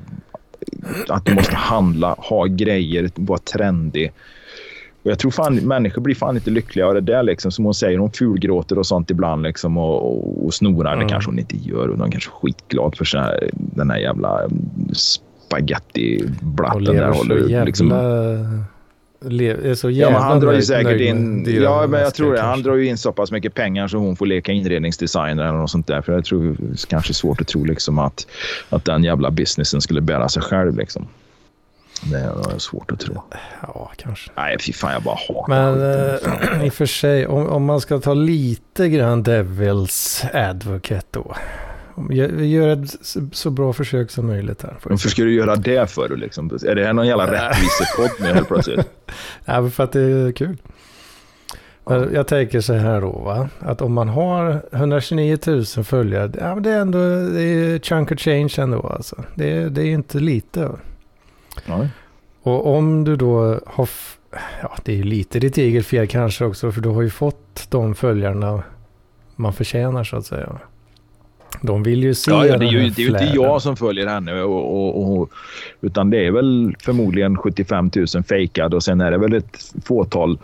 att 1.08 1.26
du 1.26 1.34
måste 1.34 1.56
handla, 1.56 2.16
ha 2.18 2.46
grejer, 2.46 3.10
vara 3.16 3.40
trendig. 3.40 4.12
Och 5.04 5.12
jag 5.12 5.20
tror 5.20 5.32
fan 5.32 5.56
människor 5.56 6.02
blir 6.02 6.16
fan 6.16 6.36
inte 6.36 6.50
lyckliga 6.50 6.88
av 6.88 6.94
det 6.94 7.02
där. 7.02 7.24
Liksom. 7.24 7.52
Som 7.52 7.66
hon 7.66 7.74
säger, 7.74 7.98
hon 7.98 8.12
fulgråter 8.12 8.80
och 8.80 8.86
sånt 8.86 9.12
ibland 9.12 9.44
liksom, 9.44 9.78
och, 9.78 9.96
och, 9.96 10.46
och 10.46 10.54
snorar. 10.54 10.94
Mm. 10.94 11.08
Det 11.08 11.12
kanske 11.12 11.30
hon 11.30 11.40
inte 11.40 11.58
gör. 11.58 11.88
Och 11.88 11.98
hon 11.98 12.12
kanske 12.12 12.30
är 12.30 12.34
skitglad 12.34 12.98
för 12.98 13.18
här, 13.18 13.50
den 13.54 13.90
här 13.90 13.98
jävla 13.98 14.50
spagettiblatten. 14.94 16.84
Där 16.84 17.12
håller, 17.12 17.66
liksom, 17.66 17.92
är 19.22 19.76
så 19.76 19.90
jävla 19.90 20.18
ja, 20.18 20.20
men 20.20 20.30
han 20.30 20.40
drar 20.40 20.54
ju 20.54 20.62
säkert 20.62 21.02
in, 21.02 21.46
ja, 21.62 21.88
men 21.88 22.02
jag 22.02 22.14
tror 22.14 22.34
det. 22.34 22.42
Han 22.42 22.62
drar 22.62 22.76
ju 22.76 22.88
in 22.88 22.98
så 22.98 23.12
pass 23.12 23.32
mycket 23.32 23.54
pengar 23.54 23.88
så 23.88 23.98
hon 23.98 24.16
får 24.16 24.26
leka 24.26 24.52
inredningsdesigner 24.52 25.44
eller 25.44 25.58
något 25.58 25.72
sånt 25.72 25.88
där. 25.88 26.02
För 26.02 26.14
jag 26.14 26.26
tror 26.26 26.44
det 26.44 26.64
är 26.64 26.88
kanske 26.90 27.14
svårt 27.14 27.42
att 27.42 27.48
tro 27.48 27.64
liksom 27.64 28.00
att, 28.00 28.28
att 28.70 28.86
den 28.86 29.04
jävla 29.04 29.32
businessen 29.32 29.82
skulle 29.82 30.02
bära 30.02 30.30
sig 30.30 30.42
själv. 30.42 30.78
Liksom. 30.78 31.08
Det 32.04 32.18
är 32.18 32.60
svårt 32.60 32.92
att 32.92 33.00
tro. 33.00 33.24
Ja, 33.62 33.92
kanske. 33.98 34.32
Nej, 34.36 34.58
fy 34.60 34.74
fan 34.74 34.94
jag 34.94 35.04
bara 35.04 35.18
hatar 35.28 35.46
Men 35.48 35.82
äh, 36.60 36.66
i 36.66 36.70
och 36.70 36.74
för 36.74 36.86
sig, 36.86 37.28
om, 37.28 37.48
om 37.48 37.66
man 37.66 37.82
ska 37.82 38.00
ta 38.00 38.14
lite 38.14 38.90
grann 38.90 39.24
Devils 39.24 40.26
Advocate 40.34 41.08
då. 41.12 41.36
Vi 42.10 42.48
gör 42.48 42.68
ett 42.68 42.96
så 43.32 43.50
bra 43.50 43.74
försök 43.74 44.12
som 44.12 44.28
möjligt 44.28 44.62
här. 44.62 44.78
Varför 44.84 45.10
ska 45.10 45.24
du 45.24 45.34
göra 45.34 45.56
det 45.56 45.92
för? 45.92 46.18
Liksom? 46.18 46.60
Är 46.68 46.76
det 46.76 46.86
här 46.86 46.94
någon 46.94 47.08
jävla 47.08 47.32
rättvisepodd 47.32 48.10
nu 48.20 48.34
helt 48.34 48.48
plötsligt? 48.48 48.90
Nej, 49.46 49.70
för 49.70 49.84
att 49.84 49.92
det 49.92 50.02
är 50.02 50.32
kul. 50.32 50.58
Ja. 51.86 52.06
Jag 52.14 52.28
tänker 52.28 52.62
så 52.62 52.74
här 52.74 53.02
då, 53.02 53.12
va? 53.12 53.50
att 53.60 53.82
om 53.82 53.94
man 53.94 54.10
har 54.10 54.62
129 54.72 55.38
000 55.46 55.66
följare, 55.66 56.32
ja, 56.40 56.56
det 56.56 56.70
är 56.70 56.80
ändå 56.80 57.00
det 57.34 57.42
är 57.42 57.80
chunk 57.80 58.12
of 58.12 58.20
change 58.20 58.54
ändå. 58.58 58.88
Alltså. 58.88 59.24
Det, 59.36 59.52
är, 59.52 59.70
det 59.70 59.82
är 59.82 59.92
inte 59.92 60.20
lite. 60.20 60.70
Nej. 61.68 61.88
Och 62.42 62.78
om 62.78 63.04
du 63.04 63.16
då 63.16 63.60
har, 63.66 63.90
ja 64.62 64.78
det 64.84 64.92
är 64.92 64.96
ju 64.96 65.04
lite 65.04 65.40
ditt 65.40 65.58
eget 65.58 65.86
fel 65.86 66.08
kanske 66.08 66.46
också, 66.46 66.72
för 66.72 66.82
du 66.82 66.90
har 66.90 67.02
ju 67.02 67.10
fått 67.10 67.68
de 67.70 67.96
följarna 67.96 68.64
man 69.36 69.54
förtjänar 69.54 70.04
så 70.04 70.18
att 70.18 70.26
säga. 70.26 70.60
De 71.62 71.84
vill 71.84 72.04
ju 72.04 72.14
se 72.14 72.32
ja, 72.32 72.46
ja, 72.46 72.58
det 72.58 72.66
är 72.66 72.72
ju, 72.72 72.90
det 72.90 73.02
är 73.02 73.06
ju 73.06 73.08
inte 73.08 73.32
jag 73.36 73.62
som 73.62 73.78
följer 73.78 74.08
henne. 74.08 74.42
Och, 74.42 74.76
och, 74.76 75.20
och, 75.20 75.30
utan 75.82 76.10
det 76.10 76.26
är 76.26 76.32
väl 76.32 76.76
förmodligen 76.80 77.38
75 77.38 77.92
000 77.96 78.24
fejkade 78.24 78.76
och 78.76 78.84
sen 78.84 79.02
är 79.02 79.12
det 79.12 79.18
väl 79.18 79.34
ett 79.34 79.74
fåtal 79.86 80.38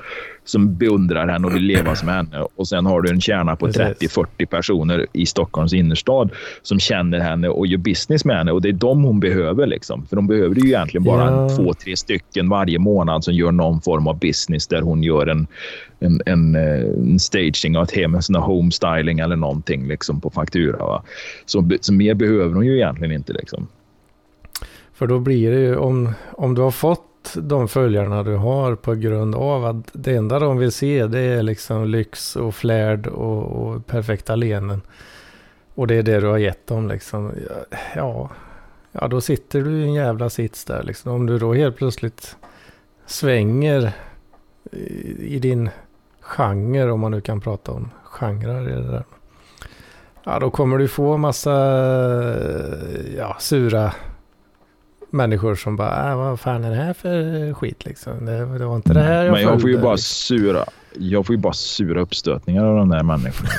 som 0.45 0.75
beundrar 0.75 1.27
henne 1.27 1.47
och 1.47 1.55
vill 1.55 1.63
leva 1.63 1.95
som 1.95 2.07
henne. 2.07 2.47
Och 2.55 2.67
sen 2.67 2.85
har 2.85 3.01
du 3.01 3.09
en 3.09 3.21
kärna 3.21 3.55
på 3.55 3.67
30-40 3.67 4.45
personer 4.45 5.05
i 5.13 5.25
Stockholms 5.25 5.73
innerstad 5.73 6.29
som 6.61 6.79
känner 6.79 7.19
henne 7.19 7.49
och 7.49 7.67
gör 7.67 7.77
business 7.77 8.25
med 8.25 8.37
henne. 8.37 8.51
Och 8.51 8.61
det 8.61 8.69
är 8.69 8.73
dem 8.73 9.03
hon 9.03 9.19
behöver. 9.19 9.67
Liksom. 9.67 10.05
För 10.05 10.15
de 10.15 10.27
behöver 10.27 10.55
ju 10.55 10.67
egentligen 10.67 11.03
bara 11.03 11.31
ja. 11.31 11.49
två, 11.49 11.73
tre 11.73 11.97
stycken 11.97 12.49
varje 12.49 12.79
månad 12.79 13.23
som 13.23 13.33
gör 13.33 13.51
någon 13.51 13.81
form 13.81 14.07
av 14.07 14.19
business 14.19 14.67
där 14.67 14.81
hon 14.81 15.03
gör 15.03 15.27
en, 15.27 15.47
en, 15.99 16.21
en, 16.25 16.55
eh, 16.55 17.11
en 17.11 17.19
staging 17.19 17.77
av 17.77 17.83
ett 17.83 17.91
hem, 17.91 18.15
en 18.29 18.35
homestyling 18.35 19.19
eller 19.19 19.35
någonting 19.35 19.87
liksom, 19.87 20.21
på 20.21 20.29
faktura. 20.29 20.77
Va? 20.77 21.03
Så, 21.45 21.69
så 21.81 21.93
mer 21.93 22.13
behöver 22.13 22.53
hon 22.53 22.65
ju 22.65 22.75
egentligen 22.75 23.11
inte. 23.11 23.33
Liksom. 23.33 23.67
För 24.93 25.07
då 25.07 25.19
blir 25.19 25.51
det 25.51 25.59
ju 25.59 25.75
om, 25.75 26.13
om 26.31 26.55
du 26.55 26.61
har 26.61 26.71
fått 26.71 27.14
de 27.33 27.67
följarna 27.67 28.23
du 28.23 28.35
har 28.35 28.75
på 28.75 28.95
grund 28.95 29.35
av 29.35 29.65
att 29.65 29.89
det 29.93 30.15
enda 30.15 30.39
de 30.39 30.57
vill 30.57 30.71
se 30.71 31.07
det 31.07 31.19
är 31.19 31.43
liksom 31.43 31.87
lyx 31.87 32.35
och 32.35 32.55
flärd 32.55 33.07
och, 33.07 33.43
och 33.43 33.85
perfekta 33.85 34.35
leenden. 34.35 34.81
Och 35.75 35.87
det 35.87 35.95
är 35.95 36.03
det 36.03 36.19
du 36.19 36.27
har 36.27 36.37
gett 36.37 36.67
dem 36.67 36.87
liksom. 36.87 37.31
Ja, 37.95 38.29
ja 38.91 39.07
då 39.07 39.21
sitter 39.21 39.61
du 39.61 39.71
i 39.79 39.83
en 39.83 39.93
jävla 39.93 40.29
sits 40.29 40.65
där 40.65 40.83
liksom. 40.83 41.11
Om 41.11 41.25
du 41.25 41.39
då 41.39 41.53
helt 41.53 41.77
plötsligt 41.77 42.37
svänger 43.05 43.91
i, 44.71 45.35
i 45.35 45.39
din 45.39 45.69
genre, 46.21 46.91
om 46.91 46.99
man 46.99 47.11
nu 47.11 47.21
kan 47.21 47.41
prata 47.41 47.71
om 47.71 47.89
genrer 48.03 48.69
i 48.69 48.73
det 48.73 48.91
där. 48.91 49.03
Ja, 50.23 50.39
då 50.39 50.49
kommer 50.49 50.77
du 50.77 50.87
få 50.87 51.17
massa 51.17 51.51
ja, 53.17 53.37
sura 53.39 53.93
människor 55.15 55.55
som 55.55 55.75
bara, 55.75 56.11
äh, 56.11 56.17
vad 56.17 56.39
fan 56.39 56.63
är 56.63 56.69
det 56.69 56.75
här 56.75 56.93
för 56.93 57.53
skit 57.53 57.85
liksom? 57.85 58.25
Det, 58.25 58.57
det 58.57 58.65
var 58.65 58.75
inte 58.75 58.93
det 58.93 58.99
här 58.99 59.23
jag 59.23 59.31
Men 59.31 59.41
jag 59.41 59.61
får 59.61 59.69
ju 59.69 59.77
bara 59.77 59.97
sura. 59.97 60.65
Jag 60.93 61.25
får 61.25 61.35
ju 61.35 61.41
bara 61.41 61.53
sura 61.53 62.01
uppstötningar 62.01 62.65
av 62.65 62.77
de 62.77 62.89
där 62.89 63.03
människorna. 63.03 63.49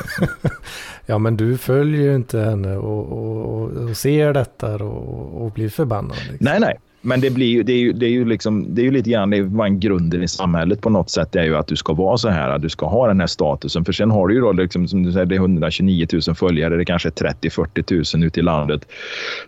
ja, 1.06 1.18
men 1.18 1.36
du 1.36 1.58
följer 1.58 2.02
ju 2.02 2.14
inte 2.14 2.38
henne 2.38 2.76
och, 2.76 3.12
och, 3.12 3.70
och 3.70 3.96
ser 3.96 4.32
detta 4.32 4.74
och, 4.74 5.44
och 5.44 5.52
blir 5.52 5.68
förbannad. 5.68 6.16
Liksom. 6.16 6.38
Nej, 6.40 6.60
nej. 6.60 6.78
Men 7.06 7.20
det, 7.20 7.30
blir 7.30 7.46
ju, 7.46 7.62
det, 7.62 7.72
är 7.72 7.76
ju, 7.76 7.92
det, 7.92 8.06
är 8.06 8.10
ju 8.10 8.24
liksom, 8.24 8.74
det 8.74 8.82
är 8.82 8.84
ju 8.84 8.90
lite 8.90 9.10
grann 9.10 9.30
det 9.30 9.42
var 9.42 9.66
en 9.66 9.80
grunden 9.80 10.22
i 10.22 10.28
samhället 10.28 10.80
på 10.80 10.90
något 10.90 11.10
sätt. 11.10 11.32
Det 11.32 11.40
är 11.40 11.44
ju 11.44 11.56
att 11.56 11.66
du 11.66 11.76
ska 11.76 11.92
vara 11.92 12.18
så 12.18 12.28
här, 12.28 12.50
att 12.50 12.62
du 12.62 12.68
ska 12.68 12.86
ha 12.86 13.08
den 13.08 13.20
här 13.20 13.26
statusen. 13.26 13.84
För 13.84 13.92
sen 13.92 14.10
har 14.10 14.28
du 14.28 14.34
ju 14.34 14.40
då, 14.40 14.52
liksom, 14.52 14.88
som 14.88 15.02
du 15.02 15.12
säger, 15.12 15.26
det 15.26 15.34
är 15.34 15.36
129 15.36 16.06
000 16.26 16.36
följare. 16.36 16.76
Det 16.76 16.82
är 16.82 16.84
kanske 16.84 17.08
30-40 17.08 18.16
000 18.16 18.26
ute 18.26 18.40
i 18.40 18.42
landet 18.42 18.88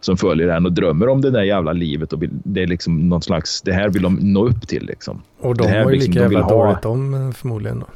som 0.01 0.17
följer 0.17 0.47
den 0.47 0.67
och 0.67 0.73
drömmer 0.73 1.09
om 1.09 1.21
det 1.21 1.31
där 1.31 1.43
jävla 1.43 1.73
livet. 1.73 2.13
Och 2.13 2.23
det 2.29 2.63
är 2.63 2.67
liksom 2.67 3.09
någon 3.09 3.23
slags, 3.23 3.63
det 3.63 3.73
här 3.73 3.89
vill 3.89 4.03
de 4.03 4.15
nå 4.15 4.49
upp 4.49 4.69
till 4.69 4.87
liksom. 4.87 5.23
Och 5.41 5.57
de 5.57 5.65
det 5.65 5.71
här, 5.71 5.85
har 5.85 5.91
ju 5.91 5.97
liksom, 5.97 6.13
lika 6.13 6.23
jävla 6.23 6.49
dåligt 6.49 6.85
om 6.85 7.33
förmodligen 7.37 7.79
då. 7.81 7.87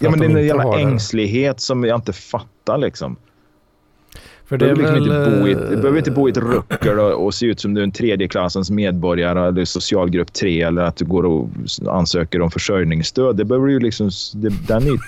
Ja 0.00 0.10
men 0.10 0.18
det 0.18 0.26
är 0.26 0.30
en 0.30 0.46
jävla 0.46 0.78
ängslighet 0.78 1.60
som 1.60 1.84
jag 1.84 1.96
inte 1.96 2.12
fattar 2.12 2.78
liksom. 2.78 3.16
För 4.48 4.58
det 4.58 4.68
du, 4.68 4.74
behöver 4.74 5.00
liksom 5.00 5.22
väl... 5.22 5.28
inte 5.28 5.40
bo 5.40 5.48
i, 5.48 5.54
du 5.54 5.76
behöver 5.76 5.98
inte 5.98 6.10
bo 6.10 6.28
i 6.28 6.30
ett 6.30 6.36
ruckel 6.36 6.98
och, 6.98 7.24
och, 7.24 7.34
se 7.34 7.46
ut 7.46 7.60
som 7.60 7.74
du 7.74 7.80
är 7.80 7.84
en 7.84 7.92
tredjeklassens 7.92 8.70
medborgare 8.70 9.48
eller 9.48 9.64
socialgrupp 9.64 10.32
3 10.32 10.62
eller 10.62 10.82
att 10.82 10.96
du 10.96 11.04
går 11.04 11.24
och 11.24 11.48
ansöker 11.86 12.40
om 12.40 12.50
försörjningsstöd. 12.50 13.36
Det 13.36 13.44
behöver 13.44 13.66
du, 13.66 13.80
liksom, 13.80 14.10
det, 14.34 14.48
är, 14.48 14.98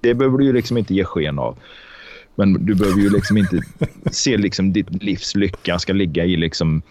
det 0.00 0.14
behöver 0.14 0.38
du 0.38 0.52
liksom 0.52 0.78
inte 0.78 0.94
ge 0.94 1.04
sken 1.04 1.38
av. 1.38 1.56
Men 2.34 2.66
du 2.66 2.74
behöver 2.74 3.00
ju 3.00 3.10
liksom 3.10 3.36
inte 3.36 3.60
se 4.10 4.36
liksom 4.36 4.72
ditt 4.72 5.02
livs 5.02 5.34
lycka 5.34 5.78
ska 5.78 5.92
ligga 5.92 6.24
i 6.24 6.36
liksom 6.36 6.82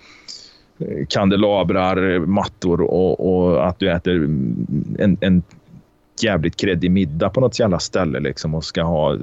eh, 0.80 1.06
kandelabrar, 1.10 2.20
mattor 2.20 2.82
och, 2.82 3.34
och 3.34 3.68
att 3.68 3.80
du 3.80 3.92
äter 3.92 4.24
en, 5.00 5.18
en 5.22 5.44
jävligt 6.22 6.56
kreddig 6.56 6.92
middag 6.92 7.30
på 7.30 7.42
något 7.42 7.60
jävla 7.60 7.80
ställe 7.80 8.20
liksom 8.20 8.56
och 8.56 8.64
ska 8.64 8.84
ha 8.84 9.18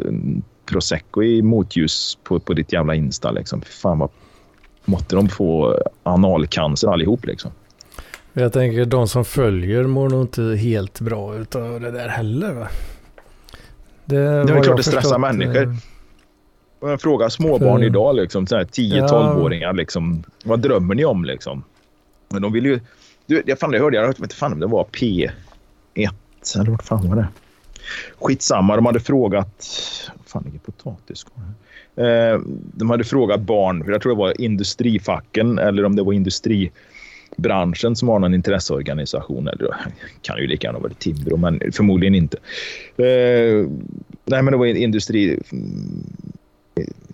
prosecco 0.67 1.23
i 1.23 1.43
motljus 1.43 2.19
på, 2.25 2.41
på 2.41 2.53
ditt 2.53 2.73
jävla 2.73 2.95
Insta. 2.95 3.31
Liksom. 3.31 3.63
Fan 3.63 3.99
vad 3.99 4.11
måtte 4.87 5.17
de 5.17 5.29
få 5.29 5.83
analcancer 6.03 6.89
allihop 6.89 7.27
liksom. 7.27 7.51
Jag 8.33 8.53
tänker 8.53 8.85
de 8.85 9.09
som 9.09 9.25
följer 9.25 9.83
mår 9.83 10.09
nog 10.09 10.23
inte 10.23 10.43
helt 10.43 11.01
bra 11.01 11.37
utav 11.37 11.81
det 11.81 11.91
där 11.91 12.09
heller 12.09 12.53
va? 12.53 12.69
Det, 14.05 14.17
det 14.17 14.53
är 14.53 14.63
klart 14.63 14.77
det 14.77 14.83
stressar 14.83 15.01
förstått, 15.01 15.21
människor. 15.21 15.63
Eh, 15.63 15.75
jag 16.81 17.01
frågar 17.01 17.29
småbarn 17.29 17.79
för... 17.79 17.85
idag, 17.85 18.17
liksom, 18.17 18.47
10-12-åringar, 18.47 19.73
liksom, 19.73 20.25
vad 20.45 20.61
drömmer 20.61 20.95
ni 20.95 21.05
om? 21.05 21.25
Liksom? 21.25 21.65
Men 22.29 22.43
de 22.43 22.53
vill 22.53 22.67
ju... 22.67 22.81
Du, 23.27 23.43
jag, 23.47 23.59
fan, 23.59 23.73
jag 23.73 23.81
hörde, 23.81 23.97
jag 23.97 24.21
vet 24.21 24.33
fan 24.33 24.53
om 24.53 24.61
det 24.61 24.67
var 24.67 24.85
P1 24.85 25.31
eller 26.57 26.71
vad 26.71 26.83
fan 26.83 27.09
var 27.09 27.17
det? 27.17 27.29
Skitsamma, 28.21 28.77
de 28.77 28.87
hade 28.87 29.01
frågat... 29.01 29.65
fan 30.37 30.45
ligger 30.45 30.59
potatisskål 30.59 31.43
eh, 31.97 32.41
De 32.75 32.91
hade 32.91 33.05
frågat 33.05 33.41
barn, 33.41 33.85
jag 33.89 34.03
tror 34.03 34.13
det 34.13 34.19
var 34.19 34.41
industrifacken 34.41 35.59
eller 35.59 35.85
om 35.85 35.97
det 35.97 36.03
var 36.03 36.13
industribranschen 36.13 37.97
som 37.97 38.09
har 38.09 38.19
någon 38.19 38.35
intresseorganisation. 38.35 39.49
Eller 39.49 39.77
kan 40.23 40.39
ju 40.39 40.47
lika 40.47 40.67
gärna 40.67 40.79
vara 40.79 40.93
Timbro, 40.93 41.37
men 41.37 41.61
förmodligen 41.73 42.15
inte. 42.15 42.37
Eh, 42.97 43.69
nej, 44.25 44.43
men 44.43 44.47
det 44.47 44.57
var 44.57 44.67
industri 44.67 45.41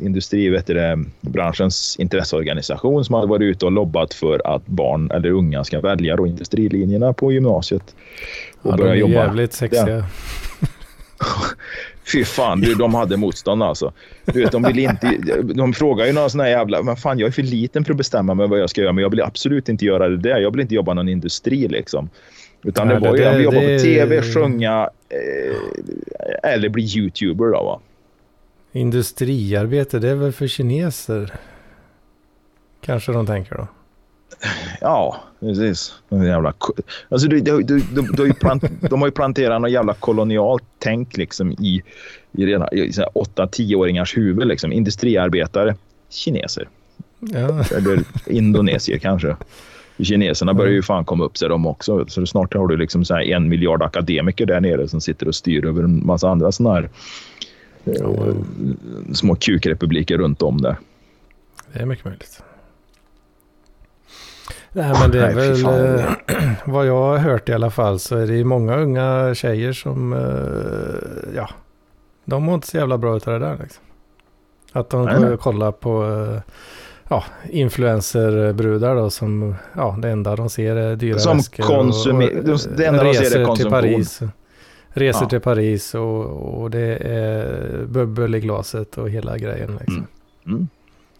industri, 0.00 0.48
vet 0.48 0.66
det, 0.66 1.04
branschens 1.20 1.96
intresseorganisation 1.98 3.04
som 3.04 3.14
hade 3.14 3.26
varit 3.26 3.42
ute 3.42 3.66
och 3.66 3.72
lobbat 3.72 4.14
för 4.14 4.54
att 4.54 4.66
barn 4.66 5.10
eller 5.10 5.30
unga 5.30 5.64
ska 5.64 5.80
välja 5.80 6.16
då 6.16 6.26
industrilinjerna 6.26 7.12
på 7.12 7.32
gymnasiet. 7.32 7.94
Och 8.62 8.72
ja, 8.72 8.76
börja 8.76 8.90
de 8.90 8.96
är 8.96 9.00
jobba. 9.00 9.12
jävligt 9.12 9.52
sexiga. 9.52 10.04
Fy 12.12 12.24
fan, 12.24 12.60
du, 12.60 12.74
de 12.74 12.94
hade 12.94 13.16
motstånd 13.16 13.62
alltså. 13.62 13.92
Du 14.24 14.40
vet, 14.40 14.52
de, 14.52 14.62
vill 14.62 14.78
inte, 14.78 15.18
de 15.54 15.72
frågar 15.72 16.06
ju 16.06 16.12
några 16.12 16.28
sådana 16.28 16.44
här 16.44 16.50
jävla... 16.50 16.82
Men 16.82 16.96
fan, 16.96 17.18
jag 17.18 17.26
är 17.26 17.32
för 17.32 17.42
liten 17.42 17.84
för 17.84 17.92
att 17.92 17.96
bestämma 17.96 18.34
mig 18.34 18.48
vad 18.48 18.58
jag 18.58 18.70
ska 18.70 18.80
göra, 18.80 18.92
men 18.92 19.02
jag 19.02 19.10
vill 19.10 19.22
absolut 19.22 19.68
inte 19.68 19.84
göra 19.84 20.08
det 20.08 20.16
där. 20.16 20.40
Jag 20.40 20.50
vill 20.50 20.60
inte 20.60 20.74
jobba 20.74 20.92
i 20.92 20.94
någon 20.94 21.08
industri 21.08 21.68
liksom. 21.68 22.10
Utan 22.62 22.88
Nej, 22.88 22.96
det 23.00 23.08
var 23.08 23.16
ju, 23.16 23.22
jag 23.22 23.32
vill 23.32 23.44
jobba 23.44 23.60
på 23.60 23.78
tv, 23.82 24.22
sjunga 24.22 24.90
eh, 25.08 26.52
eller 26.52 26.68
bli 26.68 26.82
youtuber 26.82 27.44
då 27.44 27.64
va. 27.64 27.80
Industriarbete, 28.72 29.98
det 29.98 30.08
är 30.08 30.14
väl 30.14 30.32
för 30.32 30.46
kineser? 30.46 31.32
Kanske 32.80 33.12
de 33.12 33.26
tänker 33.26 33.56
då. 33.56 33.66
Ja, 34.80 35.16
precis. 35.42 35.94
De, 36.08 36.24
jävla, 36.24 36.54
alltså, 37.08 37.28
de, 37.28 37.40
de, 37.40 37.62
de, 37.62 37.82
de, 37.94 38.32
de 38.80 39.00
har 39.00 39.08
ju 39.08 39.12
planterat 39.12 39.60
något 39.60 39.70
jävla 39.70 39.94
kolonialt 39.94 40.64
tänk 40.78 41.16
liksom 41.16 41.52
i, 41.52 41.82
i, 42.32 42.46
redan, 42.46 42.68
i 42.72 42.90
8-10-åringars 42.90 44.16
huvud. 44.16 44.48
Liksom. 44.48 44.72
Industriarbetare, 44.72 45.74
kineser. 46.10 46.68
Ja. 47.20 47.64
Eller 47.76 47.98
indonesier 48.26 48.98
kanske. 48.98 49.36
Kineserna 49.98 50.54
börjar 50.54 50.72
ju 50.72 50.82
fan 50.82 51.04
komma 51.04 51.24
upp 51.24 51.38
sig 51.38 51.48
de 51.48 51.66
också. 51.66 52.04
Så 52.08 52.26
snart 52.26 52.54
har 52.54 52.68
du 52.68 52.76
liksom 52.76 53.04
så 53.04 53.18
en 53.18 53.48
miljard 53.48 53.82
akademiker 53.82 54.46
där 54.46 54.60
nere 54.60 54.88
som 54.88 55.00
sitter 55.00 55.28
och 55.28 55.34
styr 55.34 55.66
över 55.66 55.82
en 55.82 56.06
massa 56.06 56.28
andra 56.28 56.52
sådana 56.52 56.74
här 56.74 56.88
eh, 57.84 58.34
små 59.12 59.34
kukrepubliker 59.34 60.18
runt 60.18 60.42
om 60.42 60.60
där. 60.60 60.76
Det 61.72 61.80
är 61.80 61.86
mycket 61.86 62.04
möjligt. 62.04 62.42
Nej 64.72 64.92
men 65.00 65.10
det 65.10 65.26
är 65.26 65.34
väl 65.34 65.98
eh, 65.98 66.12
vad 66.64 66.86
jag 66.86 67.02
har 67.02 67.18
hört 67.18 67.48
i 67.48 67.52
alla 67.52 67.70
fall 67.70 67.98
så 67.98 68.16
är 68.16 68.26
det 68.26 68.44
många 68.44 68.76
unga 68.76 69.34
tjejer 69.34 69.72
som 69.72 70.12
eh, 70.12 71.36
ja, 71.36 71.48
de 72.24 72.42
mår 72.42 72.54
inte 72.54 72.66
så 72.66 72.76
jävla 72.76 72.98
bra 72.98 73.16
utav 73.16 73.40
det 73.40 73.46
där 73.46 73.58
liksom. 73.62 73.84
Att 74.72 74.90
de 74.90 75.04
Nej. 75.04 75.36
kollar 75.38 75.72
på 75.72 76.04
eh, 76.04 76.52
ja, 77.08 77.24
influencerbrudar 77.50 78.96
då 78.96 79.10
som 79.10 79.54
ja, 79.76 79.96
det 79.98 80.10
enda 80.10 80.36
de 80.36 80.50
ser 80.50 80.76
är 80.76 80.96
dyra 80.96 81.18
som 81.18 81.36
väskor. 81.36 81.62
Konsumer- 81.62 82.76
det 82.76 82.86
enda 82.86 83.04
de 83.04 83.14
ser 83.14 83.40
är 83.40 83.44
konsumtion. 83.44 83.56
Till 83.56 83.70
Paris, 83.70 84.22
reser 84.88 85.22
ja. 85.22 85.28
till 85.28 85.40
Paris 85.40 85.94
och, 85.94 86.24
och 86.60 86.70
det 86.70 86.96
är 86.96 87.84
bubbel 87.86 88.34
i 88.34 88.40
glaset 88.40 88.98
och 88.98 89.10
hela 89.10 89.38
grejen 89.38 89.76
liksom. 89.80 90.06
Mm. 90.46 90.56
Mm. 90.56 90.68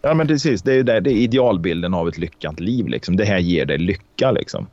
Ja, 0.05 0.13
men 0.13 0.27
precis. 0.27 0.61
Det 0.61 0.73
är, 0.73 0.83
det, 0.83 0.99
det 0.99 1.09
är 1.09 1.15
idealbilden 1.15 1.93
av 1.93 2.07
ett 2.07 2.17
lyckat 2.17 2.59
liv. 2.59 2.87
Liksom. 2.87 3.15
Det 3.15 3.25
här 3.25 3.37
ger 3.37 3.65
dig 3.65 3.77
lycka. 3.77 4.31
Liksom. 4.31 4.67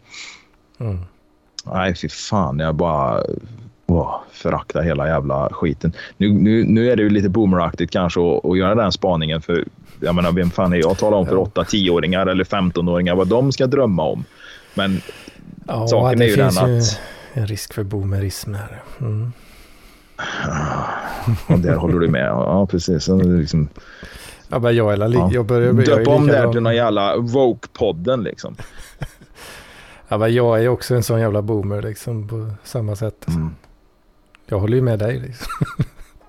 Mm. 0.81 0.99
Nej, 1.65 1.95
fy 1.95 2.09
fan. 2.09 2.59
Jag 2.59 2.75
bara... 2.75 3.23
Åh, 3.87 4.21
förakta 4.33 4.81
hela 4.81 5.09
jävla 5.09 5.49
skiten. 5.53 5.93
Nu, 6.17 6.33
nu, 6.33 6.65
nu 6.65 6.91
är 6.91 6.97
det 6.97 7.03
ju 7.03 7.11
lite 7.11 7.29
boomeraktigt 7.29 7.93
kanske 7.93 8.21
att, 8.21 8.45
att 8.45 8.59
göra 8.59 8.75
den 8.75 8.93
spaningen. 8.93 9.43
För 9.43 9.65
jag 10.01 10.15
menar, 10.15 10.33
vem 10.33 10.51
fan 10.51 10.73
är 10.73 10.77
jag 10.77 10.91
att 10.91 10.99
tala 10.99 11.17
om 11.17 11.27
för 11.27 11.37
8-10-åringar 11.37 12.27
eller 12.27 12.45
15-åringar 12.45 13.15
vad 13.15 13.29
de 13.29 13.53
ska 13.53 13.67
drömma 13.67 14.03
om? 14.03 14.25
Men 14.75 15.01
Ja, 15.67 15.87
saken 15.87 16.19
det 16.19 16.25
är 16.25 16.29
ju 16.29 16.35
finns 16.35 16.57
den 16.57 16.75
ju 16.75 16.79
att... 16.79 17.01
en 17.33 17.47
risk 17.47 17.75
för 17.75 17.85
boomerism 17.85 18.55
här. 18.55 18.83
Mm. 19.01 19.33
Och 21.47 21.59
där 21.59 21.75
håller 21.75 21.99
du 21.99 22.09
med. 22.09 22.27
Ja, 22.27 22.67
precis. 22.67 23.07
Det 23.07 23.25
Liksom, 23.25 23.69
Ja, 24.51 24.59
men 24.59 24.77
jag, 24.77 24.99
li- 25.11 25.17
Ja. 25.17 25.31
jag 25.33 25.47
börjar 25.47 25.73
bli... 25.73 25.87
jag 25.89 25.99
döp 25.99 26.09
om 26.09 26.27
det 26.27 26.37
här 26.37 26.53
till 26.53 26.61
någon 26.63 26.75
jävla 26.77 27.17
woke-podden 27.17 28.23
liksom. 28.23 28.57
Ja, 30.09 30.19
men 30.19 30.35
jag 30.35 30.65
är 30.65 30.69
också 30.69 30.95
en 30.95 31.03
sån 31.03 31.21
jävla 31.21 31.43
boomer 31.43 31.83
liksom 31.83 32.29
på 32.29 32.51
samma 32.65 32.97
sätt. 32.97 33.29
Mm. 33.29 33.51
Jag 34.47 34.59
håller 34.59 34.77
ju 34.77 34.83
med 34.83 34.99
dig 34.99 35.19
liksom. 35.21 35.47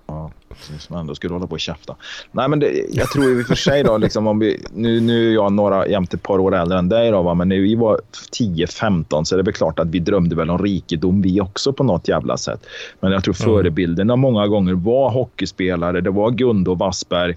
Ja, 0.08 0.32
precis. 0.50 0.90
Men 0.90 1.00
ändå 1.00 1.16
skulle 1.16 1.30
du 1.30 1.36
hålla 1.36 1.48
på 1.48 1.54
och 1.54 1.60
käfta. 1.60 1.96
Nej, 2.32 2.50
men 2.50 2.60
det, 2.60 2.86
jag 2.90 3.10
tror 3.10 3.26
ju 3.26 3.40
i 3.40 3.44
och 3.44 3.48
för 3.48 3.56
sig 3.56 3.84
då, 3.84 3.98
liksom, 3.98 4.28
om 4.28 4.40
vi, 4.40 4.66
nu, 4.74 5.00
nu 5.00 5.30
är 5.30 5.34
jag 5.34 5.52
några 5.54 5.88
jämte 5.88 6.16
ett 6.18 6.24
par 6.24 6.40
år 6.40 6.56
äldre 6.56 6.78
än 6.80 6.90
dig 6.90 7.12
då, 7.12 7.22
va? 7.22 7.34
men 7.34 7.50
när 7.50 7.56
vi 7.56 7.76
var 7.76 8.02
10-15 8.40 9.24
så 9.24 9.36
är 9.36 9.38
det 9.38 9.44
väl 9.44 9.54
klart 9.54 9.80
att 9.80 9.88
vi 9.88 10.00
drömde 10.00 10.36
väl 10.36 10.50
om 10.50 10.58
rikedom 10.58 11.22
vi 11.22 11.42
också 11.42 11.74
på 11.74 11.84
något 11.84 12.08
jävla 12.08 12.38
sätt. 12.38 12.66
Men 13.00 13.12
jag 13.12 13.24
tror 13.24 13.36
Mm. 13.42 13.54
förebilderna 13.56 14.16
många 14.16 14.48
gånger 14.48 14.74
var 14.74 15.10
hockeyspelare, 15.10 16.02
det 16.02 16.10
var 16.12 16.32
Gundo 16.32 16.76
Wassberg 16.76 17.36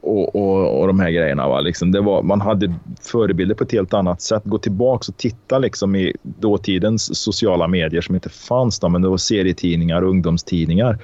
och, 0.00 0.36
och, 0.36 0.80
och 0.80 0.86
de 0.86 1.00
här 1.00 1.10
grejerna. 1.10 1.48
Va? 1.48 1.60
Liksom 1.60 1.92
det 1.92 2.00
var, 2.00 2.22
man 2.22 2.40
hade 2.40 2.74
förebilder 3.00 3.54
på 3.54 3.64
ett 3.64 3.72
helt 3.72 3.94
annat 3.94 4.22
sätt. 4.22 4.42
Gå 4.44 4.58
tillbaka 4.58 5.04
och 5.08 5.16
titta 5.16 5.58
liksom 5.58 5.96
i 5.96 6.12
dåtidens 6.22 7.18
sociala 7.18 7.68
medier 7.68 8.00
som 8.00 8.14
inte 8.14 8.28
fanns 8.28 8.80
då, 8.80 8.88
men 8.88 9.02
det 9.02 9.08
var 9.08 9.16
serietidningar 9.16 10.02
och 10.02 10.10
ungdomstidningar 10.10 10.98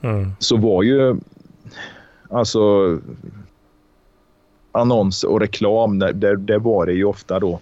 Mm. 0.00 0.32
så 0.38 0.56
var 0.56 0.82
ju 0.82 1.16
alltså 2.30 2.60
annons 4.72 5.24
och 5.24 5.40
reklam, 5.40 5.98
där, 5.98 6.12
där, 6.12 6.36
där 6.36 6.58
var 6.58 6.86
det 6.86 6.92
ju 6.92 7.04
ofta 7.04 7.40
då 7.40 7.60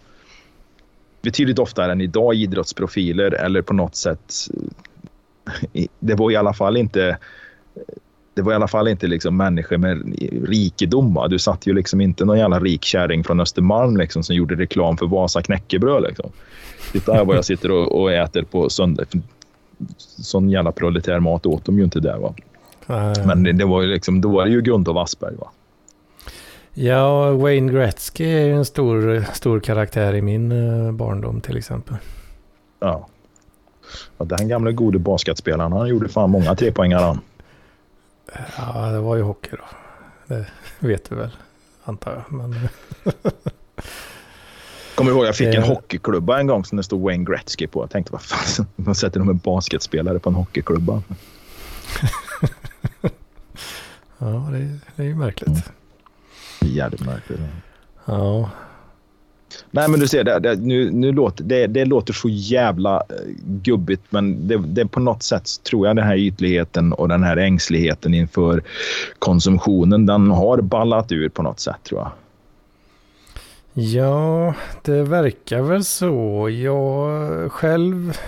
betydligt 1.22 1.58
oftare 1.58 1.92
än 1.92 2.00
idag 2.00 2.34
idrottsprofiler 2.34 3.32
eller 3.32 3.62
på 3.62 3.74
något 3.74 3.96
sätt. 3.96 4.34
Det 5.98 6.14
var 6.14 6.30
i 6.30 6.36
alla 6.36 6.52
fall 6.52 6.76
inte 6.76 7.18
det 8.34 8.42
var 8.42 8.52
i 8.52 8.54
alla 8.54 8.68
fall 8.68 8.88
inte 8.88 9.06
liksom 9.06 9.36
människor 9.36 9.76
med 9.76 10.16
rikedom. 10.48 11.14
Va? 11.14 11.28
Du 11.28 11.38
satt 11.38 11.66
ju 11.66 11.72
liksom 11.72 12.00
inte 12.00 12.24
någon 12.24 12.38
jävla 12.38 12.60
rik 12.60 12.84
kärring 12.84 13.24
från 13.24 13.40
Östermalm 13.40 13.96
liksom, 13.96 14.22
som 14.22 14.36
gjorde 14.36 14.54
reklam 14.54 14.96
för 14.96 15.06
Vasa 15.06 15.42
knäckebröd. 15.42 16.02
Liksom. 16.02 16.30
Titta 16.92 17.12
här 17.12 17.24
vad 17.24 17.36
jag 17.36 17.44
sitter 17.44 17.70
och, 17.70 18.00
och 18.00 18.12
äter 18.12 18.42
på 18.42 18.70
söndag. 18.70 19.04
Sån 19.98 20.50
jävla 20.50 20.72
proletär 20.72 21.20
mat 21.20 21.46
åt 21.46 21.64
de 21.64 21.78
ju 21.78 21.84
inte 21.84 22.00
där. 22.00 22.18
Va? 22.18 22.34
Men 23.26 23.42
det, 23.42 23.52
det 23.52 23.64
var 23.64 23.82
ju 23.82 23.88
liksom, 23.88 24.20
då 24.20 24.28
var 24.28 24.44
det 24.44 24.50
ju 24.50 24.60
Gunther 24.60 24.92
Wassberg. 24.92 25.34
Va? 25.36 25.50
Ja, 26.74 27.32
Wayne 27.32 27.72
Gretzky 27.72 28.24
är 28.24 28.46
ju 28.46 28.52
en 28.52 28.64
stor, 28.64 29.24
stor 29.32 29.60
karaktär 29.60 30.14
i 30.14 30.22
min 30.22 30.52
eh, 30.52 30.92
barndom 30.92 31.40
till 31.40 31.56
exempel. 31.56 31.96
Ja. 32.80 33.08
Och 34.16 34.26
den 34.26 34.48
gamla 34.48 34.72
gode 34.72 34.98
basketspelaren, 34.98 35.72
han 35.72 35.88
gjorde 35.88 36.08
fan 36.08 36.30
många 36.30 36.54
trepoängare 36.54 37.00
han. 37.00 37.20
Ja, 38.56 38.90
det 38.92 39.00
var 39.00 39.16
ju 39.16 39.22
hockey 39.22 39.50
då. 39.50 39.64
Det 40.26 40.46
vet 40.78 41.10
du 41.10 41.14
väl, 41.14 41.30
antar 41.84 42.12
jag. 42.12 42.38
Men, 42.38 42.68
Kommer 44.94 45.10
ihåg, 45.10 45.26
jag 45.26 45.36
fick 45.36 45.54
en 45.54 45.62
hockeyklubba 45.62 46.40
en 46.40 46.46
gång 46.46 46.64
som 46.64 46.76
det 46.76 46.82
stod 46.82 47.02
Wayne 47.02 47.24
Gretzky 47.24 47.66
på. 47.66 47.82
Jag 47.82 47.90
tänkte, 47.90 48.12
vad 48.12 48.22
fan, 48.22 48.66
man 48.76 48.94
sätter 48.94 49.20
de 49.20 49.28
en 49.28 49.38
basketspelare 49.38 50.18
på 50.18 50.28
en 50.28 50.34
hockeyklubba. 50.34 51.02
ja, 54.18 54.48
det, 54.52 54.78
det 54.96 55.02
är 55.02 55.06
ju 55.06 55.14
märkligt. 55.14 55.48
Mm. 55.48 55.62
Jävligt 56.60 57.00
märkligt. 57.06 57.40
Ja, 58.04 58.50
Nej, 59.70 59.88
men 59.88 60.00
du 60.00 60.08
ser, 60.08 60.24
det, 60.24 60.38
det, 60.38 60.56
nu, 60.56 60.90
nu 60.90 61.12
låter, 61.12 61.44
det, 61.44 61.66
det 61.66 61.84
låter 61.84 62.12
så 62.12 62.28
jävla 62.28 62.96
eh, 62.96 63.04
gubbigt, 63.44 64.02
men 64.10 64.48
det, 64.48 64.56
det 64.56 64.86
på 64.86 65.00
något 65.00 65.22
sätt 65.22 65.48
tror 65.62 65.86
jag 65.86 65.96
den 65.96 66.06
här 66.06 66.16
ytligheten 66.16 66.92
och 66.92 67.08
den 67.08 67.22
här 67.22 67.36
ängsligheten 67.36 68.14
inför 68.14 68.62
konsumtionen, 69.18 70.06
den 70.06 70.30
har 70.30 70.60
ballat 70.60 71.12
ur 71.12 71.28
på 71.28 71.42
något 71.42 71.60
sätt 71.60 71.76
tror 71.82 72.00
jag. 72.00 72.10
ja, 73.84 74.54
det 74.82 75.02
verkar 75.02 75.62
väl 75.62 75.84
så. 75.84 76.50
Jag 76.50 77.52
själv 77.52 78.18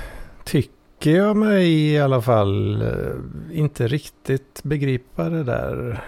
tycker 0.45 1.17
jag 1.17 1.37
mig 1.37 1.93
i 1.93 1.99
alla 1.99 2.23
fall 2.23 2.83
eh, 2.83 3.59
inte 3.59 3.89
riktigt 3.89 4.61
begripa 4.63 5.29
det 5.29 5.45
där. 5.45 6.05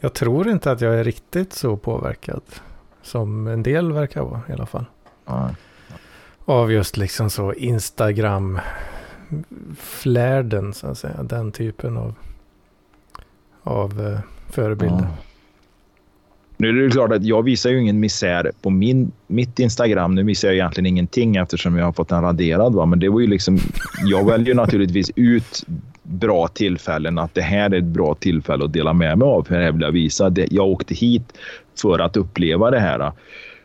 Jag 0.00 0.12
tror 0.14 0.48
inte 0.48 0.70
att 0.70 0.80
jag 0.80 0.94
är 0.94 1.04
riktigt 1.04 1.52
så 1.52 1.76
påverkad 1.76 2.42
som 3.04 3.46
en 3.46 3.62
del 3.62 3.92
verkar 3.92 4.22
vara 4.22 4.40
i 4.48 4.52
alla 4.52 4.66
fall. 4.66 4.84
Ja. 5.26 5.50
Av 6.44 6.72
just 6.72 6.96
liksom 6.96 7.30
så 7.30 7.52
Instagram 7.52 8.60
flärden 9.78 10.74
så 10.74 10.86
att 10.86 10.98
säga. 10.98 11.22
Den 11.22 11.52
typen 11.52 11.96
av, 11.96 12.14
av 13.62 14.06
eh, 14.06 14.18
förebilder. 14.52 15.06
Ja. 15.10 15.16
Nu 16.56 16.68
är 16.68 16.72
det 16.72 16.90
klart 16.90 17.12
att 17.12 17.24
jag 17.24 17.42
visar 17.42 17.70
ju 17.70 17.80
ingen 17.80 18.00
misär 18.00 18.52
på 18.62 18.70
min, 18.70 19.12
mitt 19.26 19.58
Instagram. 19.58 20.14
Nu 20.14 20.22
visar 20.22 20.48
jag 20.48 20.54
egentligen 20.54 20.86
ingenting 20.86 21.36
eftersom 21.36 21.76
jag 21.76 21.84
har 21.84 21.92
fått 21.92 22.08
den 22.08 22.22
raderad. 22.22 22.74
Va? 22.74 22.86
Men 22.86 22.98
det 22.98 23.08
var 23.08 23.20
ju 23.20 23.26
liksom, 23.26 23.58
jag 24.04 24.26
väljer 24.26 24.54
naturligtvis 24.54 25.10
ut 25.16 25.64
bra 26.02 26.48
tillfällen. 26.48 27.18
Att 27.18 27.34
det 27.34 27.42
här 27.42 27.70
är 27.70 27.78
ett 27.78 27.84
bra 27.84 28.14
tillfälle 28.14 28.64
att 28.64 28.72
dela 28.72 28.92
med 28.92 29.18
mig 29.18 29.26
av. 29.26 29.42
För 29.42 29.58
det 29.58 29.64
här 29.64 29.72
vill 29.72 29.82
jag 29.82 29.92
visa. 29.92 30.30
Det, 30.30 30.46
jag 30.50 30.66
åkte 30.66 30.94
hit 30.94 31.38
för 31.80 31.98
att 31.98 32.16
uppleva 32.16 32.70
det 32.70 32.78
här. 32.80 32.98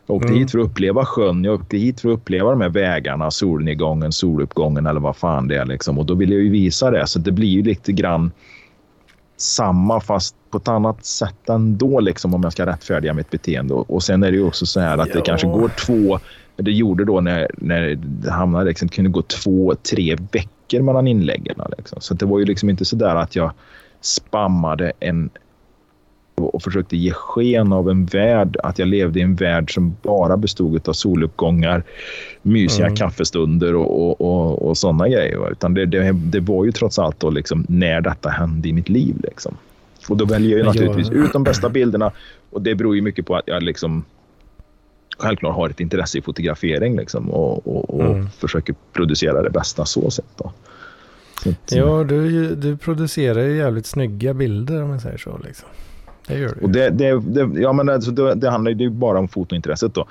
Jag 0.07 0.15
åkte 0.15 0.27
Mm. 0.27 0.39
hit 0.39 0.51
för 0.51 0.59
att 0.59 0.65
uppleva 0.65 1.05
sjön. 1.05 1.43
Jag 1.43 1.53
åkte 1.53 1.77
hit 1.77 2.01
för 2.01 2.09
att 2.09 2.13
uppleva 2.15 2.49
de 2.49 2.61
här 2.61 2.69
vägarna, 2.69 3.31
solnedgången, 3.31 4.11
soluppgången 4.11 4.85
eller 4.85 4.99
vad 4.99 5.15
fan 5.15 5.47
det 5.47 5.55
är. 5.57 5.65
Liksom. 5.65 5.97
Och 5.99 6.05
då 6.05 6.13
vill 6.13 6.31
jag 6.31 6.41
ju 6.41 6.49
visa 6.49 6.91
det. 6.91 7.07
Så 7.07 7.19
det 7.19 7.31
blir 7.31 7.47
ju 7.47 7.63
lite 7.63 7.91
grann 7.91 8.31
samma 9.37 9.99
fast 9.99 10.35
på 10.51 10.57
ett 10.57 10.67
annat 10.67 11.05
sätt 11.05 11.49
ändå 11.49 11.99
liksom 11.99 12.33
om 12.33 12.43
jag 12.43 12.51
ska 12.51 12.65
rättfärdiga 12.65 13.13
mitt 13.13 13.29
beteende. 13.29 13.73
Och, 13.73 14.03
sen 14.03 14.23
är 14.23 14.31
det 14.31 14.37
ju 14.37 14.43
också 14.43 14.65
så 14.65 14.79
här 14.79 14.97
att 14.97 15.07
det 15.13 15.17
Ja. 15.19 15.23
kanske 15.25 15.47
går 15.47 15.69
två, 15.85 16.19
det 16.55 16.71
gjorde 16.71 17.05
då 17.05 17.21
när, 17.21 17.47
när 17.57 17.95
det 17.95 18.31
hamnade 18.31 18.65
liksom, 18.65 18.87
det 18.87 18.95
kunde 18.95 19.11
gå 19.11 19.21
två, 19.21 19.75
tre 19.91 20.17
veckor 20.31 20.81
mellan 20.81 21.07
inläggen. 21.07 21.55
Liksom. 21.77 22.01
Så 22.01 22.13
det 22.13 22.25
var 22.25 22.39
ju 22.39 22.45
liksom 22.45 22.69
inte 22.69 22.85
så 22.85 22.95
där 22.95 23.15
att 23.15 23.35
jag 23.35 23.51
spammade 24.01 24.91
en 24.99 25.29
och 26.43 26.63
försökte 26.63 26.97
ge 26.97 27.11
sken 27.11 27.73
av 27.73 27.89
en 27.89 28.05
värld, 28.05 28.57
att 28.63 28.79
jag 28.79 28.87
levde 28.87 29.19
i 29.19 29.21
en 29.21 29.35
värld 29.35 29.73
som 29.73 29.95
bara 30.01 30.37
bestod 30.37 30.89
av 30.89 30.93
soluppgångar, 30.93 31.83
mysiga 32.41 32.85
Mm. 32.85 32.95
kaffestunder 32.95 33.75
och, 33.75 34.09
och, 34.09 34.21
och, 34.21 34.67
och 34.69 34.77
sådana 34.77 35.07
grejer. 35.09 35.51
Utan 35.51 35.73
det, 35.73 35.85
det, 35.85 36.11
det 36.11 36.39
var 36.39 36.65
ju 36.65 36.71
trots 36.71 36.99
allt 36.99 37.19
då 37.19 37.29
liksom 37.29 37.65
när 37.69 38.01
detta 38.01 38.29
hände 38.29 38.69
i 38.69 38.73
mitt 38.73 38.89
liv. 38.89 39.15
Liksom. 39.23 39.57
Och 40.09 40.17
då 40.17 40.25
väljer 40.25 40.57
jag 40.57 40.65
naturligtvis 40.65 41.09
ut 41.09 41.33
de 41.33 41.43
bästa 41.43 41.69
bilderna 41.69 42.11
och 42.49 42.61
det 42.61 42.75
beror 42.75 42.95
ju 42.95 43.01
mycket 43.01 43.25
på 43.25 43.35
att 43.35 43.43
jag 43.45 43.63
liksom 43.63 44.03
självklart 45.17 45.55
har 45.55 45.69
ett 45.69 45.79
intresse 45.79 46.17
i 46.17 46.21
fotografering 46.21 46.97
liksom, 46.97 47.29
och, 47.31 47.67
och, 47.67 47.89
och 47.99 48.05
Mm. 48.15 48.29
försöker 48.29 48.75
producera 48.93 49.41
det 49.41 49.49
bästa 49.49 49.85
så 49.85 50.09
sett. 50.11 50.25
Då. 50.37 50.51
Så 51.43 51.49
att, 51.49 51.71
Ja, 51.71 52.03
du, 52.03 52.55
du 52.55 52.77
producerar 52.77 53.41
ju 53.43 53.57
jävligt 53.57 53.85
snygga 53.85 54.33
bilder 54.33 54.81
om 54.83 54.89
man 54.89 54.99
säger 54.99 55.17
så. 55.17 55.39
Liksom. 55.45 55.69
Det 56.29 56.37
gör 56.39 56.55
du. 56.55 56.61
Och 56.65 56.69
det, 56.69 56.89
det, 56.89 57.19
det, 57.19 57.61
ja, 57.61 57.73
men 57.73 57.89
alltså 57.89 58.11
det, 58.11 58.35
det 58.35 58.49
handlar 58.49 58.71
ju 58.71 58.89
bara 58.89 59.19
om 59.19 59.27
fotointresset. 59.27 59.93
Då. 59.93 60.05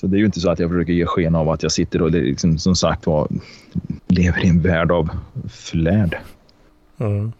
Så 0.00 0.06
det 0.06 0.16
är 0.16 0.18
ju 0.18 0.24
inte 0.26 0.40
så 0.40 0.50
att 0.50 0.58
jag 0.58 0.70
försöker 0.70 0.92
ge 0.92 1.06
sken 1.06 1.34
av 1.34 1.48
att 1.50 1.62
jag 1.62 1.72
sitter 1.72 2.02
och 2.02 2.10
liksom, 2.10 2.58
som 2.58 2.74
sagt 2.76 3.06
var 3.06 3.28
lever 4.08 4.44
i 4.44 4.48
en 4.48 4.60
värld 4.62 4.90
av 4.92 5.08
flärd. 5.52 6.16
Mm. 6.98 7.32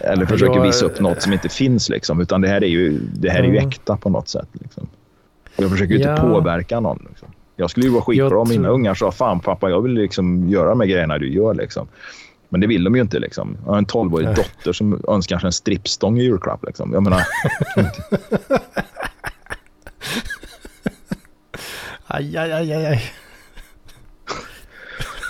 Eller 0.00 0.26
försöker 0.26 0.54
jag- 0.54 0.62
visa 0.62 0.86
upp 0.86 1.00
något 1.00 1.22
som 1.22 1.32
inte 1.32 1.48
finns. 1.48 1.88
Liksom. 1.88 2.20
Utan 2.20 2.40
det 2.40 2.48
här 2.48 2.64
är 2.64 2.68
ju, 2.68 2.98
det 3.14 3.30
här 3.30 3.38
är 3.40 3.44
ju 3.44 3.56
Mm. 3.56 3.68
äkta 3.68 3.96
på 3.96 4.10
något 4.10 4.28
sätt. 4.28 4.48
Liksom. 4.52 4.86
Jag 5.56 5.70
försöker 5.70 5.90
ju 5.94 5.96
inte 5.96 6.08
Ja. 6.08 6.16
påverka 6.16 6.80
någon. 6.80 7.06
Liksom. 7.08 7.28
Jag 7.56 7.70
skulle 7.70 7.86
ju 7.86 7.92
vara 7.92 8.02
skitbra 8.02 8.38
om 8.40 8.48
mina 8.48 8.68
ungar 8.68 8.94
sa 8.94 9.10
fan 9.12 9.40
pappa 9.40 9.70
jag 9.70 9.82
vill 9.82 9.92
liksom 9.92 10.48
göra 10.48 10.68
de 10.68 10.80
här 10.80 10.86
grejerna 10.88 11.18
du 11.18 11.32
gör. 11.32 11.54
Liksom. 11.54 11.86
Men 12.48 12.60
det 12.60 12.66
vill 12.66 12.84
de 12.84 12.94
ju 12.94 13.00
inte. 13.00 13.18
Liksom. 13.18 13.58
Jag 13.64 13.70
har 13.70 13.78
en 13.78 13.86
12-årig 13.86 14.26
Nej. 14.26 14.34
dotter 14.34 14.72
som 14.72 15.04
önskar 15.08 15.38
sig 15.38 15.46
en 15.46 15.52
strippstång 15.52 16.18
i 16.18 16.22
julklapp. 16.22 16.64
Liksom. 16.66 16.92
Jag 16.92 17.02
menar, 17.02 17.22
Aj, 22.06 22.36
aj, 22.36 22.52
aj, 22.52 22.72
aj. 22.72 23.12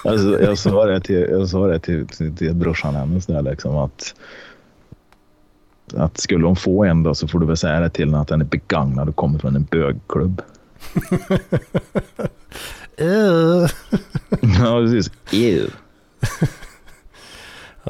Alltså, 0.05 0.43
jag 0.43 0.59
sa 0.59 0.85
det 0.85 1.01
till, 1.01 1.27
jag 1.31 1.49
sa 1.49 1.67
det 1.67 1.79
till, 1.79 2.07
till, 2.07 2.37
till 2.37 2.55
brorsan 2.55 2.95
hennes 2.95 3.27
där 3.27 3.43
liksom 3.43 3.77
att 3.77 4.15
att 5.95 6.19
skulle 6.19 6.47
hon 6.47 6.57
få 6.57 6.85
en 6.85 7.03
då 7.03 7.15
så 7.15 7.29
får 7.29 7.39
du 7.39 7.47
väl 7.47 7.57
säga 7.57 7.81
det 7.81 7.91
till 7.91 8.05
henne 8.05 8.21
att 8.21 8.29
den 8.29 8.41
är 8.41 8.45
begagnad 8.45 9.09
och 9.09 9.17
kommer 9.17 9.39
från 9.39 9.57
en 9.57 9.65
bögklubb. 9.65 10.43
Ja, 14.41 14.81
precis. 14.81 15.11
Ew. 15.33 15.71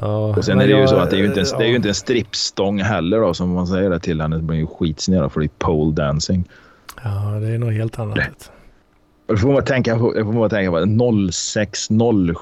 Ja, 0.01 0.35
och 0.37 0.45
sen 0.45 0.61
är 0.61 0.65
det 0.65 0.71
jag, 0.71 0.81
ju 0.81 0.87
så 0.87 0.95
att 0.95 1.09
det 1.09 1.15
är 1.15 1.19
ju 1.19 1.25
inte 1.25 1.39
en, 1.39 1.45
ja. 1.51 1.57
det 1.57 1.63
är 1.63 1.69
ju 1.69 1.75
inte 1.75 1.89
en 1.89 1.95
strippstång 1.95 2.81
heller 2.81 3.19
då, 3.19 3.33
som 3.33 3.49
man 3.49 3.67
säger 3.67 3.89
det 3.89 3.99
till 3.99 4.21
henne. 4.21 4.35
Det 4.35 4.43
blir 4.43 4.57
ju 4.57 4.67
skitsned 4.67 5.31
för 5.31 5.39
det 5.39 5.45
är 5.45 5.49
pole 5.57 5.95
dancing. 5.95 6.49
Ja, 7.03 7.39
det 7.41 7.47
är 7.47 7.57
nog 7.57 7.73
helt 7.73 7.99
annat. 7.99 8.51
Det 9.27 9.37
får 9.37 9.53
man 9.53 9.63
tänka 9.63 9.97
på, 9.97 10.13
får 10.13 10.33
man 10.33 10.49
tänka 10.49 10.71
på 10.71 11.31
06, 11.31 11.87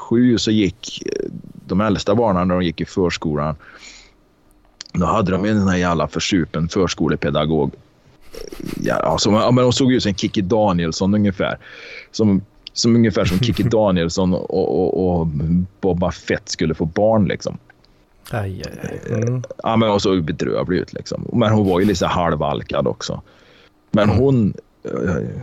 07 0.10 0.38
så 0.38 0.52
gick 0.52 1.02
eh, 1.06 1.30
de 1.68 1.82
äldsta 1.82 2.16
barnen 2.16 2.48
när 2.48 2.56
de 2.56 2.64
gick 2.64 2.82
i 2.82 2.86
förskolan. 2.86 3.56
Då 4.94 5.06
hade 5.06 5.32
de 5.32 5.46
en 5.46 5.60
sån 5.60 5.68
här 5.68 5.78
jävla 5.78 6.08
försupen 6.08 6.70
förskolepedagog. 6.70 7.74
Ja, 8.82 8.96
alltså, 8.96 9.32
men 9.32 9.56
de 9.56 9.74
såg 9.74 9.94
ut 9.94 10.04
som 10.04 10.16
Kikki 10.16 10.42
Danielsson 10.42 11.14
ungefär. 11.14 11.58
Som, 12.12 12.42
som 12.76 12.96
ungefär 12.96 13.26
som 13.26 13.40
Kikki 13.40 13.64
Danielsson 13.72 14.34
och, 14.34 14.50
och, 14.52 15.20
och 15.20 15.28
Boba 15.82 16.12
Fett 16.12 16.50
skulle 16.50 16.74
få 16.74 16.86
barn 16.86 17.26
liksom. 17.26 17.58
Aj, 18.32 18.64
aj, 18.66 19.00
aj. 19.10 19.22
Mm. 19.22 19.44
Ja, 19.64 19.76
men 19.76 19.90
hon 19.90 20.00
såg 20.00 20.24
bedrövlig 20.24 20.78
ut 20.78 20.94
liksom. 20.94 21.30
Men 21.34 21.52
hon 21.52 21.70
var 21.70 21.80
ju 21.80 21.86
lite 21.86 22.06
halvalkad 22.06 22.88
också. 22.88 23.22
Men 23.92 24.04
mm. 24.04 24.18
hon, 24.18 24.54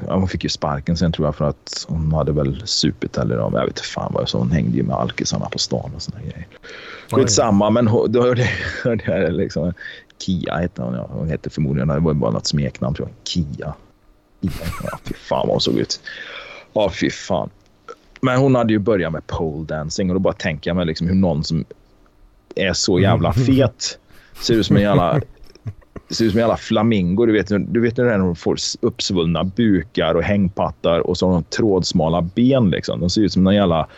ja, 0.06 0.14
hon 0.14 0.28
fick 0.28 0.44
ju 0.44 0.50
sparken 0.50 0.96
sen 0.96 1.12
tror 1.12 1.26
jag 1.26 1.36
för 1.36 1.44
att 1.44 1.86
hon 1.88 2.12
hade 2.12 2.32
väl 2.32 2.62
supit 2.64 3.18
eller 3.18 3.36
jag 3.36 3.50
vet 3.50 3.66
inte 3.66 3.82
fan 3.82 4.12
vad 4.14 4.28
så 4.28 4.38
hon 4.38 4.50
hängde 4.50 4.76
ju 4.76 4.82
med 4.82 4.96
alkisarna 4.96 5.48
på 5.48 5.58
stan 5.58 5.90
och 5.96 6.02
såna 6.02 6.18
grejer. 6.20 6.46
Skitsamma, 7.10 7.70
men 7.70 7.88
hon, 7.88 8.12
då 8.12 8.22
hörde 8.84 9.02
jag 9.06 9.32
liksom, 9.32 9.72
Kia 10.18 10.56
hette 10.56 10.82
hon, 10.82 10.94
ja. 10.94 11.10
Hon 11.12 11.28
hette 11.28 11.50
förmodligen, 11.50 11.88
det 11.88 12.00
var 12.00 12.14
bara 12.14 12.30
något 12.30 12.46
smeknamn 12.46 12.94
tror 12.94 13.08
jag. 13.08 13.28
Kia. 13.28 13.74
Ja, 14.40 14.98
fy 15.04 15.14
fan 15.14 15.46
vad 15.46 15.54
hon 15.54 15.60
såg 15.60 15.74
ut. 15.74 16.00
Ja, 16.72 16.90
fy 16.90 17.10
fan. 17.10 17.50
Men 18.20 18.38
hon 18.38 18.54
hade 18.54 18.72
ju 18.72 18.78
börjat 18.78 19.12
med 19.12 19.26
pole 19.26 19.66
dancing 19.66 20.10
och 20.10 20.14
då 20.14 20.20
bara 20.20 20.34
tänker 20.34 20.70
jag 20.70 20.76
mig 20.76 20.86
liksom 20.86 21.06
hur 21.06 21.14
någon 21.14 21.44
som 21.44 21.64
är 22.54 22.72
så 22.72 23.00
jävla 23.00 23.32
fet 23.32 23.98
ser 24.42 24.54
ut 24.54 24.66
som 24.66 24.76
en 24.76 24.82
jävla 24.82 25.20
ser 26.10 26.24
ut 26.24 26.30
som 26.30 26.38
en 26.38 26.42
jävla 26.42 26.56
flamingo. 26.56 27.26
Du 27.26 27.32
vet, 27.32 27.48
du 27.48 27.80
vet 27.80 27.96
när 27.96 28.18
de 28.18 28.36
får 28.36 28.56
uppsvullna 28.80 29.44
bukar 29.44 30.14
och 30.14 30.22
hängpattar 30.22 30.98
och 30.98 31.18
så 31.18 31.26
har 31.26 31.34
de 31.34 31.42
trådsmala 31.42 32.22
ben. 32.22 32.70
Liksom. 32.70 33.00
De 33.00 33.10
ser 33.10 33.22
ut 33.22 33.32
som 33.32 33.46
en 33.46 33.54
jävla... 33.54 33.88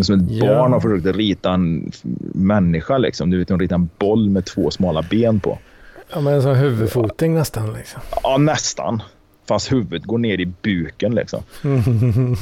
Som 0.00 0.20
ett 0.20 0.30
yeah. 0.30 0.58
barn 0.58 0.72
har 0.72 0.80
försökt 0.80 1.16
rita 1.16 1.52
en 1.52 1.92
människa. 2.34 2.98
Liksom. 2.98 3.30
Du 3.30 3.38
vet, 3.38 3.48
de 3.48 3.58
ritar 3.58 3.76
en 3.76 3.88
boll 3.98 4.30
med 4.30 4.44
två 4.44 4.70
smala 4.70 5.02
ben 5.10 5.40
på. 5.40 5.58
Ja, 6.12 6.20
men 6.20 6.42
som 6.42 6.54
huvudfoting 6.54 7.34
nästan. 7.34 7.72
Liksom. 7.72 8.00
Ja, 8.22 8.36
nästan. 8.36 9.02
Fast 9.48 9.72
huvudet 9.72 10.04
går 10.04 10.18
ner 10.18 10.40
i 10.40 10.46
buken 10.46 11.14
liksom. 11.14 11.42
Mm. 11.64 12.36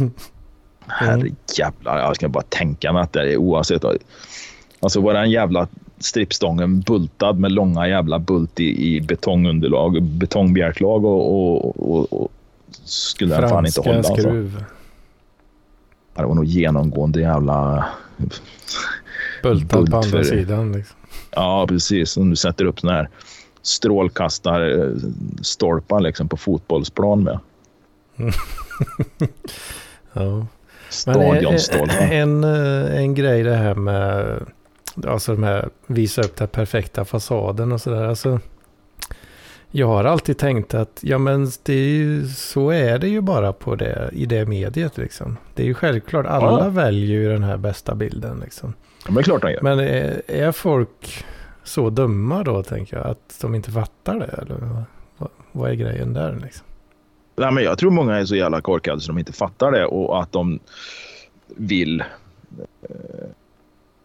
Herrejävlar, 0.87 1.99
jag 1.99 2.17
ska 2.17 2.29
bara 2.29 2.45
tänka 2.49 2.93
mig 2.93 3.03
att 3.03 3.13
det 3.13 3.33
är 3.33 3.37
oavsett. 3.37 3.85
Alltså 4.81 5.01
var 5.01 5.15
den 5.15 5.31
jävla 5.31 5.69
strippstången 5.99 6.81
bultad 6.81 7.39
med 7.39 7.53
långa 7.53 7.89
jävla 7.89 8.19
bult 8.19 8.61
i, 8.61 8.97
i 8.97 9.01
betongunderlag, 9.01 10.03
betongbjälklag 10.03 11.05
och, 11.05 11.61
och, 11.61 11.93
och, 11.93 12.13
och 12.13 12.29
skulle 12.85 13.41
den 13.41 13.49
fan 13.49 13.67
inte 13.67 13.81
hålla. 13.81 13.97
Alltså. 13.97 14.15
skruv. 14.15 14.57
Alltså. 14.57 14.75
Det 16.15 16.27
var 16.27 16.35
nog 16.35 16.45
genomgående 16.45 17.21
jävla... 17.21 17.87
Bultad 19.43 19.91
på 19.91 19.97
andra 19.97 20.11
för, 20.11 20.25
sidan 20.25 20.73
liksom. 20.73 20.97
Ja, 21.31 21.67
precis. 21.69 22.17
Om 22.17 22.31
du 22.31 22.37
sätter 22.37 22.65
upp 22.65 22.81
sådana 22.81 22.99
här 22.99 23.09
strålkastarstolpar 23.63 26.01
liksom 26.01 26.29
på 26.29 26.37
fotbollsplan 26.37 27.23
med. 27.23 27.39
ja. 30.13 30.47
Stadionstolpar. 30.89 31.99
En, 32.01 32.45
en, 32.45 32.85
en 32.85 33.15
grej 33.15 33.43
det 33.43 33.55
här 33.55 33.75
med 33.75 34.41
alltså 35.07 35.35
de 35.35 35.43
här, 35.43 35.69
visa 35.87 36.23
upp 36.23 36.37
den 36.37 36.49
perfekta 36.49 37.05
fasaden 37.05 37.73
och 37.73 37.81
sådär. 37.81 38.05
Alltså, 38.05 38.41
jag 39.71 39.87
har 39.87 40.05
alltid 40.05 40.39
tänkt 40.39 40.75
att 40.75 40.99
ja 41.01 41.19
men 41.19 41.51
det 41.63 41.75
är 41.75 41.89
ju, 41.89 42.27
så 42.27 42.71
är 42.71 42.99
det 42.99 43.09
ju 43.09 43.21
bara 43.21 43.53
på 43.53 43.75
det, 43.75 44.11
i 44.13 44.27
det 44.27 44.47
mediet 44.47 44.99
liksom. 44.99 45.37
Det 45.55 45.63
är 45.63 45.67
ju 45.67 45.75
självklart, 45.75 46.27
alla 46.27 46.65
ja. 46.65 46.69
väljer 46.69 47.21
ju 47.21 47.33
den 47.33 47.43
här 47.43 47.57
bästa 47.57 47.95
bilden 47.95 48.41
liksom. 48.45 48.75
Ja, 49.07 49.13
men 49.13 49.23
klart 49.23 49.43
de 49.43 49.53
gör. 49.53 49.63
Men 49.63 49.81
är, 49.81 50.23
är, 50.27 50.53
folk 50.53 51.25
så 51.65 51.91
dumma 51.91 52.43
då 52.43 52.63
tänker 52.63 52.97
jag, 52.97 53.07
att 53.07 53.39
de 53.41 53.55
inte 53.55 53.71
fattar 53.71 54.19
det? 54.19 54.43
Eller 54.43 54.85
vad, 55.19 55.31
vad 55.53 55.71
är 55.71 55.75
grejen 55.75 56.13
där 56.13 56.39
liksom? 56.43 56.67
Nej, 57.37 57.53
men 57.53 57.65
jag 57.65 57.79
tror 57.79 57.91
många 57.91 58.17
är 58.17 58.25
så 58.25 58.37
jävla 58.37 58.61
korkade 58.61 59.01
så 59.01 59.13
de 59.13 59.19
inte 59.19 59.33
fattar 59.33 59.73
det 59.73 59.87
och 59.87 60.23
att 60.23 60.33
de 60.33 60.59
vill 61.57 62.01
eh, 62.83 63.31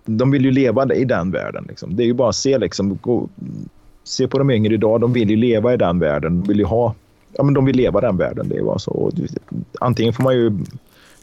de 0.05 0.31
vill 0.31 0.45
ju 0.45 0.51
leva 0.51 0.95
i 0.95 1.05
den 1.05 1.31
världen. 1.31 1.65
Liksom. 1.67 1.95
Det 1.95 2.03
är 2.03 2.05
ju 2.05 2.13
bara 2.13 2.29
att 2.29 2.35
se, 2.35 2.57
liksom, 2.57 2.99
gå, 3.01 3.29
se 4.03 4.27
på 4.27 4.37
de 4.37 4.51
yngre 4.51 4.73
idag. 4.73 5.01
De 5.01 5.13
vill 5.13 5.29
ju 5.29 5.35
leva 5.35 5.73
i 5.73 5.77
den 5.77 5.99
världen. 5.99 6.39
De 6.39 6.47
vill 6.47 6.59
ju 6.59 6.65
ha, 6.65 6.95
ja, 7.33 7.43
men 7.43 7.53
de 7.53 7.65
vill 7.65 7.75
leva 7.75 8.01
den 8.01 8.17
världen. 8.17 8.49
Det 8.49 8.57
är 8.57 8.63
bara 8.63 8.79
så. 8.79 9.11
Antingen 9.79 10.13
får 10.13 10.23
man 10.23 10.35
ju 10.35 10.51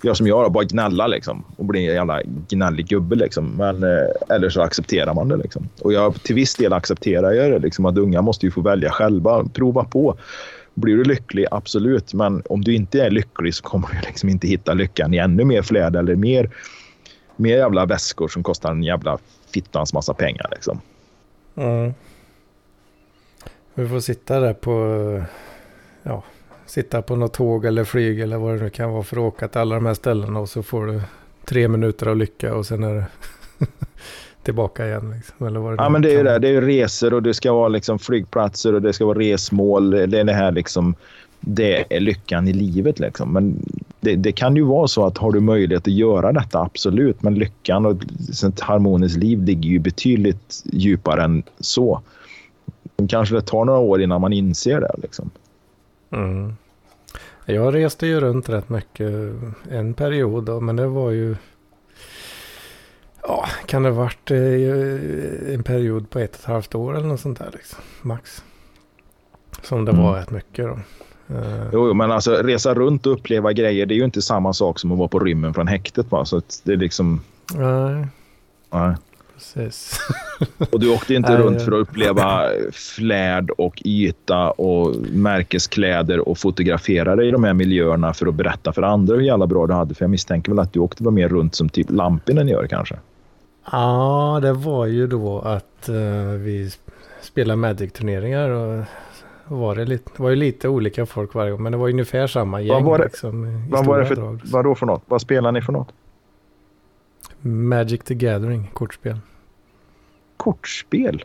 Gör 0.02 0.14
som 0.14 0.26
jag, 0.26 0.52
bara 0.52 0.64
gnälla 0.64 1.06
liksom, 1.06 1.44
och 1.56 1.64
bli 1.64 1.88
en 1.88 1.94
jävla 1.94 2.22
gnällig 2.48 2.86
gubbe. 2.86 3.16
Liksom. 3.16 3.56
Men, 3.56 3.82
eh, 3.82 4.36
eller 4.36 4.48
så 4.48 4.62
accepterar 4.62 5.14
man 5.14 5.28
det. 5.28 5.36
Liksom. 5.36 5.68
Och 5.80 5.92
jag, 5.92 6.22
till 6.22 6.34
viss 6.34 6.54
del 6.54 6.72
accepterar 6.72 7.32
jag 7.32 7.50
det. 7.50 7.58
Liksom, 7.58 7.86
att 7.86 7.98
unga 7.98 8.22
måste 8.22 8.46
ju 8.46 8.52
få 8.52 8.60
välja 8.60 8.90
själva. 8.90 9.44
Prova 9.54 9.84
på. 9.84 10.18
Blir 10.74 10.96
du 10.96 11.04
lycklig, 11.04 11.46
absolut. 11.50 12.14
Men 12.14 12.42
om 12.48 12.64
du 12.64 12.74
inte 12.74 13.02
är 13.02 13.10
lycklig 13.10 13.54
så 13.54 13.62
kommer 13.62 13.88
du 13.88 14.06
liksom 14.06 14.28
inte 14.28 14.46
hitta 14.46 14.74
lyckan 14.74 15.14
i 15.14 15.18
ännu 15.18 15.44
mer 15.44 15.62
fläder 15.62 16.00
eller 16.00 16.16
mer 16.16 16.50
mer 17.36 17.56
jävla 17.56 17.86
väskor 17.86 18.28
som 18.28 18.42
kostar 18.42 18.70
en 18.70 18.82
jävla 18.82 19.18
fittans 19.50 19.92
massa 19.92 20.14
pengar 20.14 20.48
liksom. 20.50 20.80
Mm. 21.54 21.94
Vi 23.74 23.88
får 23.88 24.00
sitta 24.00 24.40
där 24.40 24.54
på, 24.54 25.24
ja, 26.02 26.22
sitta 26.66 27.02
på 27.02 27.16
något 27.16 27.32
tåg 27.32 27.64
eller 27.64 27.84
flyg 27.84 28.20
eller 28.20 28.36
vad 28.36 28.56
det 28.56 28.62
nu 28.62 28.70
kan 28.70 28.92
vara 28.92 29.02
för 29.02 29.16
att 29.16 29.22
åka 29.22 29.48
till 29.48 29.60
alla 29.60 29.74
de 29.74 29.86
här 29.86 29.94
ställena 29.94 30.40
och 30.40 30.48
så 30.48 30.62
får 30.62 30.86
du 30.86 31.00
tre 31.44 31.68
minuter 31.68 32.06
av 32.06 32.16
lycka 32.16 32.54
och 32.54 32.66
sen 32.66 32.84
är 32.84 32.94
det 32.94 33.06
tillbaka 34.42 34.86
igen. 34.86 35.14
Liksom, 35.16 35.46
eller 35.46 35.60
vad 35.60 35.72
det 35.72 35.82
ja, 35.82 35.88
men 35.88 36.02
det 36.02 36.12
är 36.12 36.16
ju 36.16 36.22
det. 36.22 36.38
Det 36.38 36.48
är 36.48 36.60
resor 36.60 37.14
och 37.14 37.22
det 37.22 37.34
ska 37.34 37.52
vara 37.52 37.68
liksom 37.68 37.98
flygplatser 37.98 38.74
och 38.74 38.82
det 38.82 38.92
ska 38.92 39.06
vara 39.06 39.18
resmål. 39.18 39.90
Det 39.90 40.20
är 40.20 40.24
det 40.24 40.32
här 40.32 40.52
liksom, 40.52 40.94
det 41.40 41.96
är 41.96 42.00
lyckan 42.00 42.48
i 42.48 42.52
livet. 42.52 42.98
Liksom. 42.98 43.32
Men 43.32 43.56
det, 44.00 44.16
det, 44.16 44.32
kan 44.32 44.56
ju 44.56 44.62
vara 44.62 44.88
så 44.88 45.06
att 45.06 45.18
har 45.18 45.32
du 45.32 45.40
möjlighet 45.40 45.82
att 45.82 45.92
göra 45.92 46.32
detta, 46.32 46.60
absolut. 46.60 47.22
Men 47.22 47.34
lyckan 47.34 47.86
och 47.86 47.96
ett 48.44 48.60
harmoniskt 48.60 49.18
liv 49.18 49.42
ligger 49.42 49.70
ju 49.70 49.78
betydligt 49.78 50.62
djupare 50.64 51.22
än 51.22 51.42
så. 51.60 52.00
Kanske 53.08 53.34
det 53.34 53.42
tar 53.42 53.64
några 53.64 53.78
år 53.78 54.02
innan 54.02 54.20
man 54.20 54.32
inser 54.32 54.80
det. 54.80 54.94
Liksom. 55.02 55.30
Mm. 56.12 56.56
Jag 57.44 57.74
reste 57.74 58.06
ju 58.06 58.20
runt 58.20 58.48
rätt 58.48 58.68
mycket 58.68 59.10
en 59.70 59.94
period 59.94 60.44
då, 60.44 60.60
men 60.60 60.76
det 60.76 60.86
var 60.86 61.10
ju... 61.10 61.36
Ja, 63.22 63.46
kan 63.66 63.82
det 63.82 63.88
ha 63.88 63.96
varit 63.96 64.30
eh, 64.30 65.54
en 65.54 65.62
period 65.62 66.10
på 66.10 66.18
ett 66.18 66.34
och 66.34 66.40
ett 66.40 66.46
halvt 66.46 66.74
år 66.74 66.96
eller 66.96 67.06
något 67.06 67.20
sånt 67.20 67.38
där 67.38 67.50
liksom, 67.52 67.78
max. 68.02 68.44
Som 69.62 69.84
det 69.84 69.92
var 69.92 70.08
mm. 70.08 70.14
rätt 70.14 70.30
mycket 70.30 70.64
då. 70.64 70.78
Uh. 71.34 71.68
Jo, 71.72 71.94
men 71.94 72.12
alltså 72.12 72.32
resa 72.32 72.74
runt 72.74 73.06
och 73.06 73.12
uppleva 73.12 73.52
grejer, 73.52 73.86
det 73.86 73.94
är 73.94 73.96
ju 73.96 74.04
inte 74.04 74.22
samma 74.22 74.52
sak 74.52 74.78
som 74.78 74.92
att 74.92 74.98
vara 74.98 75.08
på 75.08 75.18
rymmen 75.18 75.54
från 75.54 75.68
häktet. 75.68 76.10
Va? 76.10 76.24
Så 76.24 76.42
det 76.62 76.72
är 76.72 76.76
liksom... 76.76 77.20
Nej. 77.54 78.06
Nej. 78.70 78.94
Precis. 79.42 80.00
och 80.70 80.80
du 80.80 80.90
åkte 80.94 81.14
inte 81.14 81.36
runt 81.38 81.62
för 81.62 81.72
att 81.72 81.88
uppleva 81.88 82.48
flärd 82.72 83.50
och 83.50 83.82
yta 83.84 84.50
och 84.50 84.96
märkeskläder 85.12 86.28
och 86.28 86.38
fotografera 86.38 87.16
dig 87.16 87.28
i 87.28 87.30
de 87.30 87.44
här 87.44 87.54
miljöerna 87.54 88.14
för 88.14 88.26
att 88.26 88.34
berätta 88.34 88.72
för 88.72 88.82
andra 88.82 89.14
hur 89.14 89.22
jävla 89.22 89.46
bra 89.46 89.66
du 89.66 89.72
hade. 89.72 89.94
För 89.94 90.04
jag 90.04 90.10
misstänker 90.10 90.52
väl 90.52 90.58
att 90.58 90.72
du 90.72 90.80
åkte 90.80 91.02
mer 91.02 91.28
runt 91.28 91.54
som 91.54 91.68
typ 91.68 91.90
Lampinen 91.90 92.48
gör 92.48 92.66
kanske? 92.66 92.96
Ja, 93.72 94.38
det 94.42 94.52
var 94.52 94.86
ju 94.86 95.06
då 95.06 95.40
att 95.40 95.88
uh, 95.88 95.96
vi 96.38 96.70
spelade 97.20 97.56
Magic-turneringar 97.56 98.48
och 98.48 98.84
var 99.44 99.76
det, 99.76 99.84
lite, 99.84 100.10
var 100.16 100.30
ju 100.30 100.36
lite 100.36 100.68
olika 100.68 101.06
folk 101.06 101.34
varje 101.34 101.50
gång, 101.50 101.62
men 101.62 101.72
det 101.72 101.78
var 101.78 101.88
ungefär 101.88 102.26
samma 102.26 102.60
gäng. 102.60 102.74
Vad 102.74 102.82
var 102.82 102.98
det, 102.98 103.04
liksom, 103.04 103.68
vad 103.70 103.86
var 103.86 103.98
det 103.98 104.06
för, 104.06 104.16
drag, 104.16 104.40
vad 104.44 104.64
då 104.64 104.74
för 104.74 104.86
något? 104.86 105.02
Vad 105.06 105.20
spelar 105.20 105.52
ni 105.52 105.62
för 105.62 105.72
något? 105.72 105.88
Magic 107.40 108.00
the 108.04 108.14
Gathering, 108.14 108.70
kortspel. 108.72 109.18
Kortspel? 110.42 111.24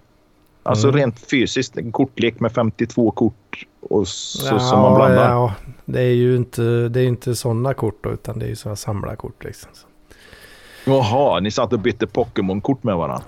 Alltså 0.63 0.87
mm. 0.87 0.97
rent 0.99 1.19
fysiskt, 1.19 1.77
en 1.77 1.91
kortlek 1.91 2.39
med 2.39 2.51
52 2.51 3.11
kort 3.11 3.65
och 3.79 4.07
så, 4.07 4.55
ja, 4.55 4.59
som 4.59 4.79
man 4.79 4.95
blandar? 4.95 5.29
Ja, 5.29 5.53
det 5.85 6.01
är 6.01 6.13
ju 6.13 6.35
inte, 6.35 6.61
det 6.61 7.01
är 7.01 7.05
inte 7.05 7.35
sådana 7.35 7.73
kort 7.73 8.03
då, 8.03 8.11
utan 8.11 8.39
det 8.39 8.45
är 8.45 8.49
ju 8.49 8.55
sådana 8.55 8.75
samlarkort 8.75 9.43
liksom. 9.43 9.71
Jaha, 10.85 11.39
ni 11.39 11.51
satt 11.51 11.73
och 11.73 11.79
bytte 11.79 12.07
Pokémon-kort 12.07 12.83
med 12.83 12.95
varandra? 12.95 13.25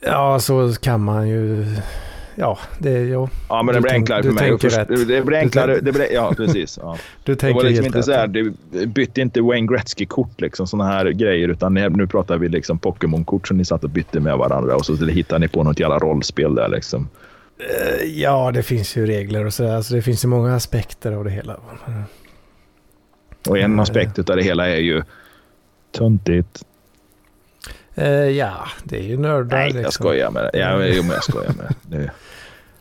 Ja, 0.00 0.40
så 0.40 0.74
kan 0.80 1.04
man 1.04 1.28
ju 1.28 1.66
ja, 2.34 2.58
det 2.78 2.90
är 2.90 3.04
ju... 3.04 3.26
Ja, 3.48 3.62
men 3.62 3.74
det 3.74 3.80
blir 3.80 3.92
enklare 3.92 4.22
för 4.22 4.30
mig. 4.30 4.58
Först, 4.58 4.76
det 4.88 5.26
blir 5.26 5.38
enklare. 5.38 5.80
Det 5.80 5.92
blir, 5.92 6.12
ja, 6.12 6.32
precis. 6.36 6.78
Ja. 6.82 6.96
Du 7.24 7.34
tänker 7.34 7.60
det 7.60 7.64
var 7.64 7.70
liksom 7.70 7.86
inte 7.86 8.02
så 8.02 8.12
här, 8.12 8.26
du 8.26 8.54
bytte 8.86 9.20
inte 9.20 9.40
Wayne 9.40 9.66
Gretzky-kort, 9.66 10.40
liksom, 10.40 10.66
sådana 10.66 10.90
här 10.90 11.06
grejer. 11.10 11.48
Utan 11.48 11.74
nu 11.74 12.06
pratar 12.06 12.38
vi 12.38 12.48
liksom 12.48 12.78
Pokémon-kort 12.78 13.48
som 13.48 13.56
ni 13.56 13.64
satt 13.64 13.84
och 13.84 13.90
bytte 13.90 14.20
med 14.20 14.38
varandra 14.38 14.76
och 14.76 14.86
så 14.86 15.06
hittar 15.06 15.38
ni 15.38 15.48
på 15.48 15.62
något 15.62 15.80
jävla 15.80 15.98
rollspel 15.98 16.54
där 16.54 16.68
liksom. 16.68 17.08
Eh, 17.58 18.04
ja, 18.04 18.50
det 18.54 18.62
finns 18.62 18.96
ju 18.96 19.06
regler 19.06 19.46
och 19.46 19.54
så. 19.54 19.72
Alltså, 19.72 19.94
det 19.94 20.02
finns 20.02 20.24
ju 20.24 20.28
många 20.28 20.54
aspekter 20.54 21.12
av 21.12 21.24
det 21.24 21.30
hela. 21.30 21.56
Och 23.48 23.58
en 23.58 23.80
aspekt 23.80 24.30
av 24.30 24.36
det 24.36 24.42
hela 24.42 24.68
är 24.68 24.80
ju 24.80 25.02
töntigt. 25.92 26.64
Uh, 27.98 28.30
ja, 28.30 28.68
det 28.84 28.98
är 28.98 29.02
ju 29.02 29.16
nördar. 29.16 29.56
Nej, 29.56 29.66
liksom. 29.66 29.82
jag 29.82 29.92
skojar 29.92 30.30
med 30.30 30.42
det. 30.52 30.58
Ja, 30.58 30.84
jo, 30.84 31.02
men 31.02 31.12
jag 31.12 31.24
skojar 31.24 31.52
med 31.56 31.74
det. 31.82 32.10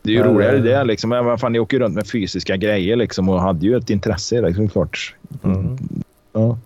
Det 0.01 0.11
är 0.11 0.15
ju 0.15 0.23
roligare 0.23 0.57
det. 0.57 0.83
Liksom. 0.83 1.11
Ja, 1.11 1.37
fan, 1.37 1.51
ni 1.51 1.59
åker 1.59 1.79
runt 1.79 1.95
med 1.95 2.07
fysiska 2.07 2.57
grejer 2.57 2.95
liksom, 2.95 3.29
och 3.29 3.41
hade 3.41 3.65
ju 3.65 3.77
ett 3.77 3.89
intresse. 3.89 4.41
Liksom, 4.41 4.69
klart. 4.69 5.15
Mm. 5.43 5.77
Ja. 6.33 6.57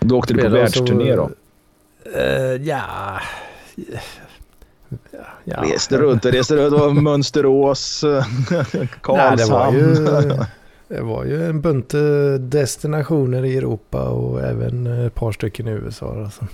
Då 0.00 0.18
åkte 0.18 0.34
du 0.34 0.42
på 0.42 0.48
världsturné 0.48 1.16
då? 1.16 1.30
Uh, 2.16 2.68
ja... 2.68 3.20
Ja. 5.44 5.62
Reste 5.62 5.98
runt 5.98 6.24
och 6.24 6.32
reste 6.32 6.56
runt. 6.56 6.80
Och 6.80 6.96
Mönsterås, 6.96 8.04
Karlshamn. 9.00 9.36
Nej, 9.36 9.36
det, 9.36 9.50
var 9.50 9.72
ju, 9.72 9.94
det 10.88 11.00
var 11.00 11.24
ju 11.24 11.46
en 11.46 11.60
bunt 11.60 11.94
destinationer 12.38 13.44
i 13.44 13.56
Europa 13.56 14.08
och 14.08 14.42
även 14.42 14.86
ett 14.86 15.14
par 15.14 15.32
stycken 15.32 15.68
i 15.68 15.70
USA. 15.70 16.22
Alltså. 16.24 16.46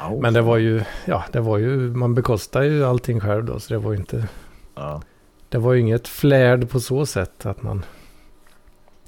Oh, 0.00 0.20
Men 0.20 0.34
det 0.34 0.42
var 0.42 0.56
ju, 0.56 0.82
ja, 1.04 1.24
det 1.32 1.40
var 1.40 1.58
ju, 1.58 1.76
man 1.76 2.14
bekostar 2.14 2.62
ju 2.62 2.84
allting 2.84 3.20
själv 3.20 3.44
då, 3.44 3.60
så 3.60 3.74
det 3.74 3.78
var 3.78 3.92
ju 3.92 3.98
inte... 3.98 4.28
Ja. 4.74 5.02
Det 5.48 5.58
var 5.58 5.72
ju 5.72 5.80
inget 5.80 6.08
flärd 6.08 6.70
på 6.70 6.80
så 6.80 7.06
sätt 7.06 7.46
att 7.46 7.62
man 7.62 7.84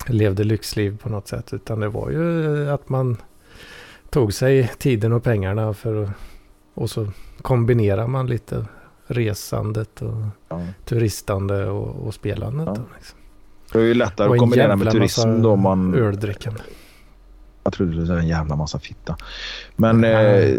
levde 0.06 0.44
lyxliv 0.44 0.98
på 0.98 1.08
något 1.08 1.28
sätt, 1.28 1.52
utan 1.52 1.80
det 1.80 1.88
var 1.88 2.10
ju 2.10 2.70
att 2.70 2.88
man 2.88 3.16
tog 4.10 4.34
sig 4.34 4.70
tiden 4.78 5.12
och 5.12 5.22
pengarna 5.22 5.74
för 5.74 6.02
att, 6.02 6.10
och 6.74 6.90
så 6.90 7.06
kombinerar 7.42 8.06
man 8.06 8.26
lite 8.26 8.66
resandet 9.06 10.02
och 10.02 10.16
ja. 10.48 10.66
turistande 10.84 11.66
och, 11.66 12.06
och 12.06 12.14
spelandet. 12.14 12.66
Ja. 12.66 12.74
Då, 12.74 12.82
liksom. 12.96 13.18
Det 13.72 13.78
är 13.78 13.82
ju 13.82 13.94
lättare 13.94 14.32
att 14.32 14.38
kombinera 14.38 14.76
med 14.76 14.90
turism 14.90 15.42
då 15.42 15.56
man... 15.56 15.94
Öldrickande. 15.94 16.60
Jag 17.68 17.72
trodde 17.72 18.04
det 18.04 18.12
var 18.12 18.20
en 18.20 18.28
jävla 18.28 18.56
massa 18.56 18.78
fitta. 18.78 19.16
Men 19.76 20.04
eh, 20.04 20.54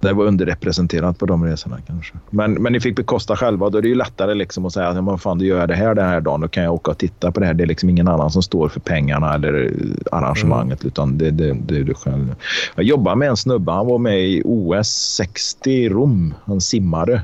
det 0.00 0.12
var 0.12 0.24
underrepresenterat 0.24 1.18
på 1.18 1.26
de 1.26 1.44
resorna 1.44 1.78
kanske. 1.86 2.14
Men, 2.30 2.52
men 2.52 2.72
ni 2.72 2.80
fick 2.80 2.96
bekosta 2.96 3.36
själva. 3.36 3.70
Då 3.70 3.78
är 3.78 3.82
det 3.82 3.88
ju 3.88 3.94
lättare 3.94 4.34
liksom 4.34 4.66
att 4.66 4.72
säga 4.72 4.88
att 4.88 4.96
ja, 4.96 5.18
fan, 5.18 5.38
du 5.38 5.46
gör 5.46 5.66
det 5.66 5.74
här 5.74 5.94
den 5.94 6.06
här 6.06 6.20
dagen. 6.20 6.40
Då 6.40 6.48
kan 6.48 6.62
jag 6.62 6.74
åka 6.74 6.90
och 6.90 6.98
titta 6.98 7.32
på 7.32 7.40
det 7.40 7.46
här. 7.46 7.54
Det 7.54 7.64
är 7.64 7.66
liksom 7.66 7.90
ingen 7.90 8.08
annan 8.08 8.30
som 8.30 8.42
står 8.42 8.68
för 8.68 8.80
pengarna 8.80 9.34
eller 9.34 9.72
arrangemanget. 10.12 10.82
Mm. 10.82 10.88
Utan 10.88 11.18
det, 11.18 11.30
det, 11.30 11.56
det 11.66 11.76
är 11.76 11.84
du 11.84 11.94
själv. 11.94 12.34
Jag 12.74 12.84
jobbade 12.84 13.16
med 13.16 13.28
en 13.28 13.36
snubbe. 13.36 13.72
Han 13.72 13.86
var 13.86 13.98
med 13.98 14.20
i 14.20 14.42
OS 14.44 14.88
60 14.88 15.70
i 15.70 15.88
Rom. 15.88 16.34
Han 16.44 16.60
simmade. 16.60 17.22